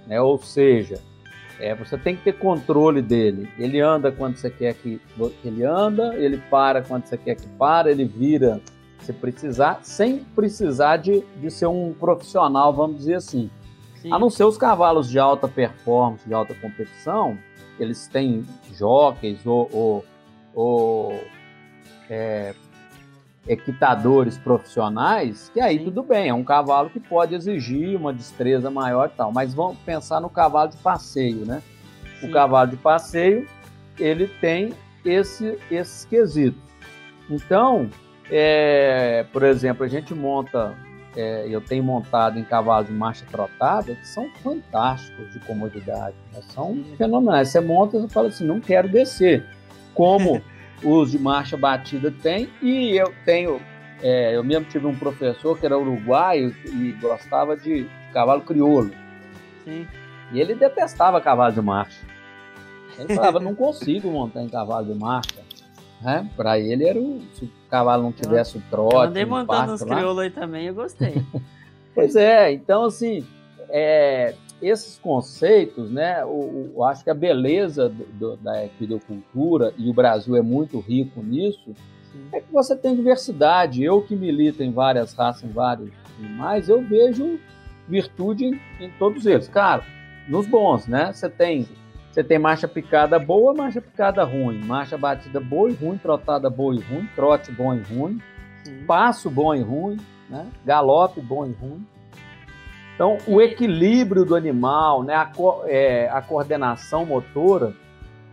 né? 0.07 0.21
Ou 0.21 0.37
seja, 0.37 0.99
é, 1.59 1.73
você 1.73 1.97
tem 1.97 2.15
que 2.15 2.23
ter 2.23 2.33
controle 2.33 3.01
dele. 3.01 3.49
Ele 3.57 3.79
anda 3.79 4.11
quando 4.11 4.37
você 4.37 4.49
quer 4.49 4.73
que, 4.73 5.01
ele 5.43 5.63
anda, 5.63 6.15
ele 6.15 6.37
para 6.49 6.81
quando 6.81 7.05
você 7.05 7.17
quer 7.17 7.35
que 7.35 7.47
para, 7.49 7.89
ele 7.89 8.05
vira 8.05 8.61
se 8.99 9.13
precisar, 9.13 9.79
sem 9.83 10.19
precisar 10.19 10.97
de, 10.97 11.23
de 11.37 11.51
ser 11.51 11.67
um 11.67 11.93
profissional, 11.93 12.73
vamos 12.73 12.97
dizer 12.97 13.15
assim. 13.15 13.49
Sim. 14.01 14.11
A 14.11 14.19
não 14.19 14.29
ser 14.29 14.43
os 14.43 14.57
cavalos 14.57 15.09
de 15.09 15.19
alta 15.19 15.47
performance, 15.47 16.27
de 16.27 16.33
alta 16.33 16.53
competição, 16.55 17.37
eles 17.79 18.07
têm 18.07 18.43
jockeys 18.73 19.45
ou, 19.45 19.69
ou, 19.71 20.05
ou 20.53 21.23
é, 22.09 22.53
equitadores 23.47 24.37
profissionais, 24.37 25.49
que 25.53 25.59
aí 25.59 25.77
Sim. 25.77 25.85
tudo 25.85 26.03
bem, 26.03 26.29
é 26.29 26.33
um 26.33 26.43
cavalo 26.43 26.89
que 26.89 26.99
pode 26.99 27.35
exigir 27.35 27.95
uma 27.95 28.11
destreza 28.11 28.71
maior 28.71 29.07
e 29.07 29.15
tal, 29.15 29.31
mas 29.31 29.53
vamos 29.53 29.77
pensar 29.79 30.19
no 30.19 30.29
cavalo 30.29 30.71
de 30.71 30.77
passeio, 30.77 31.45
né? 31.45 31.61
Sim. 32.19 32.29
O 32.29 32.31
cavalo 32.31 32.71
de 32.71 32.77
passeio, 32.77 33.47
ele 33.99 34.27
tem 34.27 34.73
esse, 35.03 35.57
esses 35.69 36.05
quesitos. 36.05 36.59
Então, 37.29 37.89
é, 38.31 39.25
por 39.31 39.43
exemplo, 39.43 39.85
a 39.85 39.87
gente 39.87 40.13
monta, 40.13 40.75
é, 41.15 41.47
eu 41.47 41.61
tenho 41.61 41.83
montado 41.83 42.39
em 42.39 42.43
cavalos 42.43 42.87
de 42.87 42.93
marcha 42.93 43.25
trotada, 43.29 43.93
que 43.93 44.07
são 44.07 44.27
fantásticos 44.41 45.31
de 45.31 45.39
comodidade, 45.41 46.15
né? 46.33 46.41
são 46.49 46.83
fenomenais. 46.97 47.49
Você 47.49 47.59
monta 47.59 47.97
e 47.97 48.09
fala 48.09 48.29
assim, 48.29 48.45
não 48.45 48.59
quero 48.59 48.89
descer. 48.89 49.45
Como 49.93 50.41
os 50.83 51.11
de 51.11 51.19
marcha 51.19 51.57
batida 51.57 52.11
tem, 52.11 52.49
e 52.61 52.95
eu 52.97 53.13
tenho, 53.23 53.61
é, 54.01 54.35
eu 54.35 54.43
mesmo 54.43 54.65
tive 54.65 54.85
um 54.85 54.95
professor 54.95 55.57
que 55.57 55.65
era 55.65 55.77
uruguaio 55.77 56.55
e 56.65 56.91
gostava 57.01 57.55
de 57.55 57.87
cavalo 58.13 58.41
crioulo. 58.41 58.91
Sim. 59.63 59.87
E 60.31 60.39
ele 60.39 60.55
detestava 60.55 61.21
cavalo 61.21 61.53
de 61.53 61.61
marcha. 61.61 62.05
Ele 62.97 63.13
falava, 63.13 63.39
não 63.39 63.53
consigo 63.53 64.09
montar 64.09 64.41
em 64.41 64.49
cavalo 64.49 64.85
de 64.91 64.97
marcha. 64.97 65.43
Né? 66.01 66.29
Para 66.35 66.59
ele 66.59 66.87
era 66.87 66.99
o, 66.99 67.21
se 67.33 67.45
o 67.45 67.51
cavalo 67.69 68.03
não 68.03 68.11
tivesse 68.11 68.57
o 68.57 68.63
trote. 68.69 68.95
Eu 68.95 69.01
andei 69.01 69.25
montando 69.25 69.73
uns 69.73 69.83
crioulos 69.83 70.23
aí 70.23 70.29
também, 70.29 70.67
eu 70.67 70.73
gostei. 70.73 71.23
pois 71.93 72.15
é, 72.15 72.51
então 72.51 72.85
assim, 72.85 73.25
é, 73.69 74.35
esses 74.61 74.97
conceitos, 74.97 75.91
né, 75.91 76.23
o, 76.25 76.71
o, 76.75 76.83
acho 76.83 77.03
que 77.03 77.09
a 77.09 77.13
beleza 77.13 77.89
do, 77.89 78.05
do, 78.05 78.37
da 78.37 78.65
equidocultura, 78.65 79.73
e 79.77 79.89
o 79.89 79.93
Brasil 79.93 80.35
é 80.35 80.41
muito 80.41 80.79
rico 80.79 81.21
nisso, 81.21 81.73
Sim. 82.11 82.27
é 82.31 82.39
que 82.39 82.51
você 82.51 82.75
tem 82.75 82.95
diversidade. 82.95 83.83
Eu 83.83 84.01
que 84.01 84.15
milito 84.15 84.63
em 84.63 84.71
várias 84.71 85.13
raças, 85.13 85.43
em 85.43 85.51
vários 85.51 85.91
animais, 86.19 86.69
eu 86.69 86.81
vejo 86.81 87.39
virtude 87.87 88.45
em, 88.45 88.59
em 88.79 88.89
todos 88.97 89.25
eles. 89.25 89.47
Claro, 89.47 89.83
nos 90.27 90.47
bons, 90.47 90.87
né? 90.87 91.11
Você 91.13 91.29
tem, 91.29 91.67
você 92.11 92.23
tem 92.23 92.39
marcha 92.39 92.67
picada 92.67 93.19
boa, 93.19 93.53
marcha 93.53 93.81
picada 93.81 94.23
ruim, 94.23 94.63
marcha 94.63 94.97
batida 94.97 95.39
boa 95.39 95.69
e 95.69 95.73
ruim, 95.73 95.97
trotada 95.97 96.49
boa 96.49 96.75
e 96.75 96.79
ruim, 96.79 97.07
trote 97.15 97.51
bom 97.51 97.73
e 97.73 97.81
ruim, 97.81 98.21
Sim. 98.63 98.85
passo 98.85 99.29
bom 99.29 99.53
e 99.53 99.61
ruim, 99.61 99.97
né? 100.29 100.47
galope 100.65 101.19
bom 101.21 101.45
e 101.45 101.51
ruim. 101.51 101.85
Então, 102.95 103.17
o 103.27 103.41
equilíbrio 103.41 104.23
do 104.23 104.35
animal, 104.35 105.03
né, 105.03 105.13
a, 105.13 105.25
co 105.25 105.63
é, 105.67 106.09
a 106.09 106.21
coordenação 106.21 107.05
motora, 107.05 107.73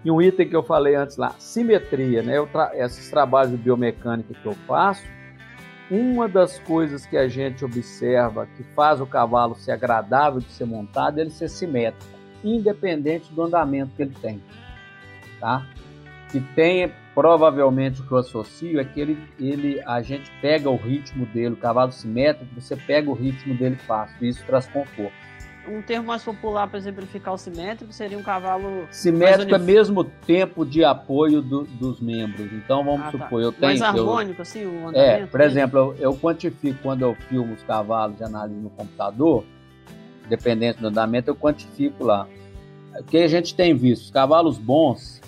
e 0.05 0.11
um 0.11 0.23
item 0.23 0.49
que 0.49 0.57
eu 0.57 0.63
falei 0.63 0.95
antes 0.95 1.17
lá, 1.17 1.35
simetria, 1.39 2.23
né, 2.23 2.35
tra 2.47 2.71
esses 2.75 3.11
trabalhos 3.11 3.51
de 3.51 3.57
biomecânica 3.57 4.33
que 4.35 4.47
eu 4.47 4.55
faço, 4.67 5.05
uma 5.91 6.29
das 6.29 6.59
coisas 6.61 7.05
que 7.05 7.17
a 7.17 7.29
gente 7.29 7.65
observa 7.65 8.47
que 8.57 8.63
faz 8.75 9.01
o 9.01 9.07
cavalo 9.07 9.55
ser 9.55 9.73
agradável 9.73 10.41
de 10.41 10.51
ser 10.51 10.65
montado 10.65 11.19
é 11.19 11.23
ele 11.23 11.31
ser 11.31 11.49
simétrico, 11.49 12.19
independente 12.43 13.33
do 13.33 13.43
andamento 13.43 13.93
que 13.95 14.03
ele 14.03 14.15
tem. 14.21 14.43
Tá? 15.39 15.67
Que 16.33 16.41
tem 16.41 16.91
provavelmente 17.15 18.01
o 18.01 18.07
que 18.07 18.13
eu 18.13 18.19
associo 18.19 18.81
é 18.81 18.85
que 18.85 19.01
ele, 19.01 19.19
ele, 19.39 19.83
a 19.85 20.01
gente 20.01 20.31
pega 20.41 20.71
o 20.71 20.77
ritmo 20.77 21.27
dele, 21.27 21.55
o 21.55 21.57
cavalo 21.57 21.93
simétrico, 21.93 22.59
você 22.59 22.75
pega 22.75 23.11
o 23.11 23.13
ritmo 23.13 23.55
dele 23.55 23.77
fácil, 23.77 24.17
e 24.23 24.29
isso 24.31 24.43
traz 24.47 24.67
conforto. 24.67 25.13
Um 25.69 25.81
termo 25.81 26.09
mais 26.09 26.25
popular 26.25 26.67
para 26.67 26.79
exemplificar 26.79 27.33
o 27.35 27.39
simétrico 27.39 27.93
seria 27.93 28.19
um 28.19 28.23
cavalo. 28.23 28.89
Simétrico 28.91 29.55
é 29.55 29.59
mesmo 29.59 30.03
tempo 30.03 30.67
de 30.67 30.83
apoio 30.83 31.41
do, 31.41 31.63
dos 31.63 32.01
membros. 32.01 32.53
Então 32.53 32.83
vamos 32.83 33.03
ah, 33.03 33.13
tá. 33.13 33.19
supor, 33.19 33.43
eu 33.43 33.53
tenho. 33.53 33.79
Mais 33.79 33.83
harmônico, 33.83 34.41
eu, 34.41 34.43
assim, 34.43 34.67
o 34.67 34.89
andamento? 34.89 34.99
É, 34.99 35.27
por 35.27 35.41
exemplo, 35.41 35.79
eu, 35.79 35.97
eu 36.11 36.17
quantifico 36.17 36.79
quando 36.83 37.03
eu 37.03 37.15
filmo 37.29 37.55
os 37.55 37.63
cavalos 37.63 38.17
de 38.17 38.25
análise 38.25 38.59
no 38.59 38.71
computador, 38.71 39.45
dependente 40.29 40.81
do 40.81 40.89
andamento, 40.89 41.31
eu 41.31 41.37
quantifico 41.37 42.05
lá. 42.05 42.27
O 42.99 43.05
que 43.05 43.19
a 43.19 43.29
gente 43.29 43.55
tem 43.55 43.73
visto? 43.73 44.07
Os 44.07 44.11
cavalos 44.11 44.59
bons, 44.59 45.22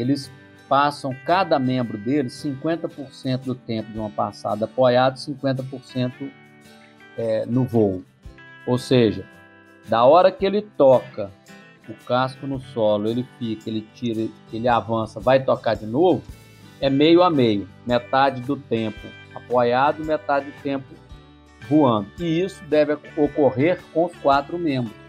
eles 0.00 0.30
passam 0.68 1.14
cada 1.24 1.58
membro 1.58 1.98
deles 1.98 2.32
50% 2.42 3.42
do 3.44 3.54
tempo 3.54 3.92
de 3.92 3.98
uma 3.98 4.10
passada 4.10 4.64
apoiado, 4.64 5.16
50% 5.16 6.30
é, 7.16 7.46
no 7.46 7.64
voo. 7.64 8.02
Ou 8.66 8.78
seja, 8.78 9.24
da 9.88 10.04
hora 10.04 10.32
que 10.32 10.44
ele 10.44 10.62
toca 10.62 11.30
o 11.88 11.94
casco 12.06 12.46
no 12.46 12.60
solo, 12.60 13.08
ele 13.08 13.26
fica, 13.38 13.68
ele 13.68 13.86
tira, 13.94 14.28
ele 14.52 14.68
avança, 14.68 15.20
vai 15.20 15.42
tocar 15.42 15.74
de 15.74 15.86
novo, 15.86 16.22
é 16.80 16.88
meio 16.88 17.22
a 17.22 17.30
meio, 17.30 17.68
metade 17.86 18.40
do 18.40 18.56
tempo 18.56 19.06
apoiado, 19.34 20.04
metade 20.04 20.46
do 20.46 20.62
tempo 20.62 20.86
voando. 21.68 22.08
E 22.18 22.40
isso 22.40 22.64
deve 22.64 22.96
ocorrer 23.16 23.80
com 23.92 24.06
os 24.06 24.16
quatro 24.16 24.58
membros. 24.58 25.03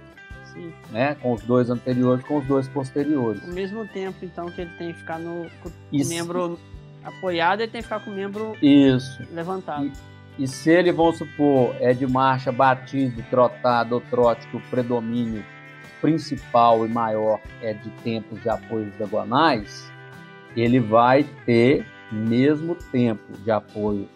Sim. 0.56 0.74
Né? 0.92 1.16
Com 1.16 1.34
os 1.34 1.42
dois 1.44 1.70
anteriores, 1.70 2.26
com 2.26 2.38
os 2.38 2.46
dois 2.46 2.68
posteriores. 2.68 3.44
Ao 3.44 3.54
mesmo 3.54 3.86
tempo, 3.88 4.18
então, 4.24 4.50
que 4.50 4.62
ele 4.62 4.72
tem 4.78 4.94
que 4.94 5.00
ficar 5.00 5.20
no 5.20 5.48
com 5.62 5.70
o 5.70 6.08
membro 6.08 6.60
apoiado, 7.04 7.62
ele 7.62 7.72
tem 7.72 7.82
que 7.82 7.88
ficar 7.88 8.00
com 8.00 8.10
o 8.10 8.14
membro 8.14 8.56
Isso. 8.62 9.22
levantado. 9.32 9.92
E, 10.38 10.44
e 10.44 10.48
se 10.48 10.72
ele, 10.72 10.92
vamos 10.92 11.18
supor, 11.18 11.76
é 11.80 11.94
de 11.94 12.08
marcha 12.08 12.52
batido, 12.52 13.22
trotado 13.30 13.96
ou 13.96 14.02
trote, 14.02 14.48
que 14.48 14.56
o 14.56 14.62
predomínio 14.70 15.44
principal 16.02 16.86
e 16.86 16.90
maior 16.90 17.40
é 17.62 17.74
de 17.74 17.90
tempos 18.04 18.42
de 18.42 18.50
apoio 18.50 18.92
diagonais, 18.98 19.92
ele 20.56 20.80
vai 20.80 21.24
ter 21.46 21.86
mesmo 22.12 22.76
tempo 22.76 23.34
de 23.44 23.52
apoio 23.52 24.08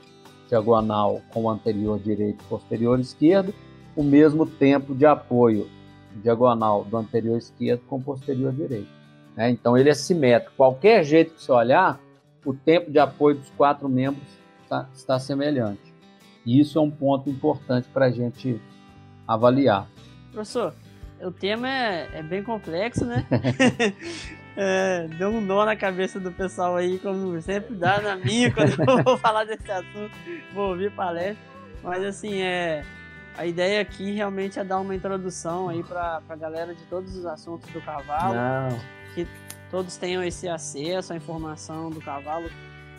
diagonal 0.47 1.21
com 1.31 1.43
o 1.43 1.49
anterior 1.49 1.99
direito 1.99 2.43
e 2.43 2.47
posterior 2.47 2.99
esquerdo, 2.99 3.53
o 3.95 4.03
mesmo 4.03 4.45
tempo 4.45 4.95
de 4.95 5.05
apoio 5.05 5.67
diagonal 6.15 6.83
do 6.83 6.97
anterior 6.97 7.37
esquerdo 7.37 7.81
com 7.87 7.97
o 7.97 8.01
posterior 8.01 8.51
direito. 8.51 8.89
Né? 9.35 9.49
Então 9.49 9.77
ele 9.77 9.89
é 9.89 9.93
simétrico. 9.93 10.55
Qualquer 10.55 11.03
jeito 11.03 11.33
que 11.33 11.41
você 11.41 11.51
olhar, 11.51 11.99
o 12.45 12.53
tempo 12.53 12.91
de 12.91 12.99
apoio 12.99 13.37
dos 13.37 13.49
quatro 13.51 13.87
membros 13.87 14.27
tá, 14.67 14.87
está 14.93 15.19
semelhante. 15.19 15.93
E 16.45 16.59
isso 16.59 16.79
é 16.79 16.81
um 16.81 16.91
ponto 16.91 17.29
importante 17.29 17.87
para 17.93 18.05
a 18.05 18.11
gente 18.11 18.59
avaliar. 19.27 19.87
Professor, 20.31 20.73
o 21.21 21.31
tema 21.31 21.69
é, 21.69 22.09
é 22.13 22.23
bem 22.23 22.43
complexo, 22.43 23.05
né? 23.05 23.25
é, 24.55 25.07
deu 25.17 25.29
um 25.29 25.41
nó 25.41 25.65
na 25.65 25.75
cabeça 25.75 26.19
do 26.19 26.31
pessoal 26.31 26.75
aí, 26.75 26.99
como 26.99 27.39
sempre 27.41 27.75
dá 27.75 28.01
na 28.01 28.15
minha 28.15 28.51
quando 28.53 28.71
eu 28.71 29.03
vou 29.03 29.17
falar 29.19 29.45
desse 29.45 29.71
assunto, 29.71 30.11
vou 30.53 30.69
ouvir 30.69 30.91
palestra. 30.91 31.37
Mas 31.83 32.03
assim, 32.03 32.41
é, 32.41 32.83
a 33.39 33.45
ideia 33.45 33.79
aqui 33.79 34.11
realmente 34.11 34.59
é 34.59 34.65
dar 34.65 34.81
uma 34.81 34.93
introdução 34.93 35.69
aí 35.69 35.81
para 35.81 36.21
a 36.27 36.35
galera 36.35 36.75
de 36.75 36.83
todos 36.87 37.15
os 37.15 37.25
assuntos 37.25 37.69
do 37.71 37.79
cavalo. 37.79 38.35
Não. 38.35 38.77
Que 39.15 39.25
todos 39.71 39.95
tenham 39.95 40.21
esse 40.21 40.49
acesso 40.49 41.13
à 41.13 41.15
informação 41.15 41.89
do 41.89 42.01
cavalo. 42.01 42.49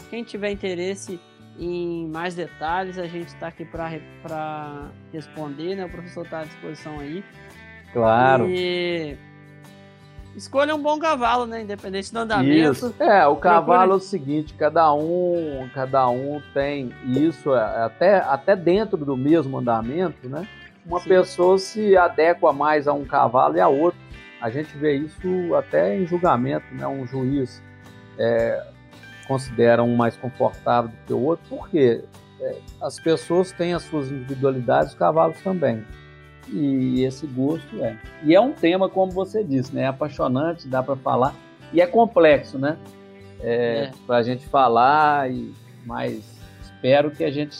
Quem 0.08 0.24
tiver 0.24 0.50
interesse 0.50 1.20
em 1.58 2.08
mais 2.08 2.34
detalhes, 2.34 2.98
a 2.98 3.06
gente 3.06 3.28
está 3.28 3.48
aqui 3.48 3.66
para 3.66 4.88
responder, 5.12 5.76
né? 5.76 5.84
O 5.84 5.90
professor 5.90 6.24
está 6.24 6.40
à 6.40 6.44
disposição 6.44 6.98
aí. 6.98 7.22
Claro. 7.92 8.48
E 8.48 9.18
escolha 10.36 10.74
um 10.74 10.82
bom 10.82 10.98
cavalo, 10.98 11.46
né? 11.46 11.62
Independente 11.62 12.12
do 12.12 12.18
andamento. 12.18 12.72
Isso. 12.72 12.94
É, 12.98 13.26
o 13.26 13.36
cavalo 13.36 13.92
é 13.92 13.96
o 13.96 14.00
seguinte, 14.00 14.54
cada 14.54 14.92
um, 14.94 15.68
cada 15.74 16.08
um 16.08 16.40
tem 16.54 16.92
isso, 17.04 17.54
é, 17.54 17.84
até, 17.84 18.16
até 18.16 18.56
dentro 18.56 18.96
do 18.96 19.16
mesmo 19.16 19.58
andamento, 19.58 20.28
né? 20.28 20.46
Uma 20.84 21.00
Sim. 21.00 21.08
pessoa 21.08 21.58
se 21.58 21.96
adequa 21.96 22.52
mais 22.52 22.88
a 22.88 22.92
um 22.92 23.04
cavalo 23.04 23.56
e 23.56 23.60
a 23.60 23.68
outro. 23.68 24.00
A 24.40 24.48
gente 24.48 24.76
vê 24.76 24.96
isso 24.96 25.54
até 25.54 25.96
em 25.96 26.06
julgamento, 26.06 26.66
né? 26.72 26.86
Um 26.86 27.06
juiz 27.06 27.62
é, 28.18 28.64
considera 29.28 29.82
um 29.82 29.94
mais 29.94 30.16
confortável 30.16 30.90
do 30.90 30.96
que 31.06 31.12
o 31.12 31.22
outro, 31.22 31.44
porque 31.48 32.02
é, 32.40 32.56
as 32.80 32.98
pessoas 32.98 33.52
têm 33.52 33.74
as 33.74 33.82
suas 33.82 34.10
individualidades, 34.10 34.92
os 34.92 34.98
cavalos 34.98 35.40
também. 35.42 35.84
E 36.48 37.04
esse 37.04 37.26
gosto 37.26 37.82
é. 37.82 37.96
E 38.22 38.34
é 38.34 38.40
um 38.40 38.52
tema, 38.52 38.88
como 38.88 39.12
você 39.12 39.44
disse, 39.44 39.74
né? 39.74 39.82
É 39.82 39.86
apaixonante, 39.86 40.66
dá 40.66 40.82
para 40.82 40.96
falar. 40.96 41.34
E 41.72 41.80
é 41.80 41.86
complexo, 41.86 42.58
né? 42.58 42.76
É, 43.40 43.84
é. 43.84 43.90
Para 44.06 44.16
a 44.16 44.22
gente 44.22 44.46
falar, 44.46 45.30
e, 45.30 45.54
mas 45.86 46.40
espero 46.62 47.10
que 47.10 47.24
a 47.24 47.30
gente 47.30 47.56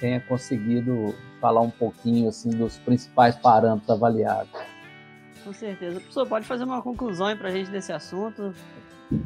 tenha 0.00 0.20
conseguido 0.20 1.14
falar 1.40 1.60
um 1.60 1.70
pouquinho 1.70 2.28
assim 2.28 2.50
dos 2.50 2.78
principais 2.78 3.36
parâmetros 3.36 3.88
avaliados. 3.88 4.50
Com 5.44 5.52
certeza. 5.52 6.00
Professor, 6.00 6.26
pode 6.26 6.46
fazer 6.46 6.64
uma 6.64 6.82
conclusão 6.82 7.34
para 7.36 7.48
a 7.48 7.52
gente 7.52 7.70
desse 7.70 7.92
assunto? 7.92 8.52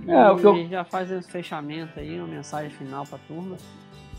É, 0.07 0.31
o 0.31 0.37
que 0.37 0.47
eu... 0.47 0.69
já 0.69 0.85
faz 0.85 1.11
esse 1.11 1.29
fechamento 1.29 1.99
aí, 1.99 2.19
uma 2.19 2.29
mensagem 2.29 2.71
final 2.71 3.05
para 3.05 3.17
a 3.17 3.21
turma. 3.27 3.57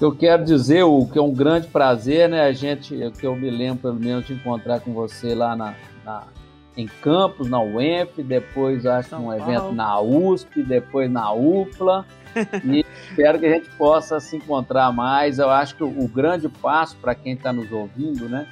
Que 0.03 0.07
eu 0.07 0.13
quero 0.13 0.43
dizer, 0.43 0.83
o 0.83 1.05
que 1.05 1.17
é 1.17 1.21
um 1.21 1.33
grande 1.33 1.67
prazer, 1.67 2.27
né? 2.27 2.41
A 2.41 2.51
gente, 2.51 2.93
que 3.17 3.25
eu 3.25 3.37
me 3.37 3.49
lembro 3.49 3.83
pelo 3.83 3.95
menos 3.95 4.27
de 4.27 4.33
encontrar 4.33 4.81
com 4.81 4.91
você 4.91 5.33
lá 5.33 5.55
na, 5.55 5.75
na 6.03 6.23
em 6.75 6.87
Campos, 6.87 7.49
na 7.49 7.61
UEMP, 7.61 8.21
depois 8.21 8.85
acho 8.85 9.07
que 9.07 9.15
um 9.15 9.27
Paulo. 9.27 9.41
evento 9.41 9.71
na 9.71 10.01
USP, 10.01 10.61
depois 10.61 11.09
na 11.09 11.31
UFLA. 11.31 12.05
e 12.65 12.85
espero 13.09 13.39
que 13.39 13.45
a 13.45 13.53
gente 13.53 13.69
possa 13.77 14.19
se 14.19 14.35
encontrar 14.35 14.91
mais. 14.91 15.39
Eu 15.39 15.49
acho 15.49 15.73
que 15.73 15.85
o, 15.85 15.87
o 15.87 16.05
grande 16.09 16.49
passo 16.49 16.97
para 16.97 17.15
quem 17.15 17.31
está 17.31 17.53
nos 17.53 17.71
ouvindo, 17.71 18.27
né? 18.27 18.45